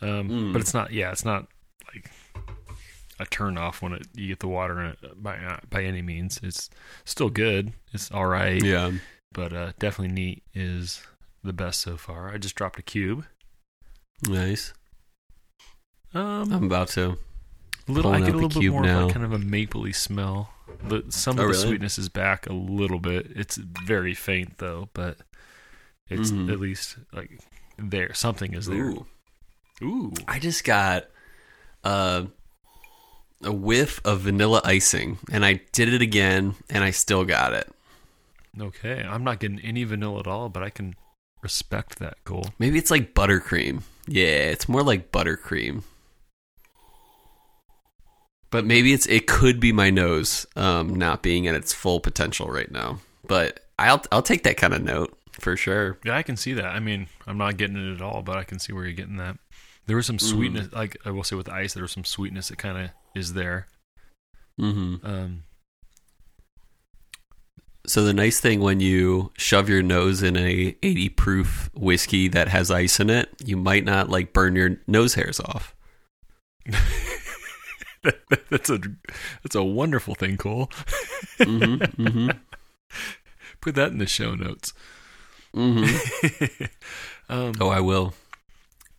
Um, 0.01 0.29
Mm. 0.29 0.53
but 0.53 0.61
it's 0.61 0.73
not. 0.73 0.91
Yeah, 0.91 1.11
it's 1.11 1.25
not 1.25 1.47
like 1.93 2.09
a 3.19 3.25
turn 3.25 3.57
off 3.57 3.81
when 3.81 3.93
it 3.93 4.07
you 4.15 4.27
get 4.27 4.39
the 4.39 4.47
water 4.47 4.79
in 4.79 4.87
it 4.91 5.21
by 5.21 5.59
by 5.69 5.83
any 5.83 6.01
means. 6.01 6.39
It's 6.41 6.69
still 7.05 7.29
good. 7.29 7.73
It's 7.93 8.09
all 8.11 8.25
right. 8.25 8.63
Yeah. 8.63 8.91
But 9.31 9.53
uh, 9.53 9.71
definitely 9.77 10.13
neat 10.15 10.43
is 10.55 11.03
the 11.43 11.53
best 11.53 11.81
so 11.81 11.97
far. 11.97 12.31
I 12.33 12.37
just 12.39 12.55
dropped 12.55 12.79
a 12.79 12.83
cube. 12.83 13.25
Nice. 14.27 14.73
Um, 16.13 16.51
I'm 16.51 16.63
about 16.63 16.89
to. 16.89 17.17
little. 17.87 18.11
I 18.11 18.19
get 18.19 18.29
a 18.35 18.37
little 18.37 18.61
bit 18.61 18.69
more 18.71 18.81
of 18.81 18.85
now. 18.87 19.03
like 19.05 19.13
kind 19.13 19.25
of 19.25 19.31
a 19.33 19.37
mapley 19.39 19.93
smell. 19.93 20.51
The, 20.83 21.03
some 21.09 21.37
Oh, 21.39 21.43
of 21.43 21.47
the 21.47 21.53
really? 21.53 21.67
sweetness 21.67 21.97
is 21.97 22.09
back 22.09 22.47
a 22.47 22.53
little 22.53 22.99
bit. 22.99 23.27
It's 23.35 23.57
very 23.57 24.13
faint 24.13 24.57
though, 24.59 24.89
but 24.93 25.17
it's 26.09 26.31
Mhm. 26.31 26.51
at 26.51 26.59
least 26.59 26.97
like 27.13 27.39
there. 27.77 28.13
Something 28.13 28.53
is 28.53 28.65
there. 28.67 28.85
Ooh. 28.85 29.05
Ooh. 29.81 30.13
I 30.27 30.39
just 30.39 30.63
got 30.63 31.07
uh, 31.83 32.25
a 33.43 33.51
whiff 33.53 34.01
of 34.03 34.21
vanilla 34.21 34.61
icing 34.65 35.17
and 35.31 35.45
I 35.45 35.61
did 35.71 35.93
it 35.93 36.01
again 36.01 36.55
and 36.69 36.83
I 36.83 36.91
still 36.91 37.23
got 37.25 37.53
it. 37.53 37.71
Okay, 38.59 39.01
I'm 39.03 39.23
not 39.23 39.39
getting 39.39 39.59
any 39.61 39.83
vanilla 39.85 40.19
at 40.19 40.27
all, 40.27 40.49
but 40.49 40.61
I 40.63 40.69
can 40.69 40.95
respect 41.41 41.99
that, 41.99 42.17
goal. 42.25 42.45
Maybe 42.59 42.77
it's 42.77 42.91
like 42.91 43.13
buttercream. 43.13 43.83
Yeah, 44.11 44.25
it's 44.25 44.67
more 44.67 44.81
like 44.81 45.11
buttercream. 45.11 45.83
But 48.51 48.65
maybe 48.65 48.93
it's 48.93 49.05
it 49.05 49.27
could 49.27 49.59
be 49.59 49.71
my 49.71 49.91
nose 49.91 50.47
um, 50.55 50.95
not 50.95 51.21
being 51.21 51.47
at 51.47 51.53
its 51.53 51.71
full 51.71 51.99
potential 51.99 52.47
right 52.47 52.71
now. 52.71 52.99
But 53.27 53.59
I'll 53.77 54.01
I'll 54.11 54.23
take 54.23 54.43
that 54.43 54.57
kind 54.57 54.73
of 54.73 54.83
note 54.83 55.15
for 55.39 55.55
sure. 55.55 55.99
Yeah, 56.03 56.17
I 56.17 56.23
can 56.23 56.35
see 56.35 56.53
that. 56.53 56.65
I 56.65 56.79
mean, 56.79 57.07
I'm 57.27 57.37
not 57.37 57.57
getting 57.57 57.77
it 57.77 57.93
at 57.95 58.01
all, 58.01 58.23
but 58.23 58.37
I 58.37 58.43
can 58.43 58.57
see 58.57 58.73
where 58.73 58.83
you're 58.85 58.93
getting 58.93 59.17
that. 59.17 59.37
There 59.85 59.95
was 59.95 60.07
some 60.07 60.17
Mm. 60.17 60.21
sweetness, 60.29 60.73
like 60.73 60.97
I 61.05 61.11
will 61.11 61.23
say 61.23 61.35
with 61.35 61.49
ice, 61.49 61.73
there 61.75 61.83
was 61.83 61.91
some 61.91 62.03
sweetness 62.05 62.49
that 62.49 62.57
kind 62.57 62.77
of 62.77 62.89
is 63.15 63.33
there. 63.33 63.67
Mm-hmm. 64.59 65.05
Um, 65.05 65.43
So 67.87 68.03
the 68.03 68.13
nice 68.13 68.39
thing 68.39 68.59
when 68.59 68.79
you 68.81 69.31
shove 69.37 69.69
your 69.69 69.81
nose 69.81 70.21
in 70.21 70.35
a 70.37 70.75
80 70.83 71.09
proof 71.09 71.69
whiskey 71.73 72.27
that 72.27 72.47
has 72.49 72.69
ice 72.69 72.99
in 72.99 73.09
it, 73.09 73.29
you 73.43 73.57
might 73.57 73.83
not 73.85 74.09
like 74.09 74.33
burn 74.33 74.55
your 74.55 74.77
nose 74.85 75.15
hairs 75.15 75.39
off. 75.39 75.75
that's 78.49 78.69
a 78.69 78.79
that's 79.43 79.55
a 79.55 79.63
wonderful 79.63 80.13
thing, 80.15 80.37
Cole. 80.37 80.67
Mm-hmm, 81.39 82.03
mm-hmm, 82.03 82.29
Put 83.61 83.75
that 83.75 83.91
in 83.91 83.97
the 83.97 84.07
show 84.07 84.35
notes. 84.35 84.73
mm-hmm. 85.55 86.65
um, 87.33 87.53
Oh, 87.59 87.69
I 87.69 87.79
will. 87.79 88.13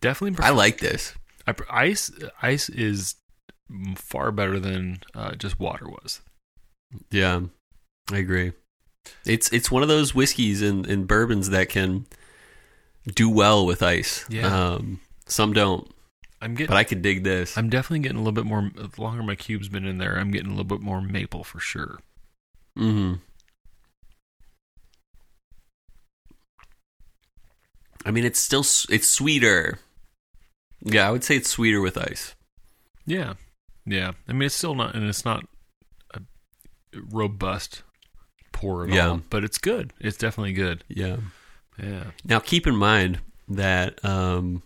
definitely. 0.01 0.43
I 0.43 0.49
like 0.49 0.79
this. 0.79 1.13
I, 1.47 1.53
ice 1.69 2.11
ice 2.41 2.67
is 2.69 3.15
far 3.95 4.31
better 4.31 4.59
than 4.59 4.99
uh, 5.15 5.35
just 5.35 5.59
water 5.59 5.87
was. 5.87 6.21
Yeah, 7.09 7.41
I 8.11 8.17
agree. 8.17 8.51
It's 9.25 9.51
it's 9.51 9.71
one 9.71 9.83
of 9.83 9.89
those 9.89 10.13
whiskeys 10.15 10.61
and, 10.61 10.85
and 10.87 11.07
bourbons 11.07 11.49
that 11.49 11.69
can 11.69 12.05
do 13.15 13.29
well 13.29 13.65
with 13.65 13.81
ice. 13.83 14.25
Yeah. 14.29 14.73
Um, 14.73 14.99
some 15.25 15.53
don't, 15.53 15.89
I'm 16.41 16.53
getting. 16.55 16.67
but 16.67 16.77
I 16.77 16.83
could 16.83 17.01
dig 17.01 17.23
this. 17.23 17.57
I'm 17.57 17.69
definitely 17.69 17.99
getting 17.99 18.17
a 18.17 18.21
little 18.21 18.33
bit 18.33 18.45
more. 18.45 18.69
The 18.75 18.89
longer 19.01 19.23
my 19.23 19.35
cube's 19.35 19.69
been 19.69 19.85
in 19.85 19.97
there, 19.97 20.17
I'm 20.17 20.31
getting 20.31 20.47
a 20.47 20.51
little 20.51 20.63
bit 20.65 20.81
more 20.81 21.01
maple 21.01 21.43
for 21.43 21.59
sure. 21.59 21.99
hmm 22.75 23.13
I 28.05 28.11
mean, 28.11 28.25
it's 28.25 28.39
still 28.39 28.61
it's 28.89 29.07
sweeter. 29.09 29.79
Yeah, 30.83 31.07
I 31.07 31.11
would 31.11 31.23
say 31.23 31.35
it's 31.37 31.49
sweeter 31.49 31.81
with 31.81 31.97
ice. 31.97 32.33
Yeah, 33.05 33.33
yeah. 33.85 34.13
I 34.27 34.33
mean, 34.33 34.43
it's 34.43 34.55
still 34.55 34.73
not, 34.73 34.95
and 34.95 35.07
it's 35.07 35.23
not 35.23 35.45
a 36.15 36.21
robust 37.11 37.83
pour 38.61 38.83
at 38.83 38.89
Yeah. 38.89 39.07
all, 39.09 39.21
but 39.29 39.43
it's 39.43 39.57
good. 39.57 39.91
It's 39.99 40.17
definitely 40.17 40.53
good. 40.53 40.83
Yeah. 40.87 41.17
Yeah. 41.81 42.11
Now, 42.23 42.39
keep 42.39 42.67
in 42.67 42.75
mind 42.75 43.19
that 43.47 44.03
um, 44.05 44.61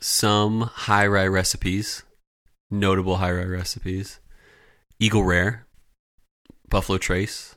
some 0.00 0.62
high 0.62 1.06
rye 1.06 1.26
recipes, 1.26 2.02
notable 2.70 3.16
high 3.16 3.32
rye 3.32 3.44
recipes, 3.44 4.18
Eagle 4.98 5.24
Rare, 5.24 5.66
Buffalo 6.68 6.98
Trace, 6.98 7.56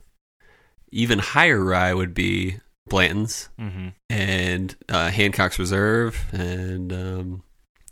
even 0.91 1.19
higher 1.19 1.63
rye 1.63 1.93
would 1.93 2.13
be 2.13 2.57
Blanton's 2.87 3.49
Mm-hmm. 3.59 3.89
and 4.09 4.75
uh, 4.89 5.09
Hancock's 5.09 5.57
Reserve 5.59 6.19
and 6.33 6.91
um, 6.91 7.43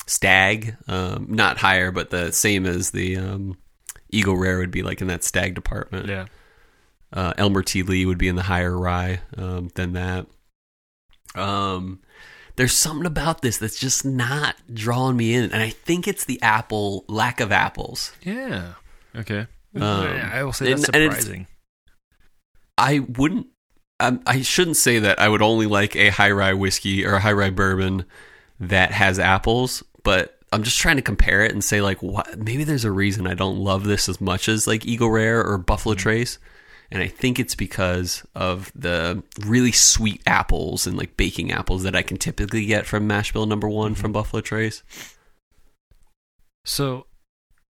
Stag. 0.05 0.75
Um, 0.87 1.27
not 1.29 1.57
higher, 1.57 1.91
but 1.91 2.09
the 2.09 2.31
same 2.31 2.65
as 2.65 2.91
the 2.91 3.17
um, 3.17 3.57
Eagle 4.11 4.35
Rare 4.37 4.57
would 4.57 4.71
be 4.71 4.83
like 4.83 5.01
in 5.01 5.07
that 5.07 5.23
Stag 5.23 5.55
department. 5.55 6.07
Yeah. 6.07 6.25
Uh, 7.13 7.33
Elmer 7.37 7.61
T. 7.63 7.83
Lee 7.83 8.05
would 8.05 8.17
be 8.17 8.27
in 8.27 8.35
the 8.35 8.43
higher 8.43 8.77
rye 8.77 9.19
um, 9.37 9.69
than 9.75 9.93
that. 9.93 10.27
Um, 11.35 11.99
there's 12.55 12.73
something 12.73 13.05
about 13.05 13.41
this 13.41 13.57
that's 13.57 13.79
just 13.79 14.05
not 14.05 14.55
drawing 14.73 15.17
me 15.17 15.33
in, 15.33 15.51
and 15.51 15.61
I 15.61 15.69
think 15.69 16.07
it's 16.07 16.25
the 16.25 16.41
apple 16.41 17.05
lack 17.07 17.39
of 17.39 17.51
apples. 17.51 18.11
Yeah. 18.23 18.73
Okay. 19.15 19.47
Um, 19.75 19.81
I 19.83 20.43
will 20.43 20.53
say 20.53 20.69
that's 20.69 20.85
and- 20.85 20.95
and 20.95 21.11
surprising. 21.13 21.47
I 22.77 22.99
wouldn't. 22.99 23.47
I 23.99 24.41
shouldn't 24.41 24.77
say 24.77 24.97
that. 24.99 25.19
I 25.19 25.29
would 25.29 25.43
only 25.43 25.67
like 25.67 25.95
a 25.95 26.09
high 26.09 26.31
rye 26.31 26.53
whiskey 26.53 27.05
or 27.05 27.13
a 27.13 27.19
high 27.19 27.33
rye 27.33 27.51
bourbon 27.51 28.05
that 28.59 28.91
has 28.91 29.19
apples, 29.19 29.83
but 30.03 30.39
I'm 30.51 30.63
just 30.63 30.79
trying 30.79 30.95
to 30.95 31.03
compare 31.03 31.45
it 31.45 31.51
and 31.51 31.63
say 31.63 31.81
like, 31.81 32.01
what? 32.01 32.39
Maybe 32.39 32.63
there's 32.63 32.83
a 32.83 32.91
reason 32.91 33.27
I 33.27 33.35
don't 33.35 33.59
love 33.59 33.83
this 33.83 34.09
as 34.09 34.19
much 34.19 34.49
as 34.49 34.65
like 34.65 34.87
Eagle 34.87 35.11
Rare 35.11 35.45
or 35.45 35.59
Buffalo 35.59 35.93
Trace, 35.93 36.39
and 36.91 37.01
I 37.01 37.07
think 37.07 37.39
it's 37.39 37.55
because 37.55 38.23
of 38.35 38.71
the 38.75 39.23
really 39.39 39.71
sweet 39.71 40.21
apples 40.27 40.85
and 40.85 40.97
like 40.97 41.15
baking 41.17 41.51
apples 41.51 41.83
that 41.83 41.95
I 41.95 42.01
can 42.01 42.17
typically 42.17 42.65
get 42.65 42.85
from 42.85 43.07
Mash 43.07 43.31
Bill 43.31 43.45
Number 43.45 43.69
One 43.69 43.95
from 43.95 44.11
Buffalo 44.11 44.41
Trace. 44.41 44.83
So, 46.65 47.07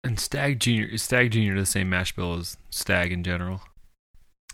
and 0.05 0.21
Stag 0.21 0.61
Junior 0.61 0.87
is 0.87 1.03
Stag 1.03 1.33
Junior 1.33 1.59
the 1.59 1.67
same 1.67 1.89
mash 1.91 2.15
bill 2.15 2.35
as 2.39 2.57
Stag 2.71 3.11
in 3.13 3.25
general? 3.25 3.63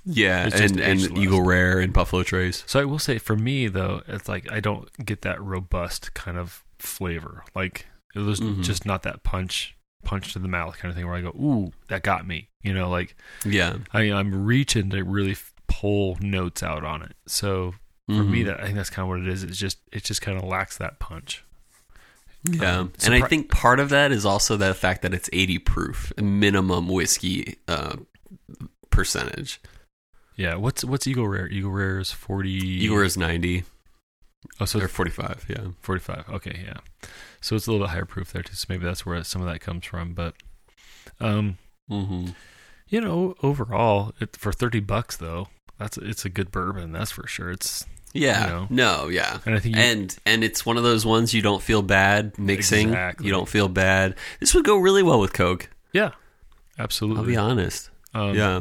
Yeah, 0.04 0.48
and 0.52 0.80
and. 0.80 1.18
Eagle 1.18 1.42
Rare 1.42 1.78
and 1.78 1.92
Buffalo 1.92 2.22
Trace. 2.22 2.64
So 2.66 2.80
I 2.80 2.84
will 2.84 2.98
say 2.98 3.18
for 3.18 3.36
me 3.36 3.68
though, 3.68 4.02
it's 4.08 4.28
like 4.28 4.50
I 4.50 4.60
don't 4.60 4.88
get 5.04 5.22
that 5.22 5.40
robust 5.42 6.14
kind 6.14 6.38
of 6.38 6.64
flavor. 6.78 7.44
Like 7.54 7.86
it 8.14 8.20
was 8.20 8.40
Mhm. 8.40 8.62
just 8.62 8.84
not 8.86 9.02
that 9.04 9.22
punch 9.22 9.76
punch 10.04 10.32
to 10.32 10.38
the 10.38 10.48
mouth 10.48 10.76
kind 10.78 10.90
of 10.90 10.96
thing 10.96 11.06
where 11.06 11.16
I 11.16 11.20
go, 11.20 11.30
"Ooh, 11.30 11.72
that 11.88 12.02
got 12.02 12.26
me." 12.26 12.48
You 12.62 12.74
know, 12.74 12.88
like 12.90 13.16
Yeah, 13.44 13.78
I 13.92 14.10
I'm 14.12 14.44
reaching 14.44 14.90
to 14.90 15.02
really 15.02 15.36
pull 15.68 16.18
notes 16.20 16.62
out 16.62 16.84
on 16.84 17.02
it. 17.02 17.14
So 17.26 17.74
for 18.08 18.24
me 18.24 18.42
Mhm. 18.42 18.46
that 18.46 18.60
I 18.60 18.64
think 18.64 18.76
that's 18.76 18.90
kind 18.90 19.04
of 19.04 19.08
what 19.08 19.20
it 19.20 19.28
is. 19.28 19.42
It's 19.42 19.56
just 19.58 19.78
it 19.92 20.04
just 20.04 20.20
kind 20.22 20.36
of 20.38 20.44
lacks 20.44 20.76
that 20.78 20.98
punch. 20.98 21.44
Yeah, 22.44 22.78
Um, 22.80 22.92
and 23.04 23.14
I 23.14 23.26
think 23.28 23.50
part 23.50 23.78
of 23.78 23.90
that 23.90 24.10
is 24.10 24.26
also 24.26 24.56
the 24.56 24.74
fact 24.74 25.02
that 25.02 25.14
it's 25.14 25.30
80 25.32 25.58
proof, 25.60 26.12
minimum 26.20 26.88
whiskey 26.88 27.56
uh, 27.68 27.96
percentage. 28.90 29.60
Yeah, 30.36 30.56
what's 30.56 30.84
what's 30.84 31.06
Eagle 31.06 31.28
Rare? 31.28 31.46
Eagle 31.48 31.70
Rare 31.70 32.00
is 32.00 32.10
40 32.10 32.50
Eagle 32.50 32.96
Rare 32.96 33.04
is 33.04 33.16
90 33.16 33.64
Oh, 34.58 34.64
so 34.64 34.80
or 34.80 34.88
45. 34.88 35.44
Yeah, 35.48 35.68
45. 35.80 36.28
Okay, 36.30 36.62
yeah. 36.64 36.78
So 37.42 37.54
it's 37.56 37.66
a 37.66 37.70
little 37.70 37.86
bit 37.86 37.90
higher 37.92 38.04
proof 38.06 38.32
there 38.32 38.42
too. 38.42 38.54
So 38.54 38.66
maybe 38.70 38.84
that's 38.84 39.04
where 39.04 39.22
some 39.24 39.42
of 39.42 39.48
that 39.48 39.60
comes 39.60 39.84
from, 39.84 40.14
but 40.14 40.34
um 41.20 41.58
mm-hmm. 41.90 42.28
You 42.88 43.00
know, 43.00 43.34
overall, 43.42 44.12
it, 44.20 44.36
for 44.36 44.52
thirty 44.52 44.80
bucks 44.80 45.16
though, 45.16 45.48
that's 45.78 45.96
it's 45.96 46.24
a 46.26 46.28
good 46.28 46.50
bourbon. 46.50 46.92
That's 46.92 47.10
for 47.10 47.26
sure. 47.26 47.50
It's 47.50 47.86
yeah, 48.12 48.44
You 48.44 48.52
know. 48.52 48.66
no, 48.68 49.08
yeah, 49.08 49.38
and 49.46 49.54
I 49.54 49.58
think 49.60 49.76
you, 49.76 49.80
and 49.82 50.14
and 50.26 50.44
it's 50.44 50.66
one 50.66 50.76
of 50.76 50.82
those 50.82 51.06
ones 51.06 51.32
you 51.32 51.40
don't 51.40 51.62
feel 51.62 51.80
bad 51.80 52.38
mixing. 52.38 52.88
Exactly. 52.88 53.26
You 53.26 53.32
don't 53.32 53.48
feel 53.48 53.68
bad. 53.68 54.14
This 54.40 54.54
would 54.54 54.66
go 54.66 54.76
really 54.76 55.02
well 55.02 55.18
with 55.20 55.32
Coke. 55.32 55.70
yeah, 55.94 56.10
absolutely. 56.78 57.20
I'll 57.22 57.26
be 57.26 57.36
honest. 57.38 57.88
Um, 58.12 58.34
yeah, 58.34 58.60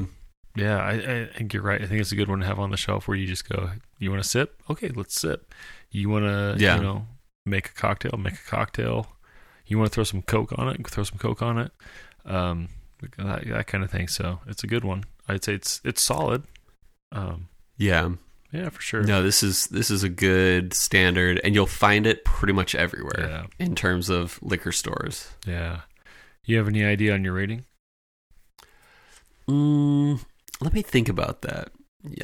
yeah. 0.56 0.78
I, 0.78 0.92
I 0.94 1.26
think 1.38 1.54
you're 1.54 1.64
right. 1.64 1.82
I 1.82 1.86
think 1.86 2.00
it's 2.00 2.14
a 2.14 2.16
good 2.16 2.30
one 2.30 2.40
to 2.40 2.46
have 2.46 2.60
on 2.60 2.72
the 2.72 2.78
shelf 2.78 3.10
where 3.10 3.18
you 3.18 3.28
just 3.28 3.50
go, 3.50 3.72
you 4.00 4.10
want 4.10 4.24
to 4.24 4.30
sip? 4.30 4.62
Okay, 4.70 4.88
let's 4.96 5.20
sip. 5.20 5.54
You 5.90 6.08
want 6.08 6.24
to, 6.24 6.56
Yeah. 6.58 6.78
you 6.78 6.84
know, 6.84 7.08
make 7.46 7.68
a 7.70 7.74
cocktail? 7.74 8.18
Make 8.18 8.34
a 8.34 8.50
cocktail. 8.50 9.08
You 9.66 9.78
want 9.78 9.92
to 9.92 9.96
throw 9.96 10.04
some 10.04 10.22
Coke 10.22 10.54
on 10.58 10.68
it? 10.70 10.86
Throw 10.88 11.04
some 11.04 11.18
Coke 11.18 11.42
on 11.42 11.58
it. 11.58 11.72
Um, 12.26 12.70
that, 13.18 13.48
that 13.48 13.68
kind 13.68 13.84
of 13.84 13.90
thing. 13.92 14.08
So 14.08 14.40
it's 14.48 14.64
a 14.64 14.68
good 14.68 14.84
one. 14.84 15.04
I'd 15.28 15.44
say 15.44 15.54
it's 15.54 15.82
it's 15.84 16.02
solid. 16.02 16.44
Um, 17.12 17.48
yeah. 17.78 18.10
yeah, 18.52 18.70
for 18.70 18.82
sure. 18.82 19.04
No, 19.04 19.24
this 19.24 19.44
is 19.44 19.68
this 19.68 19.90
is 19.90 20.04
a 20.04 20.10
good 20.10 20.74
standard, 20.74 21.40
and 21.44 21.56
you'll 21.56 21.68
find 21.68 22.06
it 22.06 22.24
pretty 22.26 22.54
much 22.54 22.76
everywhere 22.76 23.14
Yeah. 23.20 23.46
in 23.60 23.76
terms 23.76 24.10
of 24.10 24.40
liquor 24.42 24.72
stores. 24.72 25.30
Yeah. 25.48 25.82
You 26.46 26.58
have 26.58 26.68
any 26.68 26.84
idea 26.84 27.14
on 27.14 27.24
your 27.24 27.34
rating? 27.34 27.66
Mm, 29.48 30.24
let 30.60 30.74
me 30.74 30.82
think 30.82 31.10
about 31.10 31.42
that. 31.44 31.70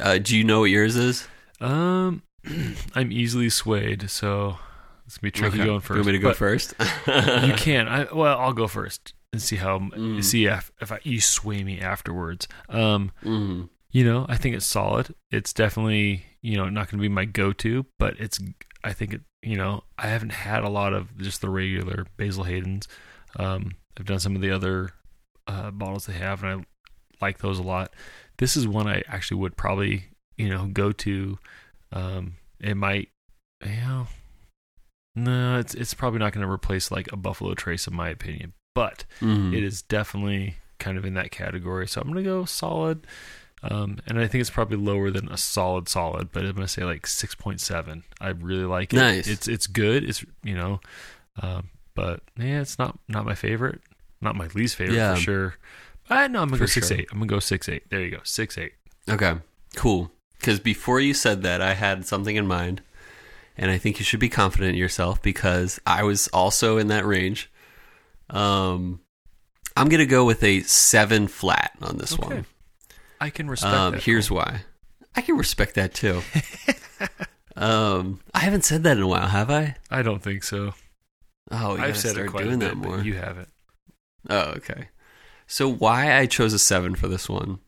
Uh, 0.00 0.18
do 0.18 0.36
you 0.36 0.44
know 0.44 0.60
what 0.60 0.70
yours 0.70 0.96
is? 0.96 1.26
Um, 1.60 2.22
I'm 2.94 3.12
easily 3.12 3.48
swayed, 3.50 4.10
so 4.10 4.58
it's 5.08 5.16
gonna 5.18 5.26
be 5.26 5.30
tricky 5.32 5.56
Okay. 5.56 5.64
going 5.66 5.82
You 5.88 5.94
want 5.96 6.06
me 6.06 6.12
to 6.12 6.18
go 6.18 6.28
but 6.28 6.36
first? 6.36 6.74
You 7.08 7.54
can. 7.56 7.88
I 7.88 8.04
well, 8.12 8.38
I'll 8.38 8.52
go 8.52 8.68
first 8.68 9.14
and 9.32 9.40
see 9.42 9.56
how 9.56 9.78
Mm. 9.80 10.22
see 10.22 10.44
if 10.46 10.70
if 10.80 10.92
I, 10.92 11.00
you 11.02 11.20
sway 11.20 11.64
me 11.64 11.80
afterwards. 11.80 12.46
Um, 12.68 13.10
Mhm. 13.24 13.68
you 13.90 14.04
know, 14.04 14.26
I 14.28 14.36
think 14.36 14.54
it's 14.54 14.66
solid. 14.66 15.14
It's 15.30 15.52
definitely 15.52 16.24
you 16.42 16.56
know 16.56 16.68
not 16.68 16.90
gonna 16.90 17.00
be 17.00 17.08
my 17.08 17.24
go-to, 17.24 17.86
but 17.98 18.14
it's 18.20 18.38
I 18.84 18.92
think 18.92 19.14
it. 19.14 19.22
You 19.42 19.56
know, 19.56 19.84
I 19.96 20.08
haven't 20.08 20.32
had 20.32 20.62
a 20.64 20.68
lot 20.68 20.92
of 20.92 21.16
just 21.18 21.40
the 21.40 21.48
regular 21.48 22.06
Basil 22.16 22.44
Hayden's. 22.44 22.86
Um, 23.36 23.72
I've 23.98 24.04
done 24.06 24.18
some 24.18 24.34
of 24.36 24.42
the 24.42 24.50
other 24.50 24.90
uh, 25.46 25.70
bottles 25.70 26.06
they 26.06 26.14
have, 26.14 26.42
and 26.42 26.60
I 26.62 27.24
like 27.24 27.38
those 27.38 27.58
a 27.58 27.62
lot. 27.62 27.94
This 28.38 28.56
is 28.56 28.66
one 28.68 28.86
I 28.88 29.02
actually 29.08 29.40
would 29.40 29.56
probably 29.56 30.04
you 30.36 30.48
know 30.48 30.66
go 30.66 30.90
to. 30.92 31.38
Um, 31.92 32.34
it 32.60 32.76
might, 32.76 33.08
you 33.64 33.76
know, 33.76 34.06
no, 35.24 35.58
it's 35.58 35.74
it's 35.74 35.94
probably 35.94 36.18
not 36.18 36.32
going 36.32 36.46
to 36.46 36.50
replace 36.52 36.90
like 36.90 37.10
a 37.12 37.16
Buffalo 37.16 37.54
Trace 37.54 37.86
in 37.86 37.94
my 37.94 38.08
opinion, 38.08 38.52
but 38.74 39.04
Mhm. 39.20 39.56
it 39.56 39.62
is 39.64 39.82
definitely 39.82 40.56
kind 40.78 40.96
of 40.98 41.04
in 41.04 41.14
that 41.14 41.30
category. 41.30 41.86
So 41.88 42.00
I'm 42.00 42.06
going 42.10 42.22
to 42.22 42.28
go 42.30 42.44
solid. 42.44 43.06
Um, 43.62 43.98
and 44.06 44.20
I 44.20 44.28
think 44.28 44.40
it's 44.40 44.50
probably 44.50 44.76
lower 44.76 45.10
than 45.10 45.28
a 45.28 45.36
solid 45.36 45.88
solid, 45.88 46.30
but 46.30 46.44
I'm 46.44 46.52
gonna 46.52 46.68
say 46.68 46.84
like 46.84 47.08
six 47.08 47.34
point 47.34 47.60
seven. 47.60 48.04
I 48.20 48.28
really 48.28 48.64
like 48.66 48.92
it. 48.92 48.96
Nice. 48.96 49.26
It's 49.26 49.48
it's 49.48 49.66
good. 49.66 50.04
It's 50.08 50.24
you 50.44 50.54
know, 50.54 50.80
um, 51.42 51.70
but 51.96 52.20
yeah, 52.38 52.60
it's 52.60 52.78
not 52.78 52.96
not 53.08 53.24
my 53.24 53.34
favorite. 53.34 53.80
Not 54.20 54.36
my 54.36 54.46
least 54.54 54.76
favorite 54.76 54.94
Yeah. 54.94 55.16
for 55.16 55.20
sure. 55.20 55.54
I 56.08 56.28
know 56.28 56.40
I'm 56.42 56.50
gonna 56.50 56.60
go 56.60 56.66
six 56.66 56.86
sure. 56.86 56.98
eight. 56.98 57.08
I'm 57.10 57.18
gonna 57.18 57.26
go 57.26 57.40
six 57.40 57.68
eight. 57.68 57.82
There 57.90 58.00
you 58.00 58.12
go, 58.12 58.20
six 58.22 58.56
eight. 58.58 58.74
Okay, 59.10 59.34
cool. 59.74 60.12
Because 60.38 60.60
before 60.60 61.00
you 61.00 61.12
said 61.12 61.42
that, 61.42 61.60
I 61.60 61.74
had 61.74 62.06
something 62.06 62.36
in 62.36 62.46
mind, 62.46 62.80
and 63.58 63.70
I 63.70 63.78
think 63.78 63.98
you 63.98 64.04
should 64.04 64.20
be 64.20 64.28
confident 64.28 64.70
in 64.70 64.76
yourself 64.76 65.20
because 65.20 65.80
I 65.86 66.02
was 66.04 66.28
also 66.28 66.78
in 66.78 66.86
that 66.88 67.04
range. 67.04 67.50
Um, 68.30 69.00
I'm 69.76 69.88
gonna 69.88 70.06
go 70.06 70.24
with 70.24 70.42
a 70.42 70.60
seven 70.62 71.28
flat 71.28 71.72
on 71.82 71.98
this 71.98 72.12
Okay. 72.14 72.22
one. 72.36 72.46
I 73.20 73.30
can 73.30 73.48
respect 73.50 73.74
Um, 73.74 73.92
that. 73.94 74.02
here's 74.04 74.30
why. 74.30 74.62
I 75.16 75.20
can 75.22 75.36
respect 75.36 75.74
that 75.74 75.92
too. 75.94 76.22
um, 77.56 78.20
I 78.34 78.40
haven't 78.40 78.64
said 78.64 78.82
that 78.84 78.96
in 78.96 79.02
a 79.02 79.06
while, 79.08 79.26
have 79.28 79.50
I? 79.50 79.76
I 79.90 80.02
don't 80.02 80.22
think 80.22 80.44
so. 80.44 80.74
Oh, 81.50 81.76
you 81.76 81.82
I've 81.82 81.96
said 81.96 82.12
start 82.12 82.26
it 82.26 82.30
quite 82.30 82.42
doing 82.44 82.56
a 82.56 82.58
bit, 82.58 82.68
that 82.68 82.76
more. 82.76 83.00
you 83.00 83.14
haven't. 83.14 83.48
Oh, 84.28 84.52
okay. 84.58 84.88
So 85.46 85.68
why 85.68 86.16
I 86.18 86.26
chose 86.26 86.52
a 86.52 86.58
seven 86.58 86.94
for 86.94 87.08
this 87.08 87.28
one? 87.28 87.58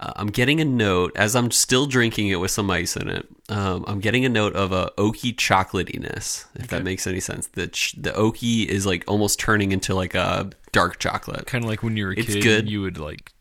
Uh, 0.00 0.12
I'm 0.16 0.28
getting 0.28 0.60
a 0.62 0.64
note 0.64 1.12
as 1.14 1.36
I'm 1.36 1.50
still 1.50 1.84
drinking 1.84 2.28
it 2.28 2.36
with 2.36 2.50
some 2.50 2.70
ice 2.70 2.96
in 2.96 3.08
it. 3.10 3.28
Um, 3.50 3.84
I'm 3.86 4.00
getting 4.00 4.24
a 4.24 4.30
note 4.30 4.54
of 4.54 4.72
a 4.72 4.90
oaky 4.96 5.34
chocolatiness, 5.36 6.46
if 6.54 6.68
that 6.68 6.82
makes 6.84 7.06
any 7.06 7.20
sense. 7.20 7.48
The 7.48 7.66
ch- 7.66 7.94
the 7.98 8.10
oaky 8.12 8.64
is 8.66 8.86
like 8.86 9.04
almost 9.06 9.38
turning 9.38 9.72
into 9.72 9.94
like 9.94 10.14
a 10.14 10.50
dark 10.72 10.98
chocolate. 10.98 11.46
Kind 11.46 11.64
of 11.64 11.68
like 11.70 11.82
when 11.82 11.98
you 11.98 12.06
were 12.06 12.12
a 12.12 12.18
It's 12.18 12.32
kid, 12.32 12.42
good. 12.42 12.70
you 12.70 12.80
would 12.80 12.96
like 12.98 13.32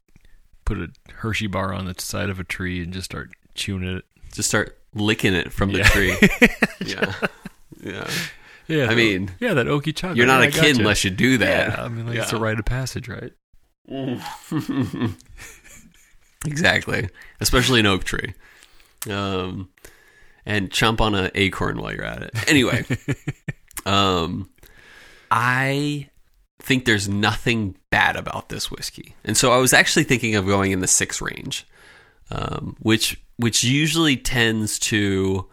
put 0.66 0.78
a 0.80 0.89
Hershey 1.14 1.47
bar 1.47 1.74
on 1.74 1.86
the 1.86 1.95
side 1.97 2.30
of 2.30 2.39
a 2.41 2.43
tree 2.43 2.84
and 2.84 2.91
just 2.91 3.05
start 3.05 3.30
chewing 3.55 3.84
it. 3.84 4.03
Just 4.34 4.49
start 4.49 4.78
licking 4.93 5.34
it 5.34 5.53
from 5.53 5.72
the 5.72 5.78
Yeah. 5.80 5.88
tree. 5.88 6.18
yeah, 6.86 7.14
yeah. 7.82 8.10
Yeah, 8.68 8.84
I 8.84 8.88
the- 8.88 8.95
mean, 8.95 9.32
yeah, 9.39 9.53
that 9.53 9.66
oaky 9.68 9.95
chocolate. 9.95 10.18
You're 10.18 10.28
not 10.28 10.41
yeah, 10.41 10.49
a 10.49 10.51
kid 10.51 10.78
unless 10.78 11.05
you 11.05 11.10
do 11.10 11.38
that. 11.38 11.70
Yeah, 11.78 11.84
I 11.86 11.88
mean, 11.88 12.05
like 12.05 12.18
it's 12.18 12.34
a 12.34 12.38
rite 12.38 12.60
of 12.60 12.66
passage, 12.66 13.07
right? 13.07 13.32
exactly, 16.46 17.10
especially 17.40 17.80
an 17.80 17.86
oak 17.86 18.04
tree. 18.04 18.34
Um, 19.10 19.70
and 20.46 20.70
chomp 20.70 21.00
on 21.00 21.16
an 21.16 21.32
acorn 21.36 21.78
while 21.80 21.94
you're 21.94 22.04
at 22.04 22.24
it. 22.24 22.32
Anyway, 22.50 22.86
um, 23.86 24.50
I 25.32 26.10
think 26.62 26.86
there's 26.86 27.08
nothing 27.08 27.76
bad 27.92 28.16
about 28.16 28.50
this 28.50 28.70
whiskey, 28.72 29.16
and 29.24 29.38
so 29.38 29.52
I 29.52 29.58
was 29.58 29.74
actually 29.74 30.04
thinking 30.04 30.36
of 30.36 30.46
going 30.46 30.72
in 30.72 30.80
the 30.80 30.88
six 30.88 31.22
range, 31.22 31.66
um, 32.32 32.76
which 32.80 33.22
which 33.38 33.64
usually 33.64 34.18
tends 34.18 34.80
to 34.80 35.48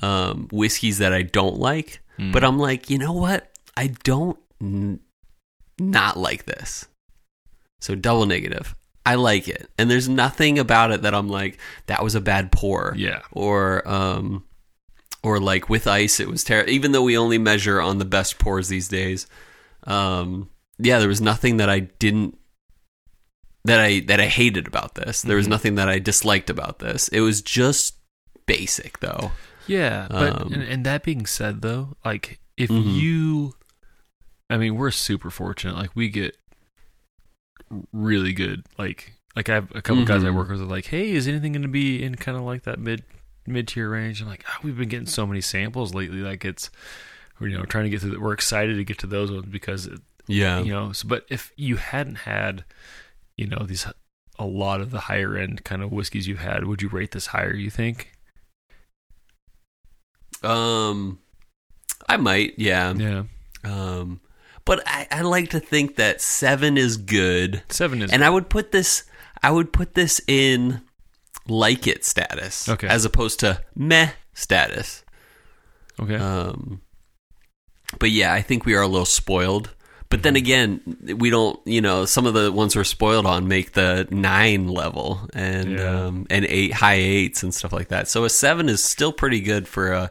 um, 0.00 0.48
whiskeys 0.50 0.98
that 0.98 1.12
I 1.12 1.22
don't 1.22 1.58
like. 1.58 2.00
But 2.32 2.44
I'm 2.44 2.58
like, 2.58 2.90
you 2.90 2.98
know 2.98 3.12
what? 3.12 3.50
I 3.76 3.88
don't 4.04 4.38
n- 4.60 5.00
not 5.78 6.16
like 6.16 6.44
this. 6.44 6.86
So 7.80 7.94
double 7.96 8.26
negative. 8.26 8.76
I 9.04 9.16
like 9.16 9.48
it. 9.48 9.68
And 9.78 9.90
there's 9.90 10.08
nothing 10.08 10.58
about 10.58 10.92
it 10.92 11.02
that 11.02 11.14
I'm 11.14 11.28
like, 11.28 11.58
that 11.86 12.02
was 12.04 12.14
a 12.14 12.20
bad 12.20 12.52
pour. 12.52 12.94
Yeah. 12.96 13.22
Or 13.32 13.86
um 13.88 14.44
or 15.22 15.40
like 15.40 15.68
with 15.68 15.86
ice 15.86 16.20
it 16.20 16.28
was 16.28 16.44
terrible. 16.44 16.70
Even 16.70 16.92
though 16.92 17.02
we 17.02 17.16
only 17.18 17.38
measure 17.38 17.80
on 17.80 17.98
the 17.98 18.04
best 18.04 18.38
pours 18.38 18.68
these 18.68 18.88
days. 18.88 19.26
Um 19.84 20.50
yeah, 20.78 20.98
there 20.98 21.08
was 21.08 21.20
nothing 21.20 21.56
that 21.58 21.68
I 21.68 21.80
didn't 21.80 22.38
that 23.64 23.80
I 23.80 24.00
that 24.00 24.20
I 24.20 24.26
hated 24.26 24.66
about 24.66 24.94
this. 24.94 25.22
There 25.22 25.36
was 25.36 25.46
Mhm. 25.46 25.50
nothing 25.50 25.74
that 25.76 25.88
I 25.88 25.98
disliked 25.98 26.50
about 26.50 26.78
this. 26.80 27.08
It 27.08 27.20
was 27.20 27.42
just 27.42 27.96
basic 28.46 29.00
though. 29.00 29.32
Yeah, 29.68 30.08
but 30.10 30.42
Um, 30.42 30.52
and, 30.52 30.62
and 30.64 30.86
that 30.86 31.04
being 31.04 31.24
said, 31.26 31.62
though, 31.62 31.96
like 32.04 32.40
if 32.56 32.68
Mhm. 32.68 32.96
you, 33.00 33.54
I 34.50 34.56
mean, 34.56 34.74
we're 34.74 34.90
super 34.90 35.30
fortunate. 35.30 35.76
Like 35.76 35.94
we 35.94 36.08
get 36.08 36.36
really 37.92 38.32
good. 38.32 38.64
Like 38.78 39.12
like 39.36 39.48
I 39.48 39.54
have 39.54 39.70
a 39.74 39.80
couple 39.82 40.04
guys 40.04 40.24
I 40.24 40.28
Mhm. 40.28 40.34
work 40.34 40.48
with. 40.50 40.60
Are 40.60 40.64
like, 40.64 40.86
hey, 40.86 41.10
is 41.12 41.26
anything 41.26 41.52
going 41.52 41.62
to 41.62 41.68
be 41.68 42.02
in 42.02 42.14
kind 42.16 42.36
of 42.36 42.44
like 42.44 42.64
that 42.64 42.78
mid 42.78 43.02
mid 43.46 43.68
tier 43.68 43.88
range? 43.90 44.20
I'm 44.20 44.28
like, 44.28 44.44
oh, 44.48 44.56
we've 44.62 44.76
been 44.76 44.88
getting 44.88 45.06
so 45.06 45.26
many 45.26 45.40
samples 45.40 45.94
lately. 45.94 46.18
Like 46.18 46.44
it's, 46.44 46.70
we're, 47.40 47.48
you 47.48 47.56
know, 47.58 47.64
trying 47.64 47.84
to 47.84 47.90
get 47.90 48.00
to. 48.02 48.08
The, 48.10 48.20
we're 48.20 48.34
excited 48.34 48.76
to 48.76 48.84
get 48.84 48.98
to 48.98 49.06
those 49.06 49.30
ones 49.32 49.46
because 49.46 49.86
it, 49.86 50.00
Yeah. 50.26 50.60
you 50.60 50.72
know. 50.72 50.92
So, 50.92 51.08
but 51.08 51.24
if 51.30 51.50
you 51.56 51.76
hadn't 51.76 52.16
had, 52.16 52.64
you 53.36 53.46
know, 53.46 53.64
these 53.66 53.86
a 54.38 54.46
lot 54.46 54.80
of 54.80 54.90
the 54.90 55.00
higher 55.00 55.36
end 55.36 55.64
kind 55.64 55.82
of 55.82 55.92
whiskeys 55.92 56.26
you've 56.28 56.38
had, 56.40 56.64
would 56.66 56.82
you 56.82 56.88
rate 56.88 57.12
this 57.12 57.26
higher? 57.28 57.54
You 57.54 57.70
think? 57.70 58.12
Um, 60.42 61.20
I 62.08 62.16
might, 62.16 62.54
yeah. 62.58 62.92
Yeah, 62.94 63.24
Um, 63.64 64.20
but 64.64 64.82
I, 64.86 65.06
I 65.10 65.20
like 65.22 65.50
to 65.50 65.60
think 65.60 65.96
that 65.96 66.20
seven 66.20 66.76
is 66.76 66.96
good, 66.96 67.62
seven 67.68 68.02
is. 68.02 68.12
and 68.12 68.24
I 68.24 68.30
would 68.30 68.48
put 68.48 68.72
this, 68.72 69.04
I 69.42 69.50
would 69.50 69.72
put 69.72 69.94
this 69.94 70.20
in 70.26 70.80
like 71.48 71.86
it 71.86 72.04
status, 72.04 72.68
Okay. 72.68 72.86
as 72.86 73.04
opposed 73.04 73.40
to 73.40 73.62
meh 73.74 74.10
status. 74.34 75.04
okay. 76.00 76.16
Um, 76.16 76.80
but 77.98 78.10
yeah, 78.10 78.32
I 78.32 78.40
think 78.42 78.64
we 78.64 78.74
are 78.74 78.82
a 78.82 78.86
little 78.88 79.04
spoiled. 79.04 79.70
But 80.08 80.22
then 80.22 80.36
again, 80.36 80.98
we 81.18 81.30
don't. 81.30 81.58
You 81.66 81.80
know, 81.80 82.04
some 82.04 82.26
of 82.26 82.34
the 82.34 82.52
ones 82.52 82.76
we're 82.76 82.84
spoiled 82.84 83.24
on 83.24 83.48
make 83.48 83.72
the 83.72 84.06
nine 84.10 84.68
level 84.68 85.26
and 85.32 85.72
Yeah. 85.72 86.04
um, 86.06 86.26
and 86.28 86.44
eight 86.44 86.74
high 86.74 86.96
eights 87.00 87.42
and 87.42 87.54
stuff 87.54 87.72
like 87.72 87.88
that. 87.88 88.08
So 88.08 88.24
a 88.24 88.28
seven 88.30 88.68
is 88.68 88.84
still 88.84 89.10
pretty 89.12 89.40
good 89.40 89.66
for 89.66 89.90
a 89.92 90.10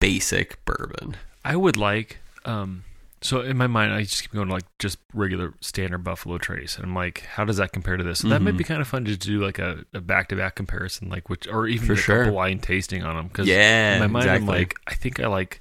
basic 0.00 0.64
bourbon. 0.64 1.16
I 1.44 1.56
would 1.56 1.76
like 1.76 2.18
um 2.44 2.84
so 3.22 3.40
in 3.40 3.56
my 3.56 3.66
mind 3.66 3.92
I 3.92 4.02
just 4.02 4.22
keep 4.22 4.32
going 4.32 4.48
to 4.48 4.54
like 4.54 4.64
just 4.78 4.98
regular 5.14 5.54
standard 5.60 6.04
Buffalo 6.04 6.38
Trace 6.38 6.76
and 6.76 6.84
I'm 6.84 6.94
like 6.94 7.20
how 7.22 7.44
does 7.44 7.56
that 7.56 7.72
compare 7.72 7.96
to 7.96 8.04
this? 8.04 8.20
So 8.20 8.28
that 8.28 8.42
might 8.42 8.54
Mhm. 8.54 8.58
be 8.58 8.64
kind 8.64 8.80
of 8.80 8.88
fun 8.88 9.04
to 9.06 9.16
do 9.16 9.42
like 9.42 9.58
a, 9.58 9.84
a 9.94 10.00
back-to-back 10.00 10.54
comparison 10.56 11.08
like 11.08 11.28
which 11.28 11.46
or 11.48 11.66
even 11.66 11.86
For 11.86 11.94
like 11.94 12.02
sure. 12.02 12.24
a 12.24 12.32
wine 12.32 12.58
tasting 12.58 13.02
on 13.02 13.16
them 13.16 13.28
cuz 13.30 13.46
Yeah, 13.48 13.94
in 13.94 14.00
my 14.00 14.06
mind 14.08 14.30
I'm 14.30 14.46
like 14.46 14.74
I 14.86 14.94
think 14.94 15.20
I 15.20 15.26
like 15.28 15.60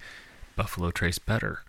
Buffalo 0.56 0.92
Trace 0.92 1.20
better. 1.20 1.62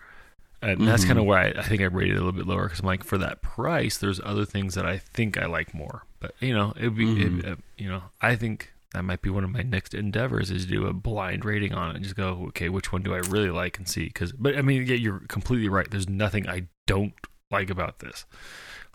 And 0.60 0.86
that's 0.86 1.04
Mhm. 1.04 1.08
kind 1.08 1.18
of 1.18 1.24
why 1.24 1.46
I, 1.46 1.54
I 1.58 1.62
think 1.62 1.80
I 1.82 1.86
rated 1.86 2.14
it 2.16 2.20
a 2.20 2.24
little 2.24 2.38
bit 2.38 2.46
lower 2.46 2.64
because 2.64 2.78
I'm 2.78 2.86
like, 2.86 3.02
for 3.02 3.18
that 3.18 3.42
price, 3.42 3.98
there's 3.98 4.20
other 4.20 4.44
things 4.44 4.74
that 4.76 4.86
I 4.86 4.96
think 4.98 5.36
I 5.36 5.46
like 5.46 5.74
more. 5.74 6.04
But 6.20 6.36
you 6.38 6.54
know, 6.54 6.72
it'd 6.76 6.94
be, 6.96 7.04
Mhm. 7.06 7.38
it, 7.40 7.46
uh, 7.52 7.56
you 7.76 7.88
know, 7.88 8.04
I 8.20 8.36
think 8.36 8.72
that 8.94 9.02
might 9.04 9.22
be 9.22 9.30
one 9.30 9.44
of 9.44 9.50
my 9.50 9.62
next 9.62 9.94
endeavors 9.94 10.50
is 10.50 10.66
do 10.66 10.86
a 10.86 10.92
blind 10.92 11.44
rating 11.44 11.72
on 11.72 11.90
it 11.90 11.96
and 11.96 12.04
just 12.04 12.16
go, 12.16 12.44
okay, 12.48 12.68
which 12.68 12.92
one 12.92 13.02
do 13.02 13.14
I 13.14 13.18
really 13.18 13.50
like 13.50 13.78
and 13.78 13.88
see? 13.88 14.04
Because, 14.04 14.32
but 14.32 14.56
I 14.56 14.62
mean, 14.62 14.86
yeah, 14.86 14.96
you're 14.96 15.20
completely 15.28 15.68
right. 15.68 15.90
There's 15.90 16.08
nothing 16.08 16.48
I 16.48 16.68
don't 16.86 17.14
like 17.50 17.70
about 17.70 18.00
this. 18.00 18.26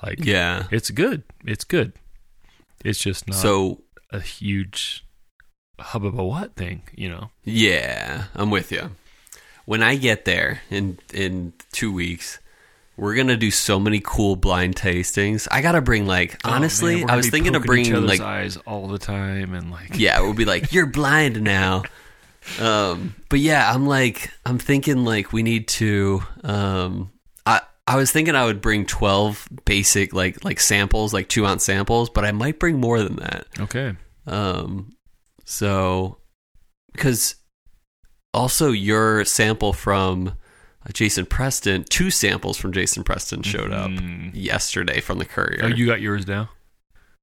Like, 0.03 0.23
Yeah. 0.23 0.65
it's 0.71 0.91
good. 0.91 1.23
It's 1.45 1.63
good. 1.63 1.93
It's 2.85 2.99
just 2.99 3.27
not 3.27 3.37
So 3.37 3.81
a 4.11 4.19
huge 4.19 5.03
hubbub 5.79 6.19
a 6.19 6.23
what 6.23 6.55
thing, 6.55 6.83
you 6.95 7.09
know? 7.09 7.31
yeah, 7.43 8.25
I'm 8.35 8.51
with 8.51 8.71
you. 8.71 8.91
When 9.65 9.81
I 9.83 9.95
get 9.95 10.25
there 10.25 10.61
in 10.69 10.97
in 11.13 11.53
two 11.71 11.91
weeks, 11.91 12.39
we're 12.97 13.15
gonna 13.15 13.37
do 13.37 13.51
so 13.51 13.79
many 13.79 14.01
cool 14.03 14.35
blind 14.35 14.75
tastings. 14.75 15.47
I 15.51 15.61
gotta 15.61 15.81
bring 15.81 16.05
like 16.05 16.39
Oh, 16.43 16.49
honestly, 16.51 17.01
man, 17.01 17.09
I 17.09 17.15
was 17.15 17.29
thinking 17.29 17.55
of 17.55 17.63
bringing 17.63 18.05
like 18.05 18.19
eyes 18.21 18.57
all 18.57 18.87
the 18.87 18.97
time 18.97 19.53
and 19.53 19.71
like 19.71 19.91
yeah, 19.97 20.19
we'll 20.21 20.33
be 20.33 20.45
like 20.45 20.73
you're 20.73 20.87
blind 20.87 21.41
now. 21.41 21.83
Um, 22.59 23.15
but 23.29 23.39
yeah, 23.39 23.71
I'm 23.71 23.85
like 23.85 24.31
I'm 24.45 24.57
thinking 24.57 25.05
like 25.05 25.31
we 25.31 25.43
need 25.43 25.67
to. 25.69 26.23
Um, 26.43 27.11
I 27.45 27.61
I 27.85 27.97
was 27.97 28.11
thinking 28.11 28.35
I 28.35 28.45
would 28.45 28.61
bring 28.61 28.85
twelve 28.85 29.47
basic 29.65 30.13
like 30.13 30.43
like 30.43 30.59
samples 30.59 31.13
like 31.13 31.29
two 31.29 31.45
ounce 31.45 31.63
samples, 31.63 32.09
but 32.09 32.25
I 32.25 32.31
might 32.31 32.59
bring 32.59 32.79
more 32.79 33.01
than 33.01 33.17
that. 33.17 33.47
okay. 33.59 33.95
Um, 34.25 34.93
so 35.45 36.17
because 36.93 37.35
also 38.33 38.71
your 38.71 39.23
sample 39.23 39.71
from 39.73 40.33
Jason 40.93 41.25
Preston, 41.25 41.83
two 41.83 42.09
samples 42.09 42.57
from 42.57 42.71
Jason 42.71 43.03
Preston 43.03 43.41
showed 43.43 43.71
up 43.73 43.89
Mm. 43.91 44.31
yesterday 44.33 45.01
from 45.01 45.17
the 45.19 45.25
courier. 45.25 45.61
Oh, 45.63 45.67
you 45.67 45.85
got 45.85 45.99
yours 46.01 46.25
now? 46.27 46.49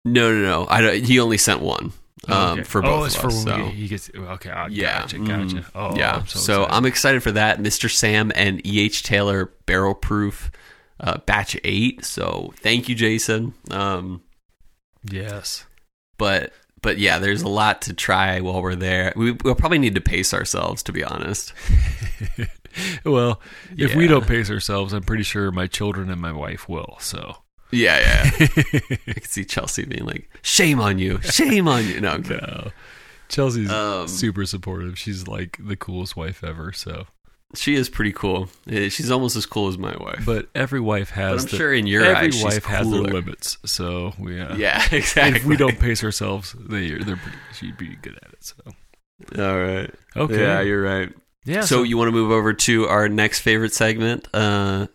no, 0.05 0.33
no, 0.33 0.41
no. 0.43 0.67
I 0.69 0.81
don't, 0.83 1.03
he 1.03 1.19
only 1.19 1.39
sent 1.39 1.61
one 1.61 1.85
um, 1.87 1.93
Oh, 2.29 2.53
okay. 2.53 2.62
for 2.65 2.83
both 2.83 3.03
Oh, 3.03 3.05
it's 3.05 3.15
of 3.17 3.21
for 3.23 3.27
us. 3.29 3.45
when 3.45 3.47
so. 3.47 3.65
he 3.71 3.89
gets. 3.89 4.11
Okay, 4.15 4.51
ah, 4.51 4.67
Yeah, 4.71 5.01
gotcha, 5.01 5.19
gotcha. 5.19 5.65
Oh, 5.75 5.97
yeah. 5.97 6.17
I'm 6.17 6.27
so 6.27 6.39
so, 6.39 6.53
excited. 6.62 6.75
I'm 6.77 6.85
excited 6.87 7.23
for 7.23 7.33
that. 7.33 7.59
Mr. 7.61 7.91
Sam 7.91 8.31
and 8.35 8.61
EH 8.67 9.03
Taylor 9.03 9.47
Barrel 9.67 9.95
Proof 9.95 10.51
uh, 11.01 11.19
Batch 11.27 11.57
Eight. 11.65 12.05
So 12.05 12.53
thank 12.59 12.89
you, 12.89 12.95
Jason. 12.95 13.55
Um, 13.71 14.23
yes. 15.11 15.65
but 16.19 16.53
but 16.83 16.99
yeah, 16.99 17.19
there's 17.19 17.41
a 17.43 17.49
lot 17.49 17.81
to 17.83 17.95
try 17.95 18.41
while 18.41 18.61
we're 18.61 18.75
there. 18.75 19.12
We, 19.17 19.33
we'll 19.33 19.55
probably 19.55 19.79
need 19.79 19.95
to 19.95 20.03
pace 20.03 20.35
ourselves, 20.35 20.83
to 20.85 20.93
be 20.93 21.03
honest. 21.03 21.55
well, 23.05 23.41
if 23.77 23.95
we 23.95 24.07
don't 24.07 24.27
pace 24.27 24.51
ourselves, 24.51 24.93
I'm 24.93 25.03
pretty 25.03 25.22
sure 25.25 25.51
my 25.51 25.66
children 25.66 26.11
and 26.11 26.20
my 26.20 26.33
wife 26.33 26.68
will. 26.68 26.97
So 27.01 27.37
Yeah, 27.70 27.99
yeah. 27.99 28.47
I 29.09 29.12
can 29.12 29.22
see 29.25 29.45
Chelsea 29.45 29.85
being 29.85 30.05
like, 30.05 30.29
"Shame 30.43 30.81
on 30.81 30.99
you! 30.99 31.20
Shame 31.22 31.68
on 31.68 31.87
you!" 31.87 32.01
No. 32.01 32.16
No. 32.18 32.70
Chelsea's 33.29 33.70
Um, 33.70 34.07
super 34.07 34.45
supportive. 34.47 34.99
She's 34.99 35.27
like 35.27 35.57
the 35.59 35.77
coolest 35.77 36.14
wife 36.16 36.45
ever. 36.45 36.72
So, 36.72 37.07
she 37.57 37.75
is 37.75 37.89
pretty 37.89 38.12
cool. 38.12 38.49
Eh, 38.68 38.89
She's 38.91 39.11
almost 39.11 39.35
as 39.35 39.47
cool 39.47 39.68
as 39.68 39.79
my 39.79 39.97
wife. 39.97 40.25
but 40.27 40.49
every 40.55 40.81
wife 40.81 41.11
has. 41.11 41.45
I'm 41.45 41.51
the- 41.51 41.57
sure 41.57 41.72
in 41.72 41.87
your 41.87 42.05
every 42.05 42.29
eyes 42.29 42.43
wife 42.45 42.64
has 42.66 42.89
their 42.91 43.01
limits. 43.01 43.59
So 43.64 44.12
we. 44.18 44.41
Uh, 44.41 44.57
yeah, 44.57 44.85
exactly. 44.93 45.41
if 45.41 45.45
we 45.47 45.57
don't 45.57 45.79
pace 45.81 46.05
ourselves, 46.05 46.55
they 46.59 46.91
they're 46.91 47.16
pretty, 47.16 47.39
she'd 47.55 47.77
be 47.79 47.97
good 48.03 48.18
at 48.22 48.31
it. 48.33 48.45
So 48.45 48.55
all 49.39 49.59
right. 49.59 49.91
okay, 50.16 50.41
Yeah, 50.41 50.61
you're 50.61 50.83
right. 50.83 51.12
Yeah. 51.45 51.63
so, 51.63 51.83
you 51.83 51.97
want 51.97 52.09
to 52.09 52.13
move 52.13 52.31
over 52.31 52.53
to 52.53 52.87
our 52.89 53.09
next 53.09 53.41
favorite 53.41 53.73
segment, 53.73 54.29
uh, 54.35 54.87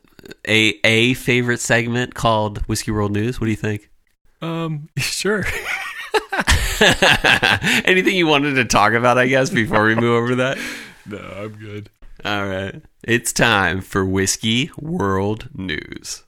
a 0.47 0.79
a 0.83 1.13
favorite 1.15 1.59
segment 1.59 2.13
called 2.15 2.59
Whiskey 2.67 2.91
World 2.91 3.11
News. 3.11 3.39
What 3.39 3.45
do 3.45 3.51
you 3.51 3.57
think? 3.57 3.89
um 4.41 4.89
sure. 4.97 5.45
Anything 7.85 8.15
you 8.15 8.27
wanted 8.27 8.53
to 8.55 8.65
talk 8.65 8.93
about, 8.93 9.17
I 9.17 9.27
guess, 9.27 9.49
before 9.49 9.85
we 9.85 9.95
move 9.95 10.23
over 10.23 10.35
that? 10.35 10.57
no, 11.05 11.17
I'm 11.17 11.53
good. 11.57 11.89
All 12.23 12.45
right. 12.47 12.81
It's 13.03 13.33
time 13.33 13.81
for 13.81 14.05
Whiskey 14.05 14.71
World 14.77 15.49
News. 15.53 16.23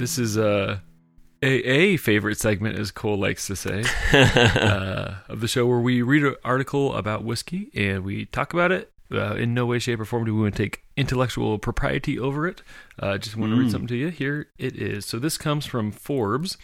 This 0.00 0.18
is 0.18 0.36
uh, 0.38 0.78
a 1.42 1.46
a 1.46 1.96
favorite 1.98 2.38
segment, 2.38 2.78
as 2.78 2.90
Cole 2.90 3.18
likes 3.18 3.46
to 3.46 3.54
say, 3.54 3.84
uh, 4.12 5.14
of 5.28 5.40
the 5.40 5.48
show, 5.48 5.66
where 5.66 5.78
we 5.78 6.02
read 6.02 6.24
an 6.24 6.34
article 6.42 6.96
about 6.96 7.22
whiskey 7.24 7.70
and 7.74 8.02
we 8.02 8.24
talk 8.26 8.52
about 8.52 8.72
it. 8.72 8.92
Uh, 9.12 9.34
in 9.34 9.52
no 9.54 9.66
way, 9.66 9.80
shape, 9.80 9.98
or 9.98 10.04
form 10.04 10.24
do 10.24 10.32
we 10.32 10.42
want 10.42 10.54
to 10.54 10.62
take 10.62 10.84
intellectual 10.96 11.58
propriety 11.58 12.16
over 12.16 12.46
it. 12.46 12.62
Uh, 12.96 13.18
just 13.18 13.36
want 13.36 13.52
to 13.52 13.58
read 13.58 13.68
something 13.68 13.88
to 13.88 13.96
you. 13.96 14.08
Here 14.08 14.46
it 14.56 14.76
is. 14.76 15.04
So 15.04 15.18
this 15.18 15.36
comes 15.36 15.66
from 15.66 15.90
Forbes, 15.90 16.56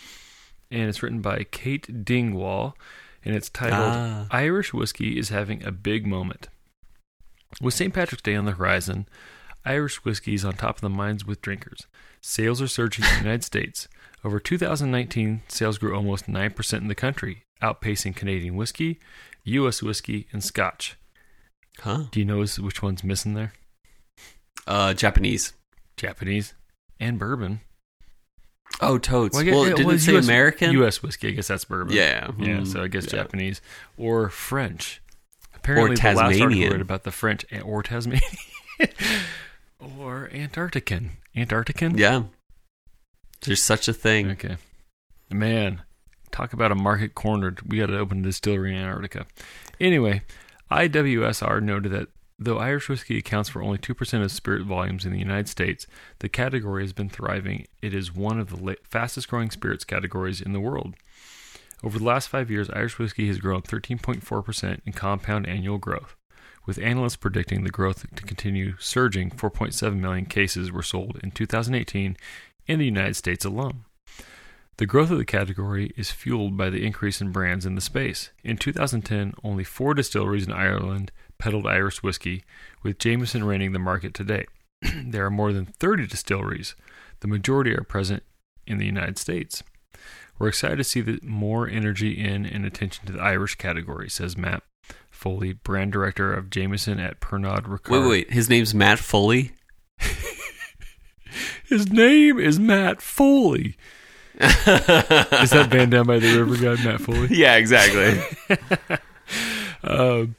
and 0.70 0.88
it's 0.88 1.02
written 1.02 1.20
by 1.20 1.44
Kate 1.50 2.04
Dingwall, 2.04 2.76
and 3.24 3.34
it's 3.34 3.50
titled 3.50 3.92
Ah. 3.92 4.26
"Irish 4.30 4.72
Whiskey 4.72 5.18
is 5.18 5.30
Having 5.30 5.64
a 5.64 5.72
Big 5.72 6.06
Moment." 6.06 6.48
With 7.60 7.74
St. 7.74 7.92
Patrick's 7.92 8.22
Day 8.22 8.36
on 8.36 8.44
the 8.44 8.52
horizon, 8.52 9.08
Irish 9.64 10.04
whiskey 10.04 10.34
is 10.34 10.44
on 10.44 10.54
top 10.54 10.76
of 10.76 10.80
the 10.82 10.88
minds 10.88 11.26
with 11.26 11.42
drinkers. 11.42 11.88
Sales 12.20 12.60
are 12.62 12.68
surging 12.68 13.04
in 13.04 13.10
the 13.12 13.18
United 13.18 13.44
States. 13.44 13.88
Over 14.24 14.40
2019, 14.40 15.42
sales 15.48 15.78
grew 15.78 15.94
almost 15.94 16.26
9% 16.26 16.74
in 16.78 16.88
the 16.88 16.94
country, 16.94 17.44
outpacing 17.62 18.16
Canadian 18.16 18.56
whiskey, 18.56 18.98
U.S. 19.44 19.82
whiskey, 19.82 20.26
and 20.32 20.42
Scotch. 20.42 20.96
Huh? 21.80 22.04
Do 22.10 22.18
you 22.18 22.26
know 22.26 22.44
which 22.44 22.82
one's 22.82 23.04
missing 23.04 23.34
there? 23.34 23.52
Uh, 24.66 24.94
Japanese. 24.94 25.52
Japanese 25.96 26.54
and 26.98 27.18
bourbon. 27.18 27.60
Oh, 28.80 28.98
totes. 28.98 29.36
Well, 29.36 29.44
Well, 29.46 29.64
didn't 29.64 29.86
well, 29.86 29.94
it 29.94 30.00
say 30.00 30.16
US 30.16 30.24
American? 30.24 30.72
U.S. 30.72 31.02
whiskey, 31.02 31.28
I 31.28 31.30
guess 31.32 31.48
that's 31.48 31.64
bourbon. 31.64 31.94
Yeah. 31.94 32.32
Yeah, 32.38 32.58
Mm, 32.58 32.66
so 32.66 32.82
I 32.82 32.88
guess 32.88 33.04
yeah. 33.04 33.10
Japanese 33.22 33.60
or 33.96 34.28
French. 34.28 35.00
Apparently, 35.54 35.94
the 35.96 36.02
last 36.02 36.18
article 36.18 36.38
Tasmanian. 36.40 36.80
about 36.80 37.04
the 37.04 37.12
French 37.12 37.44
or 37.64 37.82
Tasmanian 37.82 38.22
or 39.80 40.28
Antarctican. 40.32 41.10
Antarctican? 41.36 41.98
Yeah. 41.98 42.24
There's 43.42 43.62
such 43.62 43.88
a 43.88 43.92
thing. 43.92 44.30
Okay. 44.32 44.56
Man, 45.30 45.82
talk 46.30 46.52
about 46.52 46.72
a 46.72 46.76
market 46.76 47.14
cornered. 47.14 47.60
We 47.62 47.78
got 47.78 47.86
to 47.86 47.98
open 47.98 48.20
a 48.20 48.22
distillery 48.22 48.74
in 48.74 48.82
Antarctica. 48.82 49.26
Anyway, 49.80 50.22
IWSR 50.70 51.62
noted 51.62 51.92
that 51.92 52.08
though 52.38 52.58
Irish 52.58 52.88
whiskey 52.88 53.18
accounts 53.18 53.48
for 53.48 53.62
only 53.62 53.78
2% 53.78 54.22
of 54.22 54.32
spirit 54.32 54.64
volumes 54.64 55.04
in 55.04 55.12
the 55.12 55.18
United 55.18 55.48
States, 55.48 55.86
the 56.18 56.28
category 56.28 56.82
has 56.82 56.92
been 56.92 57.08
thriving. 57.08 57.66
It 57.82 57.94
is 57.94 58.14
one 58.14 58.38
of 58.38 58.50
the 58.50 58.76
fastest 58.84 59.28
growing 59.28 59.50
spirits 59.50 59.84
categories 59.84 60.40
in 60.40 60.52
the 60.52 60.60
world. 60.60 60.94
Over 61.82 61.98
the 61.98 62.04
last 62.04 62.28
five 62.28 62.50
years, 62.50 62.70
Irish 62.70 62.98
whiskey 62.98 63.26
has 63.28 63.38
grown 63.38 63.62
13.4% 63.62 64.80
in 64.84 64.92
compound 64.92 65.46
annual 65.46 65.78
growth, 65.78 66.16
with 66.66 66.78
analysts 66.78 67.16
predicting 67.16 67.64
the 67.64 67.70
growth 67.70 68.04
to 68.14 68.22
continue 68.24 68.74
surging. 68.78 69.30
4.7 69.30 69.96
million 69.96 70.26
cases 70.26 70.70
were 70.70 70.82
sold 70.82 71.18
in 71.22 71.30
2018 71.30 72.16
in 72.66 72.78
the 72.78 72.84
United 72.84 73.14
States 73.14 73.44
alone. 73.44 73.84
The 74.78 74.86
growth 74.86 75.10
of 75.10 75.16
the 75.16 75.24
category 75.24 75.92
is 75.96 76.10
fueled 76.10 76.56
by 76.56 76.68
the 76.68 76.84
increase 76.84 77.22
in 77.22 77.32
brands 77.32 77.64
in 77.64 77.76
the 77.76 77.80
space. 77.80 78.30
In 78.44 78.58
2010, 78.58 79.32
only 79.42 79.64
four 79.64 79.94
distilleries 79.94 80.46
in 80.46 80.52
Ireland 80.52 81.12
peddled 81.38 81.66
Irish 81.66 82.02
whiskey, 82.02 82.44
with 82.82 82.98
Jameson 82.98 83.44
reigning 83.44 83.72
the 83.72 83.78
market 83.78 84.12
today. 84.12 84.44
there 84.82 85.24
are 85.24 85.30
more 85.30 85.54
than 85.54 85.64
30 85.64 86.06
distilleries. 86.06 86.74
The 87.20 87.28
majority 87.28 87.74
are 87.74 87.84
present 87.84 88.22
in 88.66 88.76
the 88.76 88.84
United 88.84 89.16
States. 89.16 89.62
We're 90.38 90.48
excited 90.48 90.76
to 90.76 90.84
see 90.84 91.00
the 91.00 91.20
more 91.22 91.66
energy 91.66 92.12
in 92.12 92.44
and 92.44 92.66
attention 92.66 93.06
to 93.06 93.12
the 93.14 93.22
Irish 93.22 93.54
category, 93.54 94.10
says 94.10 94.36
Matt 94.36 94.62
Foley, 95.26 95.54
brand 95.54 95.90
director 95.90 96.32
of 96.32 96.50
Jameson 96.50 97.00
at 97.00 97.18
Pernod 97.18 97.64
Ricard. 97.64 97.90
Wait, 97.90 98.08
wait. 98.08 98.30
His 98.30 98.48
name's 98.48 98.72
Matt 98.72 99.00
Foley. 99.00 99.50
His 101.68 101.90
name 101.90 102.38
is 102.38 102.60
Matt 102.60 103.02
Foley. 103.02 103.76
Is 104.40 104.40
that 105.50 105.66
band 105.68 105.90
down 105.90 106.06
by 106.06 106.20
the 106.20 106.44
river 106.44 106.76
guy, 106.76 106.84
Matt 106.84 107.00
Foley? 107.00 107.26
yeah, 107.32 107.56
exactly. 107.56 108.22
Um, 109.82 110.34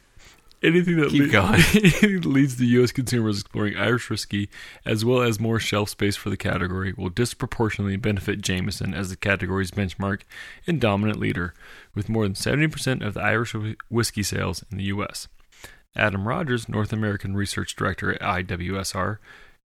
anything 0.64 0.98
that 0.98 1.10
Keep 1.10 1.32
going. 1.32 1.54
anything 1.76 2.22
that 2.22 2.26
leads 2.26 2.58
the 2.58 2.66
U.S. 2.68 2.92
consumers 2.92 3.42
exploring 3.42 3.78
Irish 3.78 4.10
whiskey, 4.10 4.50
as 4.86 5.06
well 5.06 5.22
as 5.22 5.40
more 5.40 5.60
shelf 5.60 5.90
space 5.90 6.16
for 6.16 6.30
the 6.30 6.38
category, 6.38 6.94
will 6.98 7.10
disproportionately 7.10 7.98
benefit 7.98 8.42
Jameson 8.42 8.94
as 8.94 9.10
the 9.10 9.16
category's 9.16 9.72
benchmark 9.72 10.22
and 10.66 10.82
dominant 10.82 11.20
leader, 11.20 11.54
with 11.96 12.10
more 12.10 12.24
than 12.24 12.34
70% 12.34 13.06
of 13.06 13.14
the 13.14 13.22
Irish 13.22 13.56
whiskey 13.90 14.24
sales 14.24 14.64
in 14.72 14.78
the 14.78 14.86
U.S. 14.86 15.28
Adam 15.96 16.28
Rogers, 16.28 16.70
North 16.70 16.94
American 16.94 17.36
Research 17.36 17.76
Director 17.76 18.14
at 18.14 18.48
IWSR, 18.48 19.18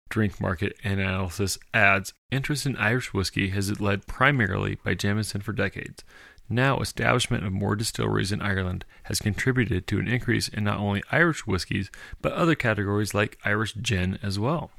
Drink 0.10 0.40
Market 0.40 0.76
and 0.84 1.00
Analysis, 1.00 1.58
adds 1.74 2.14
interest 2.32 2.66
in 2.66 2.76
Irish 2.78 3.14
whiskey 3.14 3.50
has 3.50 3.80
led 3.80 4.08
primarily 4.08 4.76
by 4.84 4.94
Jameson 4.94 5.42
for 5.42 5.54
decades. 5.54 6.04
Now, 6.48 6.80
establishment 6.80 7.44
of 7.46 7.52
more 7.52 7.76
distilleries 7.76 8.32
in 8.32 8.42
Ireland 8.42 8.86
has 9.04 9.20
contributed 9.20 9.88
to 9.88 10.00
an 10.00 10.08
increase 10.08 10.48
in 10.48 10.64
not 10.64 10.78
only 10.78 11.04
Irish 11.12 11.48
whiskies, 11.48 11.90
but 12.22 12.34
other 12.34 12.56
categories 12.56 13.14
like 13.14 13.40
Irish 13.44 13.74
gin 13.74 14.20
as 14.22 14.38
well. 14.38 14.72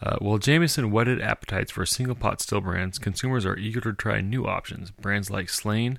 Uh, 0.00 0.16
while 0.20 0.38
Jameson 0.38 0.90
whetted 0.90 1.20
appetites 1.20 1.72
for 1.72 1.84
single 1.84 2.14
pot 2.14 2.40
still 2.40 2.60
brands, 2.60 2.98
consumers 2.98 3.44
are 3.44 3.56
eager 3.56 3.80
to 3.80 3.92
try 3.92 4.20
new 4.20 4.46
options. 4.46 4.90
Brands 4.90 5.28
like 5.28 5.50
Slane, 5.50 5.98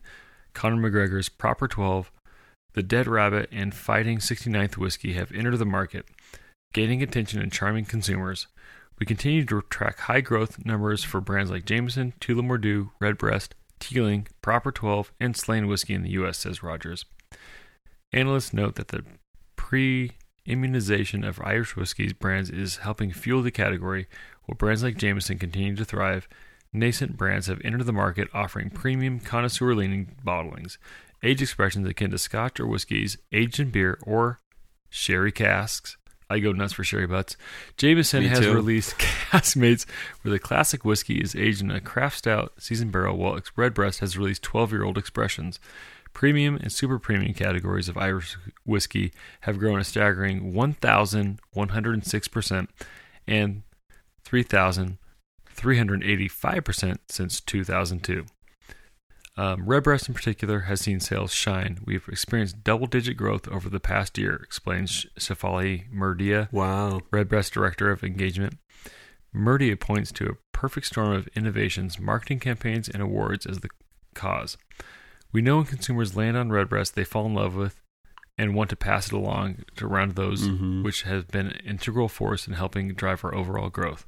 Conor 0.53 0.89
McGregor's 0.89 1.29
Proper 1.29 1.67
12, 1.67 2.11
The 2.73 2.83
Dead 2.83 3.07
Rabbit, 3.07 3.49
and 3.51 3.75
Fighting 3.75 4.19
69th 4.19 4.77
Whiskey 4.77 5.13
have 5.13 5.31
entered 5.31 5.57
the 5.57 5.65
market, 5.65 6.05
gaining 6.73 7.03
attention 7.03 7.41
and 7.41 7.51
charming 7.51 7.85
consumers. 7.85 8.47
We 8.99 9.05
continue 9.05 9.45
to 9.45 9.61
track 9.69 9.99
high 9.99 10.21
growth 10.21 10.65
numbers 10.65 11.03
for 11.03 11.21
brands 11.21 11.51
like 11.51 11.65
Jameson, 11.65 12.13
Tullamore 12.19 12.89
Redbreast, 12.99 13.53
Teeling, 13.79 14.27
Proper 14.41 14.71
12, 14.71 15.11
and 15.19 15.35
Slane 15.35 15.67
Whiskey 15.67 15.93
in 15.93 16.03
the 16.03 16.11
U.S., 16.11 16.39
says 16.39 16.63
Rogers. 16.63 17.05
Analysts 18.11 18.53
note 18.53 18.75
that 18.75 18.89
the 18.89 19.03
pre 19.55 20.11
immunization 20.45 21.23
of 21.23 21.39
Irish 21.41 21.75
whiskey's 21.75 22.13
brands 22.13 22.49
is 22.49 22.77
helping 22.77 23.11
fuel 23.11 23.41
the 23.41 23.51
category, 23.51 24.07
while 24.45 24.55
brands 24.55 24.83
like 24.83 24.97
Jameson 24.97 25.37
continue 25.37 25.75
to 25.75 25.85
thrive. 25.85 26.27
Nascent 26.73 27.17
brands 27.17 27.47
have 27.47 27.61
entered 27.63 27.85
the 27.85 27.93
market 27.93 28.27
offering 28.33 28.69
premium 28.69 29.19
connoisseur 29.19 29.73
leaning 29.73 30.17
bottlings, 30.25 30.77
age 31.23 31.41
expressions 31.41 31.87
akin 31.87 32.11
to 32.11 32.17
scotch 32.17 32.59
or 32.59 32.67
whiskeys, 32.67 33.17
aged 33.31 33.59
in 33.59 33.69
beer 33.69 33.99
or 34.03 34.39
sherry 34.89 35.31
casks. 35.31 35.97
I 36.29 36.39
go 36.39 36.51
nuts 36.51 36.73
for 36.73 36.83
sherry 36.83 37.07
butts. 37.07 37.37
Jameson 37.77 38.23
Me 38.23 38.29
has 38.29 38.39
too. 38.39 38.53
released 38.53 38.97
Caskmates, 39.31 39.85
where 40.21 40.31
the 40.31 40.39
classic 40.39 40.83
whiskey 40.85 41.19
is 41.21 41.35
aged 41.35 41.61
in 41.61 41.71
a 41.71 41.81
craft 41.81 42.19
stout 42.19 42.53
seasoned 42.59 42.91
barrel, 42.91 43.17
while 43.17 43.39
Redbreast 43.55 43.99
has 44.01 44.17
released 44.17 44.43
12 44.43 44.71
year 44.71 44.83
old 44.83 44.97
expressions. 44.97 45.59
Premium 46.13 46.55
and 46.57 46.71
super 46.71 46.99
premium 46.99 47.33
categories 47.33 47.87
of 47.87 47.97
Irish 47.97 48.35
whiskey 48.65 49.13
have 49.41 49.59
grown 49.59 49.79
a 49.79 49.83
staggering 49.83 50.53
1,106% 50.53 52.67
and 53.27 53.61
3,385% 54.25 56.97
since 57.07 57.39
2002. 57.41 58.25
Um, 59.39 59.65
Redbreast 59.65 60.09
in 60.09 60.13
particular 60.13 60.59
has 60.61 60.81
seen 60.81 60.99
sales 60.99 61.33
shine. 61.33 61.79
We've 61.85 62.05
experienced 62.09 62.61
double 62.63 62.87
digit 62.87 63.15
growth 63.15 63.47
over 63.47 63.69
the 63.69 63.79
past 63.79 64.17
year, 64.17 64.35
explains 64.43 65.05
Shafali 65.17 65.89
Murdia, 65.93 66.51
wow. 66.51 66.99
Redbreast 67.09 67.53
Director 67.53 67.89
of 67.89 68.03
Engagement. 68.03 68.57
Murdia 69.33 69.79
points 69.79 70.11
to 70.13 70.25
a 70.29 70.35
perfect 70.51 70.87
storm 70.87 71.13
of 71.13 71.29
innovations, 71.35 71.99
marketing 71.99 72.39
campaigns, 72.39 72.89
and 72.89 73.01
awards 73.01 73.45
as 73.45 73.59
the 73.59 73.69
cause. 74.13 74.57
We 75.31 75.41
know 75.41 75.57
when 75.57 75.67
consumers 75.67 76.17
land 76.17 76.35
on 76.35 76.51
Redbreast, 76.51 76.95
they 76.95 77.05
fall 77.05 77.25
in 77.27 77.33
love 77.33 77.55
with 77.55 77.79
and 78.37 78.55
want 78.55 78.69
to 78.71 78.75
pass 78.75 79.07
it 79.07 79.13
along 79.13 79.63
to 79.77 79.85
around 79.85 80.15
those 80.15 80.49
Mhm. 80.49 80.83
which 80.83 81.03
has 81.03 81.23
been 81.25 81.47
an 81.47 81.59
integral 81.65 82.09
force 82.09 82.45
in 82.45 82.55
helping 82.55 82.93
drive 82.93 83.23
our 83.23 83.33
overall 83.33 83.69
growth. 83.69 84.05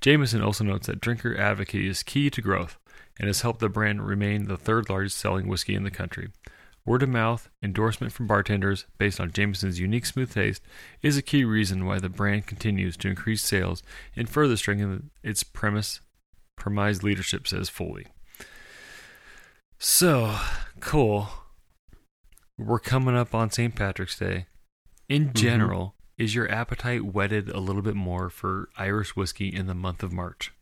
Jameson 0.00 0.40
also 0.42 0.62
notes 0.64 0.86
that 0.86 1.00
drinker 1.00 1.36
advocacy 1.36 1.88
is 1.88 2.02
key 2.02 2.28
to 2.30 2.40
growth 2.42 2.76
and 3.22 3.28
has 3.28 3.42
helped 3.42 3.60
the 3.60 3.68
brand 3.68 4.04
remain 4.04 4.48
the 4.48 4.56
third 4.56 4.90
largest 4.90 5.16
selling 5.16 5.46
whiskey 5.46 5.76
in 5.76 5.84
the 5.84 5.92
country. 5.92 6.30
Word 6.84 7.04
of 7.04 7.08
mouth, 7.08 7.48
endorsement 7.62 8.12
from 8.12 8.26
bartenders 8.26 8.86
based 8.98 9.20
on 9.20 9.30
Jameson's 9.30 9.78
unique 9.78 10.06
smooth 10.06 10.34
taste 10.34 10.60
is 11.02 11.16
a 11.16 11.22
key 11.22 11.44
reason 11.44 11.86
why 11.86 12.00
the 12.00 12.08
brand 12.08 12.48
continues 12.48 12.96
to 12.96 13.08
increase 13.08 13.44
sales 13.44 13.84
and 14.16 14.28
further 14.28 14.56
strengthen 14.56 15.10
its 15.22 15.44
premise 15.44 16.00
premise 16.56 17.04
leadership 17.04 17.46
says 17.46 17.68
Foley. 17.68 18.08
So, 19.78 20.36
cool. 20.80 21.28
We're 22.58 22.80
coming 22.80 23.16
up 23.16 23.36
on 23.36 23.50
St. 23.50 23.74
Patrick's 23.74 24.18
Day. 24.18 24.46
In 25.08 25.26
mm-hmm. 25.26 25.34
general, 25.34 25.94
is 26.18 26.34
your 26.34 26.50
appetite 26.50 27.04
whetted 27.04 27.48
a 27.48 27.60
little 27.60 27.82
bit 27.82 27.94
more 27.94 28.28
for 28.28 28.68
Irish 28.76 29.14
whiskey 29.14 29.48
in 29.48 29.68
the 29.68 29.74
month 29.74 30.02
of 30.02 30.12
March? 30.12 30.52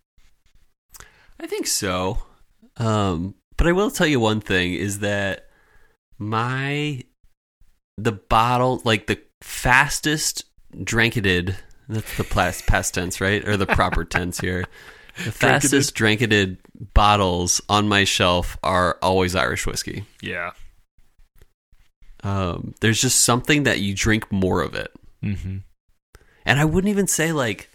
I 1.39 1.47
think 1.47 1.67
so. 1.67 2.25
Um, 2.81 3.35
but 3.57 3.67
I 3.67 3.73
will 3.73 3.91
tell 3.91 4.07
you 4.07 4.19
one 4.19 4.41
thing 4.41 4.75
is 4.75 5.01
that 5.01 5.47
my 6.19 7.03
the 7.97 8.13
bottle 8.13 8.81
like 8.85 9.07
the 9.07 9.21
fastest 9.43 10.45
dranketed 10.83 11.57
that's 11.91 12.17
the 12.17 12.25
past, 12.25 12.67
past 12.67 12.95
tense, 12.95 13.21
right? 13.21 13.47
Or 13.47 13.57
the 13.57 13.67
proper 13.67 14.05
tense 14.07 14.39
here. 14.41 14.65
The 15.25 15.33
fastest 15.33 15.95
dranketed 15.95 16.59
bottles 16.95 17.61
on 17.69 17.89
my 17.89 18.05
shelf 18.05 18.57
are 18.63 18.97
always 19.03 19.35
Irish 19.35 19.67
whiskey. 19.67 20.05
Yeah. 20.23 20.53
Um, 22.23 22.75
there's 22.81 23.01
just 23.01 23.21
something 23.21 23.65
that 23.65 23.81
you 23.81 23.95
drink 23.95 24.31
more 24.31 24.63
of 24.63 24.75
it. 24.75 24.93
Mm-hmm. 25.23 25.59
And 26.47 26.61
I 26.61 26.65
wouldn't 26.65 26.91
even 26.91 27.09
say 27.09 27.33
like 27.33 27.70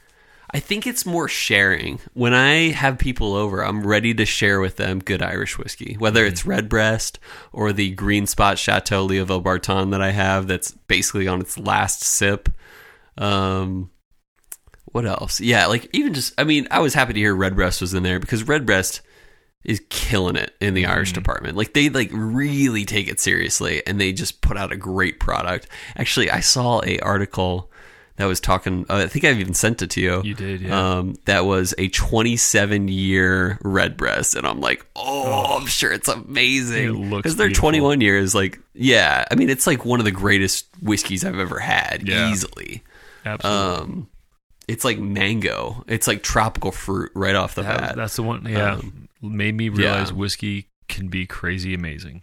I 0.55 0.59
think 0.59 0.87
it's 0.87 1.05
more 1.05 1.27
sharing. 1.27 1.99
When 2.13 2.33
I 2.33 2.71
have 2.71 2.97
people 2.97 3.35
over, 3.35 3.61
I'm 3.61 3.85
ready 3.85 4.13
to 4.13 4.25
share 4.25 4.61
with 4.61 4.77
them 4.77 4.99
good 4.99 5.21
Irish 5.21 5.57
whiskey, 5.57 5.97
whether 5.99 6.25
it's 6.25 6.45
Redbreast 6.45 7.19
or 7.51 7.73
the 7.73 7.91
Green 7.91 8.25
Spot 8.25 8.57
Chateau 8.57 9.05
Leoville 9.05 9.43
Barton 9.43 9.89
that 9.89 10.01
I 10.01 10.11
have 10.11 10.47
that's 10.47 10.71
basically 10.71 11.27
on 11.27 11.41
its 11.41 11.59
last 11.59 12.03
sip. 12.03 12.47
Um 13.17 13.89
what 14.85 15.05
else? 15.05 15.41
Yeah, 15.41 15.65
like 15.65 15.89
even 15.91 16.13
just 16.13 16.33
I 16.37 16.45
mean, 16.45 16.69
I 16.71 16.79
was 16.79 16.93
happy 16.93 17.11
to 17.11 17.19
hear 17.19 17.35
Redbreast 17.35 17.81
was 17.81 17.93
in 17.93 18.03
there 18.03 18.21
because 18.21 18.47
Redbreast 18.47 19.01
is 19.65 19.81
killing 19.89 20.37
it 20.37 20.53
in 20.61 20.73
the 20.73 20.85
Irish 20.85 21.11
department. 21.11 21.57
Like 21.57 21.73
they 21.73 21.89
like 21.89 22.11
really 22.13 22.85
take 22.85 23.09
it 23.09 23.19
seriously 23.19 23.85
and 23.85 23.99
they 23.99 24.13
just 24.13 24.39
put 24.39 24.55
out 24.55 24.71
a 24.71 24.77
great 24.77 25.19
product. 25.19 25.67
Actually, 25.97 26.31
I 26.31 26.39
saw 26.39 26.81
a 26.85 26.97
article 26.99 27.69
that 28.17 28.25
was 28.25 28.39
talking 28.39 28.85
uh, 28.89 28.95
I 28.95 29.07
think 29.07 29.25
I've 29.25 29.39
even 29.39 29.53
sent 29.53 29.81
it 29.81 29.89
to 29.91 30.01
you. 30.01 30.21
You 30.23 30.33
did, 30.33 30.61
yeah. 30.61 30.97
Um 30.97 31.15
that 31.25 31.45
was 31.45 31.73
a 31.77 31.89
27 31.89 32.87
year 32.87 33.57
Redbreast 33.63 34.35
and 34.35 34.47
I'm 34.47 34.59
like, 34.61 34.85
"Oh, 34.95 35.57
I'm 35.57 35.65
sure 35.67 35.91
it's 35.91 36.07
amazing." 36.07 36.87
It 36.87 36.91
looks 36.93 37.23
Cuz 37.23 37.35
they're 37.35 37.47
beautiful. 37.47 37.69
21 37.71 38.01
years 38.01 38.33
like 38.35 38.59
yeah, 38.73 39.25
I 39.29 39.35
mean 39.35 39.49
it's 39.49 39.67
like 39.67 39.85
one 39.85 39.99
of 39.99 40.05
the 40.05 40.11
greatest 40.11 40.67
whiskeys 40.81 41.23
I've 41.25 41.39
ever 41.39 41.59
had 41.59 42.07
Yeah. 42.07 42.31
easily. 42.31 42.83
Absolutely. 43.25 43.83
Um 43.83 44.07
it's 44.67 44.83
like 44.83 44.97
mango. 44.97 45.83
It's 45.87 46.07
like 46.07 46.23
tropical 46.23 46.71
fruit 46.71 47.11
right 47.13 47.35
off 47.35 47.53
the 47.55 47.61
That- 47.63 47.79
bat. 47.79 47.95
that's 47.95 48.15
the 48.15 48.23
one. 48.23 48.45
Yeah. 48.49 48.75
Um, 48.75 49.07
Made 49.21 49.55
me 49.55 49.69
realize 49.69 50.09
yeah. 50.11 50.15
whiskey 50.17 50.69
can 50.87 51.07
be 51.07 51.25
crazy 51.25 51.73
amazing. 51.73 52.21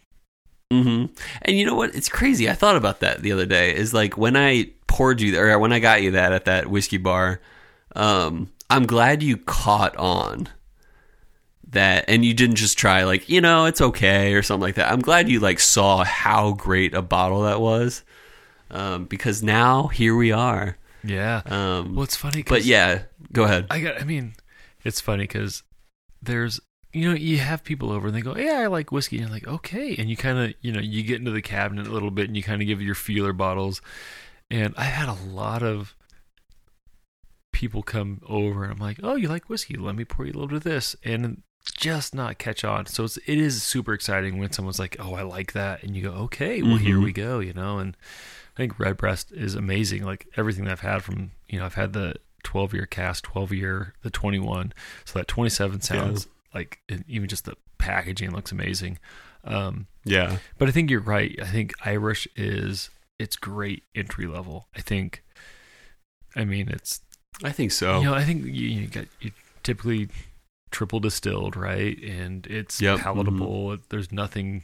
Hmm 0.71 1.05
And 1.43 1.57
you 1.57 1.65
know 1.65 1.75
what? 1.75 1.95
It's 1.95 2.09
crazy. 2.09 2.49
I 2.49 2.53
thought 2.53 2.75
about 2.75 2.99
that 3.01 3.21
the 3.21 3.31
other 3.31 3.45
day. 3.45 3.75
Is 3.75 3.93
like 3.93 4.17
when 4.17 4.35
I 4.35 4.71
poured 4.87 5.21
you 5.21 5.39
or 5.39 5.57
when 5.59 5.73
I 5.73 5.79
got 5.79 6.01
you 6.01 6.11
that 6.11 6.33
at 6.33 6.45
that 6.45 6.67
whiskey 6.67 6.97
bar. 6.97 7.39
Um, 7.95 8.51
I'm 8.69 8.85
glad 8.87 9.21
you 9.21 9.37
caught 9.37 9.95
on 9.97 10.49
that, 11.69 12.05
and 12.07 12.23
you 12.25 12.33
didn't 12.33 12.55
just 12.55 12.77
try 12.77 13.03
like 13.03 13.29
you 13.29 13.39
know 13.41 13.65
it's 13.65 13.81
okay 13.81 14.33
or 14.33 14.41
something 14.41 14.61
like 14.63 14.75
that. 14.75 14.91
I'm 14.91 14.99
glad 15.01 15.29
you 15.29 15.39
like 15.39 15.59
saw 15.59 16.03
how 16.03 16.53
great 16.53 16.93
a 16.95 17.01
bottle 17.01 17.43
that 17.43 17.61
was, 17.61 18.03
um, 18.71 19.05
because 19.05 19.43
now 19.43 19.87
here 19.87 20.15
we 20.15 20.31
are. 20.31 20.77
Yeah. 21.03 21.41
Um, 21.45 21.95
well, 21.95 22.03
it's 22.03 22.15
funny. 22.15 22.43
'cause 22.43 22.49
but 22.49 22.65
yeah, 22.65 23.03
go 23.31 23.43
ahead. 23.43 23.67
I 23.69 23.79
got. 23.79 24.01
I 24.01 24.05
mean, 24.05 24.33
it's 24.83 25.01
funny 25.01 25.25
because 25.25 25.61
there's 26.21 26.59
you 26.93 27.09
know 27.09 27.15
you 27.15 27.39
have 27.39 27.63
people 27.63 27.91
over 27.91 28.07
and 28.07 28.15
they 28.15 28.21
go, 28.21 28.35
yeah, 28.37 28.59
I 28.59 28.67
like 28.67 28.91
whiskey. 28.91 29.17
And 29.17 29.25
you're 29.27 29.33
like, 29.33 29.47
okay, 29.47 29.95
and 29.97 30.09
you 30.09 30.15
kind 30.15 30.37
of 30.37 30.53
you 30.61 30.71
know 30.71 30.79
you 30.79 31.03
get 31.03 31.19
into 31.19 31.31
the 31.31 31.41
cabinet 31.41 31.87
a 31.87 31.91
little 31.91 32.11
bit 32.11 32.27
and 32.27 32.37
you 32.37 32.43
kind 32.43 32.61
of 32.61 32.67
give 32.67 32.81
your 32.81 32.95
feeler 32.95 33.33
bottles. 33.33 33.81
And 34.51 34.73
I 34.77 34.83
had 34.83 35.09
a 35.09 35.13
lot 35.13 35.63
of 35.63 35.95
people 37.51 37.83
come 37.83 38.21
over 38.27 38.63
and 38.63 38.71
I'm 38.73 38.79
like, 38.79 38.99
oh, 39.03 39.15
you 39.15 39.27
like 39.27 39.49
whiskey? 39.49 39.75
Let 39.75 39.95
me 39.95 40.05
pour 40.05 40.25
you 40.25 40.31
a 40.31 40.33
little 40.33 40.47
bit 40.47 40.57
of 40.57 40.63
this, 40.63 40.95
and 41.03 41.41
just 41.77 42.13
not 42.13 42.37
catch 42.37 42.63
on. 42.63 42.85
So 42.87 43.05
it's 43.05 43.17
it 43.25 43.37
is 43.37 43.63
super 43.63 43.93
exciting 43.93 44.37
when 44.37 44.51
someone's 44.51 44.79
like, 44.79 44.95
oh, 44.99 45.13
I 45.13 45.21
like 45.23 45.53
that, 45.53 45.83
and 45.83 45.95
you 45.95 46.03
go, 46.03 46.11
okay, 46.25 46.61
well 46.61 46.77
here 46.77 46.97
Mhm. 46.97 47.03
we 47.03 47.11
go, 47.13 47.39
you 47.39 47.53
know, 47.53 47.79
and. 47.79 47.95
I 48.55 48.57
think 48.57 48.77
Redbreast 48.79 49.31
is 49.31 49.55
amazing. 49.55 50.03
Like 50.03 50.27
everything 50.37 50.65
that 50.65 50.73
I've 50.73 50.79
had 50.81 51.01
from, 51.03 51.31
you 51.49 51.57
know, 51.57 51.65
I've 51.65 51.73
had 51.73 51.93
the 51.93 52.13
12 52.43 52.75
year 52.75 52.85
cast, 52.85 53.23
12 53.23 53.51
year, 53.51 53.95
the 54.03 54.11
21. 54.11 54.73
So 55.05 55.17
that 55.17 55.27
27 55.27 55.81
sounds 55.81 56.27
like, 56.53 56.79
even 57.07 57.27
just 57.27 57.45
the 57.45 57.55
packaging 57.77 58.31
looks 58.31 58.51
amazing. 58.51 58.99
Um, 59.43 59.87
Yeah, 60.05 60.37
but 60.57 60.67
I 60.67 60.71
think 60.71 60.89
you're 60.89 60.99
right. 61.01 61.37
I 61.41 61.45
think 61.47 61.73
Irish 61.85 62.27
is, 62.35 62.89
it's 63.19 63.35
great 63.35 63.83
entry 63.95 64.25
level. 64.27 64.67
I 64.75 64.81
think, 64.81 65.23
I 66.35 66.45
mean, 66.45 66.69
it's, 66.69 67.01
I 67.43 67.51
think 67.51 67.71
so. 67.71 67.99
you 67.99 68.05
know, 68.05 68.13
I 68.13 68.23
think 68.23 68.45
you, 68.45 68.51
you 68.67 68.87
got, 68.87 69.05
you 69.19 69.31
typically 69.63 70.09
triple 70.71 70.99
distilled, 70.99 71.55
right? 71.55 71.97
And 72.03 72.45
it's 72.47 72.81
Yep, 72.81 72.99
palatable. 72.99 73.77
There's 73.89 74.11
nothing 74.11 74.63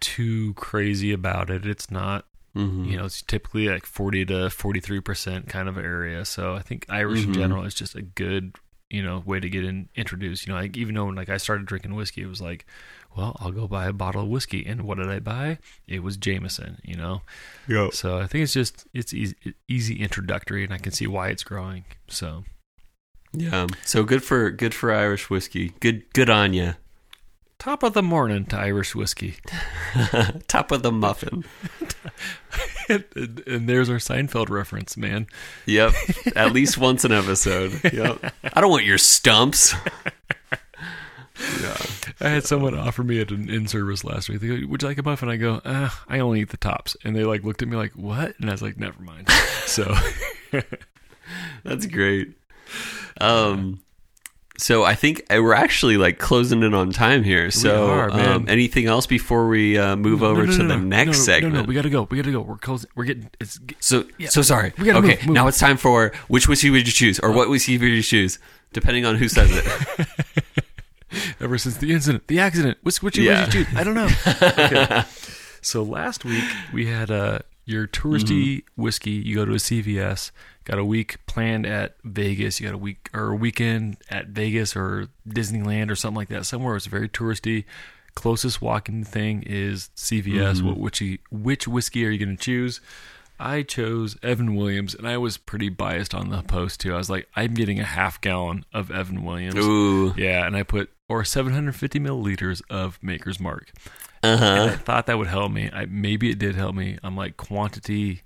too 0.00 0.54
crazy 0.54 1.12
about 1.12 1.50
it. 1.50 1.66
It's 1.66 1.90
not, 1.90 2.26
Mhm. 2.54 2.86
you 2.90 2.96
know, 2.96 3.06
it's 3.06 3.22
typically 3.22 3.68
like 3.68 3.86
40 3.86 4.26
to 4.26 4.34
43% 4.50 5.48
kind 5.48 5.68
of 5.68 5.76
area. 5.78 6.24
So 6.24 6.54
I 6.54 6.62
think 6.62 6.86
Irish 6.88 7.24
in 7.24 7.30
Mhm. 7.32 7.34
general 7.34 7.64
is 7.64 7.74
just 7.74 7.94
a 7.96 8.02
good, 8.02 8.56
you 8.94 9.02
know, 9.02 9.22
way 9.26 9.40
to 9.40 9.50
get 9.50 9.64
in, 9.64 9.88
introduced. 9.96 10.46
You 10.46 10.52
know, 10.52 10.60
like 10.60 10.76
even 10.76 10.94
though 10.94 11.06
when 11.06 11.16
like 11.16 11.28
I 11.28 11.36
started 11.38 11.66
drinking 11.66 11.94
whiskey, 11.94 12.22
it 12.22 12.26
was 12.26 12.40
like, 12.40 12.64
well, 13.16 13.36
I'll 13.40 13.52
go 13.52 13.66
buy 13.66 13.86
a 13.86 13.92
bottle 13.92 14.22
of 14.22 14.28
whiskey. 14.28 14.64
And 14.66 14.82
what 14.82 14.98
did 14.98 15.08
I 15.08 15.18
buy? 15.18 15.58
It 15.86 16.02
was 16.02 16.16
Jameson, 16.16 16.78
you 16.84 16.96
know? 16.96 17.22
Yep. 17.68 17.92
So 17.92 18.18
I 18.18 18.26
think 18.26 18.44
it's 18.44 18.52
just, 18.52 18.86
it's 18.94 19.12
easy, 19.12 19.36
easy 19.68 20.00
introductory 20.00 20.64
and 20.64 20.72
I 20.72 20.78
can 20.78 20.92
see 20.92 21.06
why 21.06 21.28
it's 21.28 21.44
growing. 21.44 21.84
So 22.08 22.44
Yeah. 23.36 23.66
So 23.84 24.04
good 24.04 24.22
for 24.22 24.50
good 24.50 24.74
for 24.74 24.92
Irish 24.92 25.28
whiskey. 25.28 25.72
Good 25.80 26.12
good 26.12 26.30
on 26.30 26.52
you. 26.54 26.74
Top 27.64 27.82
of 27.82 27.94
the 27.94 28.02
morning 28.02 28.44
to 28.44 28.58
Irish 28.58 28.94
whiskey. 28.94 29.36
Top 30.48 30.70
of 30.70 30.82
the 30.82 30.92
muffin. 30.92 31.46
and, 32.90 33.04
and 33.46 33.66
there's 33.66 33.88
our 33.88 33.96
Seinfeld 33.96 34.50
reference, 34.50 34.98
man. 34.98 35.26
Yep. 35.64 35.94
At 36.36 36.52
least 36.52 36.76
once 36.76 37.06
an 37.06 37.12
episode. 37.12 37.80
Yep. 37.90 38.34
I 38.52 38.60
don't 38.60 38.70
want 38.70 38.84
your 38.84 38.98
stumps. 38.98 39.74
yeah. 41.62 41.76
I 42.20 42.28
had 42.28 42.44
someone 42.44 42.78
offer 42.78 43.02
me 43.02 43.18
at 43.22 43.30
an 43.30 43.48
in 43.48 43.66
service 43.66 44.04
last 44.04 44.28
week. 44.28 44.40
They 44.40 44.48
go, 44.60 44.66
"Would 44.68 44.82
you 44.82 44.88
like 44.88 44.98
a 44.98 45.02
muffin?" 45.02 45.30
I 45.30 45.36
go, 45.36 45.62
uh, 45.64 45.88
"I 46.06 46.18
only 46.18 46.42
eat 46.42 46.50
the 46.50 46.58
tops," 46.58 46.98
and 47.02 47.16
they 47.16 47.24
like 47.24 47.44
looked 47.44 47.62
at 47.62 47.68
me 47.68 47.78
like, 47.78 47.92
"What?" 47.92 48.38
And 48.38 48.50
I 48.50 48.52
was 48.52 48.62
like, 48.62 48.76
"Never 48.76 49.02
mind." 49.02 49.30
So, 49.64 49.94
That's 51.64 51.86
great. 51.86 52.34
Um 53.20 53.80
so 54.56 54.84
I 54.84 54.94
think 54.94 55.22
uh, 55.30 55.42
we're 55.42 55.54
actually 55.54 55.96
like 55.96 56.18
closing 56.18 56.62
in 56.62 56.74
on 56.74 56.90
time 56.92 57.22
here. 57.24 57.50
So 57.50 57.88
are, 57.90 58.10
um 58.10 58.46
anything 58.48 58.86
else 58.86 59.06
before 59.06 59.48
we 59.48 59.76
uh, 59.78 59.96
move 59.96 60.20
No, 60.20 60.26
over 60.28 60.46
no, 60.46 60.52
to 60.52 60.58
no, 60.62 60.68
the 60.68 60.76
no, 60.76 60.84
next 60.84 61.24
segment? 61.24 61.54
No, 61.54 61.60
no, 61.62 61.66
we 61.66 61.74
gotta 61.74 61.90
go. 61.90 62.06
We 62.10 62.16
gotta 62.18 62.32
go. 62.32 62.40
We're 62.40 62.56
closing. 62.58 62.88
We're 62.94 63.04
getting. 63.04 63.30
It's 63.40 63.58
So 63.80 64.04
Yeah. 64.18 64.28
so 64.28 64.42
sorry. 64.42 64.72
We 64.78 64.84
gotta 64.84 64.98
okay, 65.00 65.16
move, 65.16 65.26
move. 65.26 65.34
now 65.34 65.46
it's 65.48 65.58
time 65.58 65.76
for 65.76 66.12
which 66.28 66.46
whiskey 66.48 66.70
would 66.70 66.86
you 66.86 66.92
choose, 66.92 67.18
or 67.20 67.32
what 67.32 67.48
whiskey 67.50 67.76
would 67.78 67.88
you 67.88 68.02
choose, 68.02 68.38
depending 68.72 69.04
on 69.04 69.16
who 69.16 69.28
says 69.28 69.50
it. 69.52 69.64
ever 71.40 71.58
since 71.58 71.76
the 71.76 71.92
incident, 71.92 72.26
the 72.26 72.38
accident. 72.40 72.78
Which 72.82 73.02
which 73.02 73.18
Yeah. 73.18 73.32
yeah. 73.32 73.46
you 73.46 73.52
choose? 73.52 73.66
I 73.76 73.84
don't 73.84 73.94
know. 73.94 74.08
Okay. 74.64 75.04
So 75.62 75.82
last 75.82 76.24
week 76.24 76.44
we 76.72 76.86
had 76.86 77.10
uh, 77.10 77.38
your 77.64 77.86
touristy 77.86 78.58
Mm-hmm. 78.58 78.82
whiskey. 78.82 79.10
You 79.12 79.34
go 79.36 79.44
to 79.46 79.52
a 79.52 79.56
CVS. 79.56 80.30
Got 80.64 80.78
a 80.78 80.84
week 80.84 81.24
planned 81.26 81.66
at 81.66 81.96
Vegas. 82.04 82.60
You 82.60 82.66
got 82.68 82.74
a 82.74 82.78
week 82.78 83.10
or 83.12 83.32
a 83.32 83.36
weekend 83.36 83.98
at 84.08 84.28
Vegas 84.28 84.74
or 84.74 85.08
Disneyland 85.28 85.90
or 85.90 85.96
something 85.96 86.16
like 86.16 86.28
that. 86.28 86.46
Somewhere 86.46 86.76
it's 86.76 86.86
very 86.86 87.08
touristy. 87.08 87.64
Closest 88.14 88.62
walking 88.62 89.04
thing 89.04 89.42
is 89.42 89.90
CVS. 89.96 90.56
Mm-hmm. 90.56 90.66
What 90.68 90.78
which 90.78 91.02
which 91.30 91.68
whiskey 91.68 92.06
are 92.06 92.10
you 92.10 92.24
going 92.24 92.36
to 92.36 92.42
choose? 92.42 92.80
I 93.38 93.62
chose 93.62 94.16
Evan 94.22 94.54
Williams, 94.54 94.94
and 94.94 95.08
I 95.08 95.18
was 95.18 95.36
pretty 95.36 95.68
biased 95.68 96.14
on 96.14 96.30
the 96.30 96.42
post 96.42 96.80
too. 96.80 96.94
I 96.94 96.96
was 96.96 97.10
like, 97.10 97.28
I'm 97.34 97.54
getting 97.54 97.80
a 97.80 97.84
half 97.84 98.20
gallon 98.20 98.64
of 98.72 98.90
Evan 98.90 99.24
Williams. 99.24 99.56
Ooh. 99.56 100.14
Yeah, 100.16 100.46
and 100.46 100.56
I 100.56 100.62
put 100.62 100.90
or 101.08 101.24
750 101.24 101.98
milliliters 102.00 102.62
of 102.70 102.98
Maker's 103.02 103.38
Mark. 103.40 103.72
Uh-huh. 104.22 104.44
And 104.44 104.70
I 104.70 104.76
thought 104.76 105.06
that 105.06 105.18
would 105.18 105.26
help 105.26 105.52
me. 105.52 105.70
I, 105.72 105.84
maybe 105.86 106.30
it 106.30 106.38
did 106.38 106.54
help 106.54 106.74
me. 106.74 106.98
I'm 107.02 107.16
like 107.16 107.36
quantity 107.36 108.22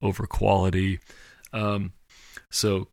over 0.00 0.26
quality. 0.26 1.00
Um, 1.52 1.92
so 2.50 2.88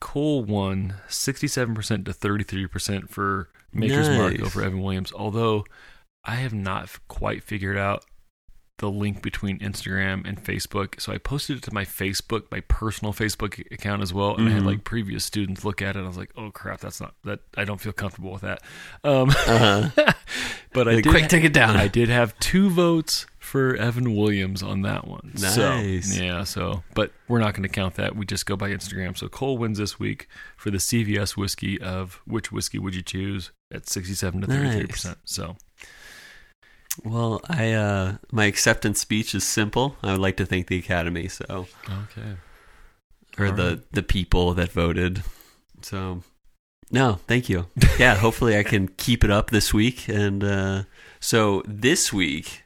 Cole 0.00 0.42
won 0.44 0.94
67% 1.08 2.04
to 2.06 2.12
33% 2.12 3.08
for 3.08 3.48
Maker's 3.72 4.08
Mark 4.08 4.34
Nice. 4.38 4.42
over 4.46 4.62
Evan 4.62 4.80
Williams. 4.82 5.12
Although 5.12 5.64
I 6.24 6.36
have 6.36 6.54
not 6.54 6.88
quite 7.08 7.42
figured 7.42 7.76
out 7.76 8.04
the 8.78 8.90
link 8.90 9.20
between 9.20 9.58
Instagram 9.58 10.26
and 10.26 10.42
Facebook. 10.42 10.98
So 11.02 11.12
I 11.12 11.18
posted 11.18 11.58
it 11.58 11.62
to 11.64 11.74
my 11.74 11.84
Facebook, 11.84 12.44
my 12.50 12.60
personal 12.60 13.12
Facebook 13.12 13.60
account 13.70 14.00
as 14.00 14.14
well. 14.14 14.34
And 14.36 14.48
I 14.48 14.52
had 14.52 14.62
Mhm. 14.62 14.66
like 14.66 14.84
previous 14.84 15.22
students 15.22 15.66
look 15.66 15.82
at 15.82 15.96
it. 15.96 15.98
And 15.98 16.06
I 16.06 16.08
was 16.08 16.16
like, 16.16 16.30
oh 16.34 16.50
crap, 16.50 16.80
that's 16.80 16.98
not 16.98 17.14
that. 17.24 17.40
I 17.58 17.64
don't 17.64 17.78
feel 17.80 17.92
comfortable 17.92 18.32
with 18.32 18.40
that. 18.40 18.62
Um, 19.04 19.28
Uh 19.46 19.90
huh. 19.94 20.12
but 20.72 20.88
I 20.88 20.92
did 20.96 21.08
Quick, 21.08 21.28
take 21.28 21.44
it 21.44 21.52
down. 21.52 21.76
I 21.76 21.88
did 21.88 22.08
have 22.08 22.38
two 22.38 22.70
votes 22.70 23.26
for 23.50 23.74
Evan 23.74 24.14
Williams 24.14 24.62
on 24.62 24.82
that 24.82 25.08
one. 25.08 25.32
Nice. 25.34 25.54
So, 26.14 26.22
yeah, 26.22 26.44
so 26.44 26.84
but 26.94 27.10
we're 27.26 27.40
not 27.40 27.52
going 27.52 27.64
to 27.64 27.68
count 27.68 27.96
that. 27.96 28.14
We 28.14 28.24
just 28.24 28.46
go 28.46 28.54
by 28.54 28.70
Instagram. 28.70 29.18
So 29.18 29.28
Cole 29.28 29.58
wins 29.58 29.78
this 29.78 29.98
week 29.98 30.28
for 30.56 30.70
the 30.70 30.78
CVS 30.78 31.36
whiskey 31.36 31.80
of 31.80 32.20
which 32.26 32.52
whiskey 32.52 32.78
would 32.78 32.94
you 32.94 33.02
choose 33.02 33.50
at 33.72 33.88
67 33.88 34.42
to 34.42 34.46
33%. 34.46 35.04
Nice. 35.04 35.16
So, 35.24 35.56
Well, 37.04 37.40
I 37.48 37.72
uh 37.72 38.18
my 38.30 38.44
acceptance 38.44 39.00
speech 39.00 39.34
is 39.34 39.42
simple. 39.42 39.96
I 40.00 40.12
would 40.12 40.20
like 40.20 40.36
to 40.36 40.46
thank 40.46 40.68
the 40.68 40.78
Academy, 40.78 41.26
so 41.26 41.66
okay. 41.88 42.36
or 43.36 43.46
All 43.46 43.52
the 43.52 43.68
right. 43.68 43.92
the 43.92 44.02
people 44.04 44.54
that 44.54 44.70
voted. 44.70 45.24
So 45.82 46.22
no, 46.92 47.18
thank 47.26 47.48
you. 47.48 47.66
Yeah, 47.98 48.14
hopefully 48.14 48.56
I 48.56 48.62
can 48.62 48.86
keep 48.96 49.24
it 49.24 49.30
up 49.32 49.50
this 49.50 49.74
week 49.74 50.08
and 50.08 50.44
uh 50.44 50.82
so 51.18 51.62
this 51.66 52.12
week 52.12 52.62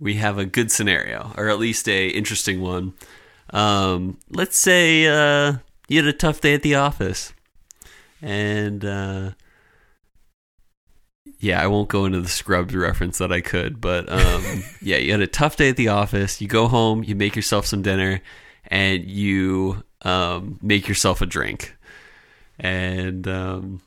we 0.00 0.14
have 0.14 0.38
a 0.38 0.46
good 0.46 0.72
scenario 0.72 1.32
or 1.36 1.48
at 1.48 1.58
least 1.58 1.88
a 1.88 2.08
interesting 2.08 2.60
one. 2.60 2.94
Um 3.50 4.18
let's 4.30 4.58
say 4.58 5.06
uh 5.06 5.58
you 5.88 5.98
had 5.98 6.06
a 6.06 6.12
tough 6.16 6.40
day 6.40 6.54
at 6.54 6.62
the 6.62 6.74
office 6.74 7.32
and 8.22 8.84
uh 8.84 9.30
yeah, 11.38 11.62
I 11.62 11.66
won't 11.68 11.88
go 11.88 12.04
into 12.04 12.20
the 12.20 12.28
Scrubs 12.28 12.74
reference 12.74 13.18
that 13.18 13.32
I 13.32 13.40
could, 13.40 13.80
but 13.80 14.10
um, 14.10 14.62
yeah, 14.82 14.98
you 14.98 15.12
had 15.12 15.22
a 15.22 15.26
tough 15.26 15.56
day 15.56 15.70
at 15.70 15.76
the 15.76 15.88
office. 15.88 16.40
You 16.40 16.48
go 16.48 16.68
home, 16.68 17.02
you 17.02 17.14
make 17.14 17.34
yourself 17.34 17.66
some 17.66 17.80
dinner, 17.80 18.20
and 18.66 19.04
you 19.04 19.82
um, 20.02 20.58
make 20.62 20.86
yourself 20.86 21.22
a 21.22 21.26
drink. 21.26 21.76
And 22.58 23.26
um, 23.26 23.80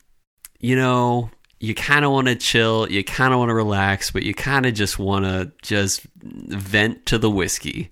you 0.60 0.76
know, 0.76 1.30
you 1.64 1.74
kind 1.74 2.04
of 2.04 2.12
want 2.12 2.28
to 2.28 2.36
chill, 2.36 2.92
you 2.92 3.06
kind 3.06 3.34
of 3.34 3.40
want 3.40 3.48
to 3.48 3.54
relax, 3.54 4.12
but 4.12 4.24
you 4.24 4.34
kind 4.34 4.66
of 4.66 4.74
just 4.74 5.00
want 5.00 5.24
to 5.24 5.50
just 5.62 6.06
vent 6.22 7.06
to 7.06 7.18
the 7.18 7.30
whiskey. 7.30 7.90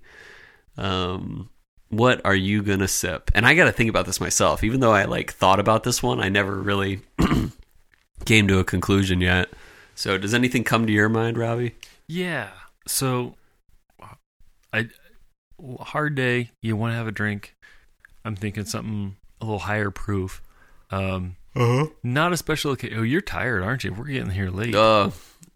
Um, 0.76 1.48
what 1.88 2.20
are 2.26 2.34
you 2.34 2.62
gonna 2.62 2.86
sip? 2.86 3.30
And 3.34 3.46
I 3.46 3.54
got 3.54 3.64
to 3.64 3.72
think 3.72 3.88
about 3.88 4.04
this 4.04 4.20
myself. 4.20 4.62
Even 4.62 4.80
though 4.80 4.92
I 4.92 5.06
like 5.06 5.32
thought 5.32 5.58
about 5.58 5.84
this 5.84 6.02
one, 6.02 6.20
I 6.20 6.28
never 6.28 6.54
really 6.54 7.00
came 8.26 8.46
to 8.48 8.58
a 8.58 8.64
conclusion 8.64 9.22
yet. 9.22 9.48
So, 9.94 10.18
does 10.18 10.34
anything 10.34 10.64
come 10.64 10.86
to 10.86 10.92
your 10.92 11.08
mind, 11.08 11.38
Robbie? 11.38 11.74
Yeah. 12.06 12.50
So, 12.86 13.36
I 14.70 14.88
hard 15.80 16.14
day. 16.14 16.50
You 16.60 16.76
want 16.76 16.92
to 16.92 16.96
have 16.96 17.08
a 17.08 17.12
drink. 17.12 17.56
I'm 18.22 18.36
thinking 18.36 18.66
something 18.66 19.16
a 19.40 19.46
little 19.46 19.60
higher 19.60 19.90
proof. 19.90 20.42
Um, 20.90 21.36
Uh-huh. 21.54 21.86
not 22.02 22.32
a 22.32 22.36
special 22.36 22.72
occasion. 22.72 22.98
Oh, 22.98 23.02
you're 23.02 23.20
tired, 23.20 23.62
aren't 23.62 23.84
you? 23.84 23.92
We're 23.92 24.04
getting 24.06 24.30
here 24.30 24.48
late. 24.50 24.74
Oh, 24.74 25.12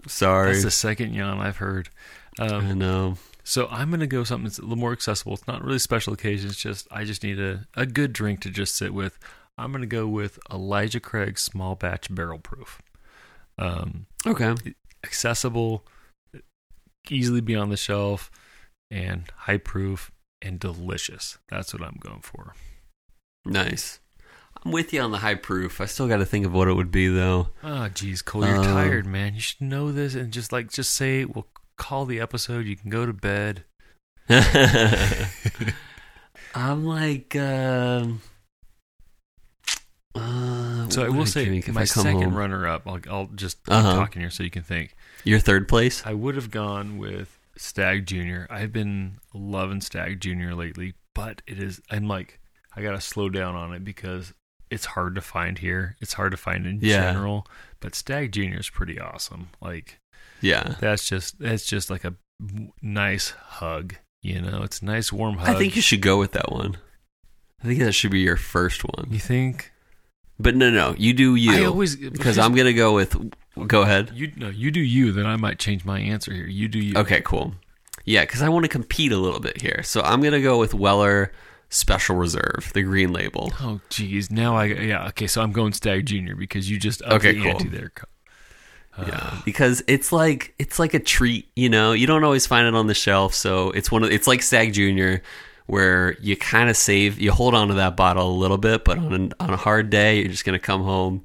sorry. 0.07 0.53
That's 0.53 0.65
the 0.65 0.71
second 0.71 1.15
yawn 1.15 1.39
I've 1.39 1.57
heard. 1.57 1.89
Um, 2.39 2.67
I 2.67 2.73
know. 2.75 3.17
So 3.45 3.67
I'm 3.71 3.91
gonna 3.91 4.07
go 4.07 4.25
something 4.25 4.45
that's 4.45 4.59
a 4.59 4.63
little 4.63 4.77
more 4.77 4.93
accessible. 4.93 5.35
It's 5.35 5.47
not 5.47 5.63
really 5.65 5.79
special 5.79 6.13
occasion. 6.13 6.51
It's 6.51 6.61
just 6.61 6.87
I 6.91 7.05
just 7.05 7.23
need 7.23 7.39
a, 7.41 7.67
a 7.75 7.87
good 7.87 8.13
drink 8.13 8.41
to 8.41 8.51
just 8.51 8.75
sit 8.75 8.93
with. 8.93 9.19
I'm 9.57 9.73
gonna 9.73 9.87
go 9.87 10.07
with 10.07 10.39
Elijah 10.53 11.01
Craig 11.01 11.39
Small 11.39 11.77
Batch 11.77 12.13
Barrel 12.15 12.41
Proof. 12.41 12.83
Um, 13.59 14.07
Okay. 14.27 14.55
accessible, 15.05 15.87
easily 17.09 17.41
be 17.41 17.55
on 17.55 17.71
the 17.71 17.77
shelf, 17.77 18.31
and 18.91 19.31
high 19.35 19.57
proof 19.59 20.11
and 20.43 20.59
delicious. 20.61 21.39
That's 21.49 21.73
what 21.73 21.83
I'm 21.83 21.97
going 22.01 22.21
for. 22.21 22.55
Nice. 23.45 24.01
I'm 24.67 24.73
with 24.73 24.93
you 24.93 25.01
on 25.01 25.13
the 25.13 25.19
high 25.19 25.37
proof. 25.37 25.81
I 25.81 25.85
still 25.85 26.09
got 26.09 26.17
to 26.17 26.27
think 26.27 26.45
of 26.45 26.53
what 26.53 26.67
it 26.67 26.73
would 26.75 26.91
be, 26.91 27.07
though. 27.07 27.51
Oh, 27.63 27.89
geez, 27.89 28.21
Cole, 28.21 28.45
you're 28.45 28.57
Um, 28.57 28.65
tired, 28.65 29.07
man. 29.07 29.35
You 29.35 29.41
should 29.41 29.61
know 29.61 29.93
this 29.93 30.17
and 30.17 30.33
just 30.33 30.51
like 30.51 30.73
just 30.73 30.93
say 30.93 31.25
we'll 31.25 31.47
call 31.77 32.05
the 32.05 32.19
episode. 32.19 32.67
You 32.67 32.75
can 32.77 32.91
go 32.91 33.07
to 33.07 33.13
bed. 33.13 33.63
I'm 36.55 36.85
like, 36.85 37.37
um, 37.37 38.23
uh, 40.17 40.89
So 40.89 41.05
I 41.05 41.11
will 41.11 41.19
would 41.19 41.29
say 41.29 41.63
my 41.71 41.85
second 41.85 42.23
home? 42.23 42.35
runner 42.37 42.67
up. 42.67 42.83
I'll, 42.89 42.99
I'll 43.09 43.27
just 43.37 43.59
Uh-huh. 43.69 43.95
talking 43.95 44.21
here 44.21 44.31
so 44.31 44.43
you 44.43 44.51
can 44.51 44.63
think. 44.65 44.97
Your 45.23 45.39
third 45.39 45.69
place? 45.69 46.03
I 46.05 46.13
would 46.15 46.35
have 46.35 46.51
gone 46.51 46.99
with 46.99 47.39
Stag 47.57 48.05
Junior. 48.07 48.49
I've 48.51 48.73
been 48.73 49.19
loving 49.33 49.81
Stag 49.81 50.21
Junior 50.21 50.57
lately, 50.57 50.95
but 51.15 51.43
it 51.47 51.61
is. 51.63 51.81
I'm 51.89 52.09
like, 52.09 52.41
I 52.75 52.83
gotta 52.83 53.01
slow 53.01 53.29
down 53.29 53.55
on 53.55 53.73
it 53.73 53.85
because 53.85 54.33
it's 54.71 54.87
hard 54.87 55.15
to 55.15 55.21
find 55.21 55.59
here. 55.59 55.97
It's 56.01 56.15
hard 56.15 56.31
to 56.33 56.37
find 56.37 56.67
in 56.67 56.79
Yeah. 56.83 57.01
general, 57.13 57.47
but 57.81 57.95
Stag 57.95 58.33
Junior 58.33 58.59
is 58.59 58.69
pretty 58.71 58.99
awesome. 59.01 59.49
Like 59.61 59.99
Yeah. 60.41 60.75
that's 60.81 61.09
just 61.09 61.39
that's 61.39 61.67
just 61.67 61.91
like 61.91 62.05
a 62.05 62.15
nice 62.83 63.31
hug. 63.31 63.95
You 64.23 64.41
know, 64.41 64.63
it's 64.63 64.81
a 64.83 64.85
nice 64.85 65.13
warm 65.13 65.37
hug. 65.39 65.49
I 65.49 65.55
think 65.59 65.77
you 65.77 65.83
should 65.83 66.03
go 66.03 66.19
with 66.19 66.33
that 66.33 66.51
one. 66.51 66.77
I 67.63 67.67
think 67.67 67.79
that 67.81 67.93
should 67.93 68.11
be 68.11 68.21
your 68.21 68.37
first 68.37 68.83
one. 68.85 69.09
You 69.11 69.19
think? 69.19 69.73
But 70.39 70.55
no, 70.55 70.71
no, 70.71 70.95
you 70.99 71.15
do 71.15 71.35
you. 71.35 71.53
I 71.53 71.65
always 71.65 71.97
because 71.97 72.39
I'm 72.39 72.55
gonna 72.55 72.73
go 72.75 72.95
with. 72.95 73.17
Go 73.67 73.83
ahead. 73.83 74.11
You 74.15 74.33
no, 74.37 74.49
you 74.51 74.71
do 74.71 74.81
you. 74.81 75.13
Then 75.13 75.25
I 75.27 75.37
might 75.37 75.59
change 75.59 75.85
my 75.85 75.99
answer 75.99 76.33
here. 76.35 76.47
You 76.47 76.69
do 76.69 76.79
you. 76.79 76.95
Okay, 76.97 77.23
cool. 77.23 77.55
Yeah, 78.05 78.21
because 78.23 78.43
I 78.43 78.49
want 78.51 78.65
to 78.65 78.69
compete 78.69 79.13
a 79.13 79.17
little 79.17 79.41
bit 79.41 79.63
here, 79.63 79.83
so 79.83 80.03
I'm 80.03 80.21
gonna 80.21 80.43
go 80.43 80.59
with 80.59 80.75
Weller 80.75 81.33
Special 81.69 82.17
Reserve, 82.17 82.71
the 82.75 82.83
green 82.83 83.13
label. 83.13 83.53
Oh, 83.61 83.81
geez. 83.91 84.31
Now 84.31 84.57
I 84.57 84.65
yeah. 84.67 85.09
Okay, 85.09 85.27
so 85.27 85.43
I'm 85.43 85.53
going 85.53 85.73
Stag 85.73 86.07
Junior 86.07 86.37
because 86.37 86.71
you 86.71 86.79
just 86.79 87.03
upped 87.03 87.15
Okay, 87.25 87.33
the 87.35 87.43
cool. 87.43 87.51
ante 87.53 87.69
there. 87.69 87.91
Uh, 88.97 89.05
Yeah, 89.09 89.39
because 89.45 89.83
it's 89.89 90.13
like 90.13 90.55
it's 90.59 90.79
like 90.79 90.95
a 90.95 91.01
treat, 91.01 91.49
you 91.57 91.69
know. 91.69 91.93
You 91.93 92.07
don't 92.07 92.25
always 92.25 92.47
find 92.47 92.67
it 92.67 92.75
on 92.75 92.87
the 92.87 92.95
shelf, 92.95 93.35
so 93.35 93.71
it's 93.73 93.91
one 93.91 94.05
of 94.05 94.11
it's 94.11 94.27
like 94.27 94.43
Stag 94.43 94.73
Junior, 94.73 95.23
where 95.67 96.17
you 96.21 96.37
kind 96.37 96.71
of 96.71 96.77
save, 96.77 97.19
you 97.19 97.33
hold 97.33 97.55
on 97.55 97.69
to 97.69 97.75
that 97.75 97.97
bottle 97.97 98.31
a 98.31 98.39
little 98.39 98.59
bit, 98.59 98.85
but 98.85 98.97
on 98.99 99.13
a, 99.39 99.43
on 99.45 99.51
a 99.51 99.57
hard 99.57 99.91
day, 99.91 100.21
you're 100.21 100.29
just 100.29 100.45
gonna 100.45 100.59
come 100.61 100.83
home, 100.83 101.25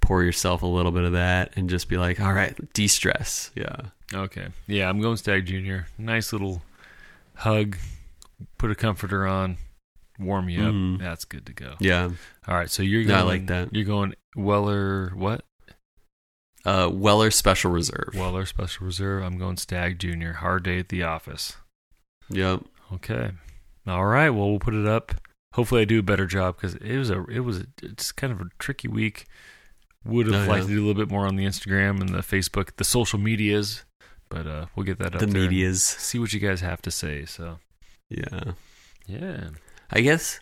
pour 0.00 0.22
yourself 0.22 0.62
a 0.62 0.66
little 0.66 0.92
bit 0.92 1.02
of 1.04 1.12
that, 1.12 1.52
and 1.56 1.68
just 1.70 1.88
be 1.88 1.96
like, 1.96 2.20
all 2.20 2.32
right, 2.34 2.54
de 2.74 2.86
stress. 2.86 3.50
Yeah, 3.56 3.76
Okay. 4.12 4.48
Yeah, 4.66 4.88
I'm 4.90 5.00
going 5.00 5.16
Stag 5.16 5.46
Junior. 5.46 5.86
Nice 5.98 6.32
little 6.32 6.62
hug. 7.34 7.76
Put 8.58 8.70
a 8.70 8.74
comforter 8.74 9.26
on. 9.26 9.56
Warm 10.20 10.48
you 10.48 10.62
up. 10.62 10.72
Mhm. 10.74 10.98
That's 11.00 11.24
good 11.24 11.46
to 11.46 11.52
go. 11.52 11.74
yeah. 11.80 12.10
All 12.46 12.54
right. 12.54 12.70
So 12.70 12.82
you're 12.82 13.02
No, 13.02 13.08
going. 13.08 13.20
I 13.20 13.22
like 13.24 13.46
that. 13.46 13.74
You're 13.74 13.84
going 13.86 14.14
Weller. 14.36 15.10
What? 15.14 15.44
Uh, 16.64 16.90
Weller 16.92 17.30
Special 17.30 17.70
Reserve. 17.70 18.10
Weller 18.14 18.44
Special 18.44 18.84
Reserve. 18.86 19.22
I'm 19.22 19.38
going 19.38 19.56
Stag 19.56 19.98
Junior. 19.98 20.34
Hard 20.34 20.62
day 20.64 20.78
at 20.78 20.90
the 20.90 21.02
office. 21.02 21.56
Yep. 22.28 22.64
Okay. 22.92 23.30
All 23.86 24.04
right. 24.04 24.28
Well, 24.30 24.50
we'll 24.50 24.58
put 24.58 24.74
it 24.74 24.86
up. 24.86 25.12
Hopefully, 25.54 25.80
I 25.80 25.84
do 25.84 25.98
a 25.98 26.02
better 26.02 26.26
job 26.26 26.56
because 26.56 26.74
it 26.76 26.96
was 26.98 27.10
a 27.10 27.24
it 27.24 27.40
was 27.40 27.58
a, 27.60 27.66
it's 27.82 28.12
kind 28.12 28.32
of 28.32 28.40
a 28.40 28.46
tricky 28.58 28.88
week. 28.88 29.24
Would 30.04 30.26
have 30.32 30.46
Oh, 30.46 30.50
liked 30.50 30.64
yeah. 30.64 30.68
to 30.68 30.74
do 30.76 30.84
a 30.84 30.86
little 30.86 31.02
bit 31.02 31.10
more 31.10 31.26
on 31.26 31.36
the 31.36 31.44
Instagram 31.44 32.00
and 32.00 32.10
the 32.10 32.18
Facebook, 32.20 32.76
the 32.76 32.84
social 32.84 33.18
medias, 33.18 33.84
but 34.28 34.46
uh, 34.46 34.66
we'll 34.76 34.84
get 34.86 34.98
that 34.98 35.14
up 35.14 35.20
The 35.20 35.26
medias. 35.26 35.82
See 35.82 36.18
what 36.18 36.32
you 36.32 36.40
guys 36.40 36.60
have 36.60 36.80
to 36.82 36.90
say. 36.90 37.24
So 37.26 37.58
Yeah. 38.08 38.52
yeah. 39.06 39.48
I 39.92 40.00
guess. 40.00 40.40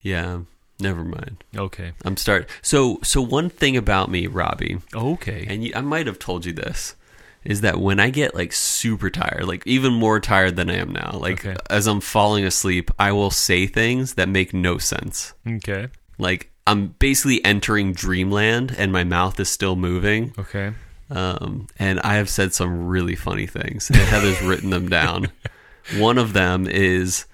Yeah. 0.00 0.40
Never 0.80 1.04
mind. 1.04 1.44
Okay. 1.56 1.92
I'm 2.04 2.16
start. 2.16 2.48
So 2.60 2.98
so 3.04 3.20
one 3.22 3.48
thing 3.50 3.76
about 3.76 4.10
me, 4.10 4.26
Robbie, 4.26 4.78
Okay. 4.94 5.46
and 5.48 5.62
you, 5.64 5.72
I 5.76 5.80
might 5.80 6.06
have 6.08 6.18
told 6.18 6.44
you 6.44 6.52
this, 6.52 6.96
is 7.44 7.60
that 7.60 7.78
when 7.78 8.00
I 8.00 8.10
get 8.10 8.34
like 8.34 8.52
super 8.52 9.08
tired, 9.10 9.44
like 9.44 9.64
even 9.66 9.92
more 9.92 10.18
tired 10.18 10.56
than 10.56 10.68
I 10.70 10.76
am 10.76 10.90
now, 10.92 11.12
like 11.20 11.44
Okay. 11.46 11.56
as 11.70 11.86
I'm 11.86 12.00
falling 12.00 12.44
asleep, 12.44 12.90
I 12.98 13.12
will 13.12 13.30
say 13.30 13.66
things 13.68 14.14
that 14.14 14.28
make 14.28 14.52
no 14.52 14.78
sense. 14.78 15.34
Okay. 15.46 15.86
Like 16.18 16.50
I'm 16.66 16.88
basically 16.98 17.44
entering 17.44 17.92
dreamland, 17.92 18.74
and 18.76 18.90
my 18.92 19.04
mouth 19.04 19.38
is 19.38 19.48
still 19.48 19.76
moving. 19.76 20.32
Okay. 20.38 20.72
Um, 21.10 21.68
and 21.78 22.00
I 22.00 22.14
have 22.14 22.28
said 22.30 22.54
some 22.54 22.86
really 22.88 23.14
funny 23.16 23.46
things, 23.46 23.88
and 23.90 23.98
Heather's 23.98 24.40
written 24.42 24.70
them 24.70 24.88
down. 24.88 25.30
One 25.96 26.18
of 26.18 26.32
them 26.32 26.66
is, 26.66 27.26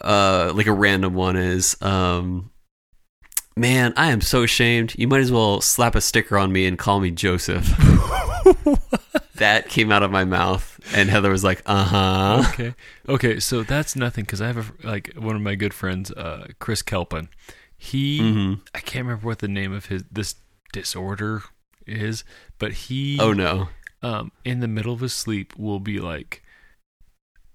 uh, 0.00 0.52
like 0.54 0.66
a 0.66 0.72
random 0.72 1.14
one 1.14 1.36
is, 1.36 1.76
um, 1.82 2.50
man, 3.56 3.92
I 3.96 4.10
am 4.12 4.20
so 4.20 4.42
ashamed. 4.42 4.94
You 4.98 5.08
might 5.08 5.20
as 5.20 5.32
well 5.32 5.60
slap 5.60 5.94
a 5.94 6.00
sticker 6.00 6.36
on 6.38 6.52
me 6.52 6.66
and 6.66 6.78
call 6.78 7.00
me 7.00 7.10
Joseph. 7.10 7.66
that 9.36 9.68
came 9.68 9.92
out 9.92 10.02
of 10.02 10.10
my 10.10 10.24
mouth, 10.24 10.78
and 10.94 11.08
Heather 11.10 11.30
was 11.30 11.44
like, 11.44 11.62
"Uh 11.66 11.84
huh." 11.84 12.44
okay. 12.52 12.74
Okay, 13.08 13.40
so 13.40 13.62
that's 13.62 13.96
nothing 13.96 14.24
because 14.24 14.40
I 14.40 14.46
have 14.48 14.72
a, 14.82 14.86
like 14.86 15.12
one 15.16 15.36
of 15.36 15.42
my 15.42 15.54
good 15.54 15.74
friends, 15.74 16.10
uh, 16.12 16.48
Chris 16.58 16.82
Kelpin. 16.82 17.28
He, 17.78 18.20
Mhm. 18.20 18.60
I 18.74 18.80
can't 18.80 19.04
remember 19.06 19.26
what 19.26 19.40
the 19.40 19.48
name 19.48 19.72
of 19.72 19.86
his 19.86 20.04
this 20.10 20.36
disorder 20.72 21.42
is, 21.86 22.24
but 22.58 22.72
he, 22.72 23.18
Oh 23.20 23.32
no. 23.34 23.68
um, 24.02 24.32
in 24.44 24.60
the 24.60 24.68
middle 24.68 24.94
of 24.94 25.00
his 25.00 25.12
sleep 25.12 25.54
will 25.58 25.78
be 25.80 25.98
like, 26.00 26.42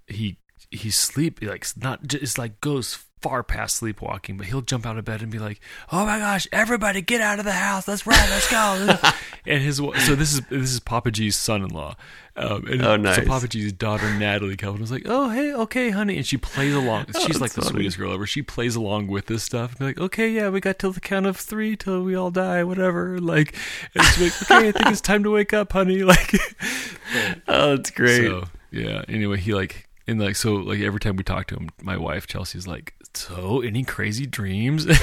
he 0.07 0.37
he's 0.71 0.97
sleep 0.97 1.39
like 1.41 1.65
not 1.77 2.07
just 2.07 2.37
like 2.37 2.59
goes 2.61 2.97
far 3.21 3.43
past 3.43 3.75
sleepwalking, 3.75 4.35
but 4.35 4.47
he'll 4.47 4.63
jump 4.63 4.83
out 4.83 4.97
of 4.97 5.05
bed 5.05 5.21
and 5.21 5.31
be 5.31 5.37
like, 5.37 5.59
"Oh 5.91 6.07
my 6.07 6.17
gosh, 6.17 6.47
everybody 6.51 7.01
get 7.03 7.21
out 7.21 7.37
of 7.37 7.45
the 7.45 7.51
house! 7.51 7.87
Let's 7.87 8.07
run, 8.07 8.17
let's 8.31 8.49
go!" 8.49 8.95
and 9.45 9.61
his 9.61 9.75
so 9.77 10.15
this 10.15 10.33
is 10.33 10.41
this 10.49 10.71
is 10.71 10.79
Papa 10.79 11.11
G's 11.11 11.35
son-in-law, 11.35 11.95
um, 12.35 12.65
and 12.65 12.81
Oh, 12.81 12.95
so 12.95 12.97
nice. 12.97 13.27
Papa 13.27 13.47
G's 13.47 13.73
daughter 13.73 14.11
Natalie 14.17 14.57
Kelvin 14.57 14.81
was 14.81 14.91
like, 14.91 15.03
"Oh 15.05 15.29
hey, 15.29 15.53
okay, 15.53 15.91
honey," 15.91 16.17
and 16.17 16.25
she 16.25 16.37
plays 16.37 16.73
along. 16.73 17.05
She's 17.07 17.15
Oh, 17.17 17.27
that's 17.27 17.41
like 17.41 17.51
the 17.51 17.61
sweetest 17.61 17.99
girl 17.99 18.11
ever. 18.11 18.25
She 18.25 18.41
plays 18.41 18.75
along 18.75 19.05
with 19.05 19.27
this 19.27 19.43
stuff. 19.43 19.71
And 19.71 19.79
be 19.79 19.85
like, 19.85 19.99
"Okay, 19.99 20.31
yeah, 20.31 20.49
we 20.49 20.59
got 20.59 20.79
till 20.79 20.91
the 20.91 20.99
count 20.99 21.27
of 21.27 21.37
three 21.37 21.75
till 21.75 22.01
we 22.01 22.15
all 22.15 22.31
die, 22.31 22.63
whatever." 22.63 23.19
Like, 23.19 23.55
and 23.93 24.03
she's 24.05 24.49
like, 24.49 24.51
"Okay, 24.59 24.69
I 24.69 24.71
think 24.71 24.87
it's 24.87 25.01
time 25.01 25.21
to 25.25 25.29
wake 25.29 25.53
up, 25.53 25.73
honey." 25.73 26.01
Like, 26.11 26.33
Oh, 27.47 27.75
that's 27.75 27.91
great. 27.91 28.25
so 28.25 28.45
yeah. 28.71 29.03
Anyway, 29.07 29.37
he 29.37 29.53
like 29.53 29.87
and 30.11 30.19
like 30.21 30.35
so 30.35 30.53
like 30.53 30.79
every 30.81 30.99
time 30.99 31.15
we 31.15 31.23
talk 31.23 31.47
to 31.47 31.55
him, 31.55 31.69
my 31.81 31.97
wife 31.97 32.27
Chelsea's 32.27 32.67
like, 32.67 32.93
"So 33.13 33.61
any 33.61 33.83
crazy 33.83 34.25
dreams?" 34.25 34.85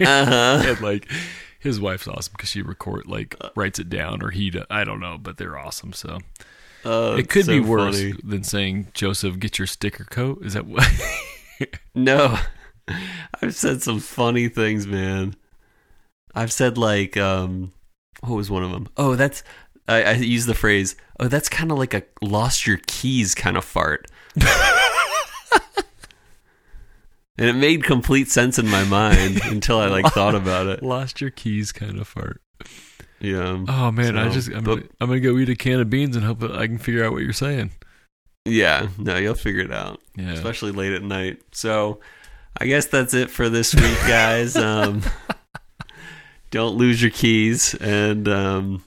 Uh 0.00 0.24
huh. 0.26 0.62
and 0.66 0.80
like 0.80 1.08
his 1.60 1.80
wife's 1.80 2.08
awesome 2.08 2.32
because 2.36 2.48
she 2.50 2.62
record 2.62 3.06
like 3.06 3.36
writes 3.54 3.78
it 3.78 3.88
down 3.88 4.22
or 4.22 4.30
he 4.30 4.52
I 4.68 4.82
don't 4.82 4.98
know, 4.98 5.18
but 5.18 5.36
they're 5.36 5.56
awesome. 5.56 5.92
So 5.92 6.18
Oh, 6.84 7.16
it 7.16 7.28
could 7.30 7.46
so 7.46 7.52
be 7.52 7.60
worse 7.60 7.96
funny. 7.96 8.14
than 8.24 8.42
saying 8.42 8.88
Joseph, 8.92 9.38
get 9.38 9.58
your 9.58 9.66
sticker 9.66 10.04
coat. 10.04 10.44
Is 10.44 10.54
that 10.54 10.66
what? 10.66 10.86
No, 11.94 12.36
I've 13.40 13.54
said 13.54 13.80
some 13.80 14.00
funny 14.00 14.48
things, 14.48 14.86
man. 14.88 15.36
I've 16.34 16.52
said 16.52 16.76
like, 16.76 17.16
um, 17.16 17.72
what 18.20 18.34
was 18.34 18.50
one 18.50 18.64
of 18.64 18.72
them? 18.72 18.88
Oh, 18.96 19.14
that's 19.14 19.44
I, 19.88 20.02
I 20.02 20.12
use 20.12 20.46
the 20.46 20.54
phrase. 20.54 20.96
Oh, 21.20 21.28
that's 21.28 21.48
kind 21.48 21.70
of 21.70 21.78
like 21.78 21.94
a 21.94 22.02
lost 22.22 22.66
your 22.66 22.78
keys 22.86 23.34
kind 23.34 23.56
of 23.56 23.64
fart. 23.64 24.06
and 27.38 27.48
it 27.48 27.54
made 27.54 27.84
complete 27.84 28.28
sense 28.30 28.58
in 28.58 28.66
my 28.68 28.84
mind 28.84 29.40
until 29.44 29.78
I 29.78 29.86
like 29.88 30.06
thought 30.12 30.34
about 30.34 30.66
it. 30.68 30.82
Lost 30.82 31.20
your 31.20 31.30
keys, 31.30 31.72
kind 31.72 31.98
of 31.98 32.08
fart. 32.08 32.40
Yeah. 33.20 33.64
Oh 33.68 33.90
man, 33.90 34.16
I 34.18 34.28
just 34.28 34.48
I'm, 34.48 34.64
but- 34.64 34.76
gonna, 34.76 34.88
I'm 35.00 35.08
gonna 35.08 35.20
go 35.20 35.36
eat 35.38 35.48
a 35.48 35.56
can 35.56 35.80
of 35.80 35.90
beans 35.90 36.16
and 36.16 36.24
hope 36.24 36.40
that 36.40 36.52
I 36.52 36.66
can 36.66 36.78
figure 36.78 37.04
out 37.04 37.12
what 37.12 37.22
you're 37.22 37.32
saying. 37.32 37.70
Yeah. 38.44 38.88
No, 38.98 39.16
you'll 39.16 39.34
figure 39.34 39.62
it 39.62 39.72
out. 39.72 40.00
Yeah. 40.16 40.32
especially 40.32 40.72
late 40.72 40.92
at 40.92 41.02
night. 41.02 41.40
So 41.52 42.00
I 42.58 42.66
guess 42.66 42.86
that's 42.86 43.14
it 43.14 43.30
for 43.30 43.48
this 43.48 43.74
week, 43.74 43.98
guys. 44.06 44.56
um, 44.56 45.02
don't 46.50 46.76
lose 46.76 47.00
your 47.02 47.10
keys, 47.10 47.74
and 47.74 48.28
um, 48.28 48.84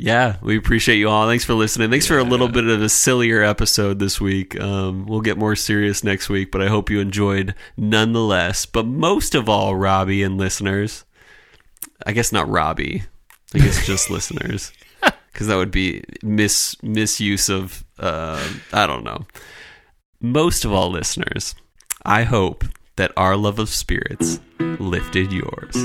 yeah, 0.00 0.36
we 0.42 0.56
appreciate 0.56 0.96
you 0.96 1.08
all. 1.08 1.26
Thanks 1.26 1.44
for 1.44 1.54
listening. 1.54 1.90
Thanks 1.90 2.06
for 2.06 2.18
a 2.18 2.24
little 2.24 2.48
bit 2.48 2.66
of 2.66 2.80
a 2.80 2.88
sillier 2.88 3.42
episode 3.42 3.98
this 3.98 4.20
week. 4.20 4.58
Um, 4.60 5.06
we'll 5.06 5.20
get 5.20 5.38
more 5.38 5.54
serious 5.54 6.02
next 6.02 6.28
week, 6.28 6.50
but 6.50 6.62
I 6.62 6.68
hope 6.68 6.88
you 6.88 7.00
enjoyed 7.00 7.54
nonetheless. 7.76 8.66
But 8.66 8.86
most 8.86 9.34
of 9.34 9.48
all, 9.48 9.76
Robbie 9.76 10.22
and 10.22 10.38
listeners, 10.38 11.04
I 12.06 12.12
guess 12.12 12.32
not 12.32 12.48
Robbie. 12.48 13.02
I 13.54 13.58
guess 13.58 13.86
just 13.86 14.10
listeners. 14.10 14.72
Because 15.32 15.46
that 15.46 15.56
would 15.56 15.70
be 15.70 16.02
mis 16.22 16.76
misuse 16.82 17.48
of 17.48 17.84
uh, 17.98 18.42
I 18.72 18.86
don't 18.86 19.04
know 19.04 19.26
most 20.20 20.64
of 20.64 20.72
all 20.72 20.90
listeners, 20.90 21.54
I 22.04 22.24
hope 22.24 22.64
that 22.96 23.12
our 23.16 23.36
love 23.36 23.58
of 23.58 23.70
spirits 23.70 24.40
lifted 24.78 25.32
yours. 25.32 25.76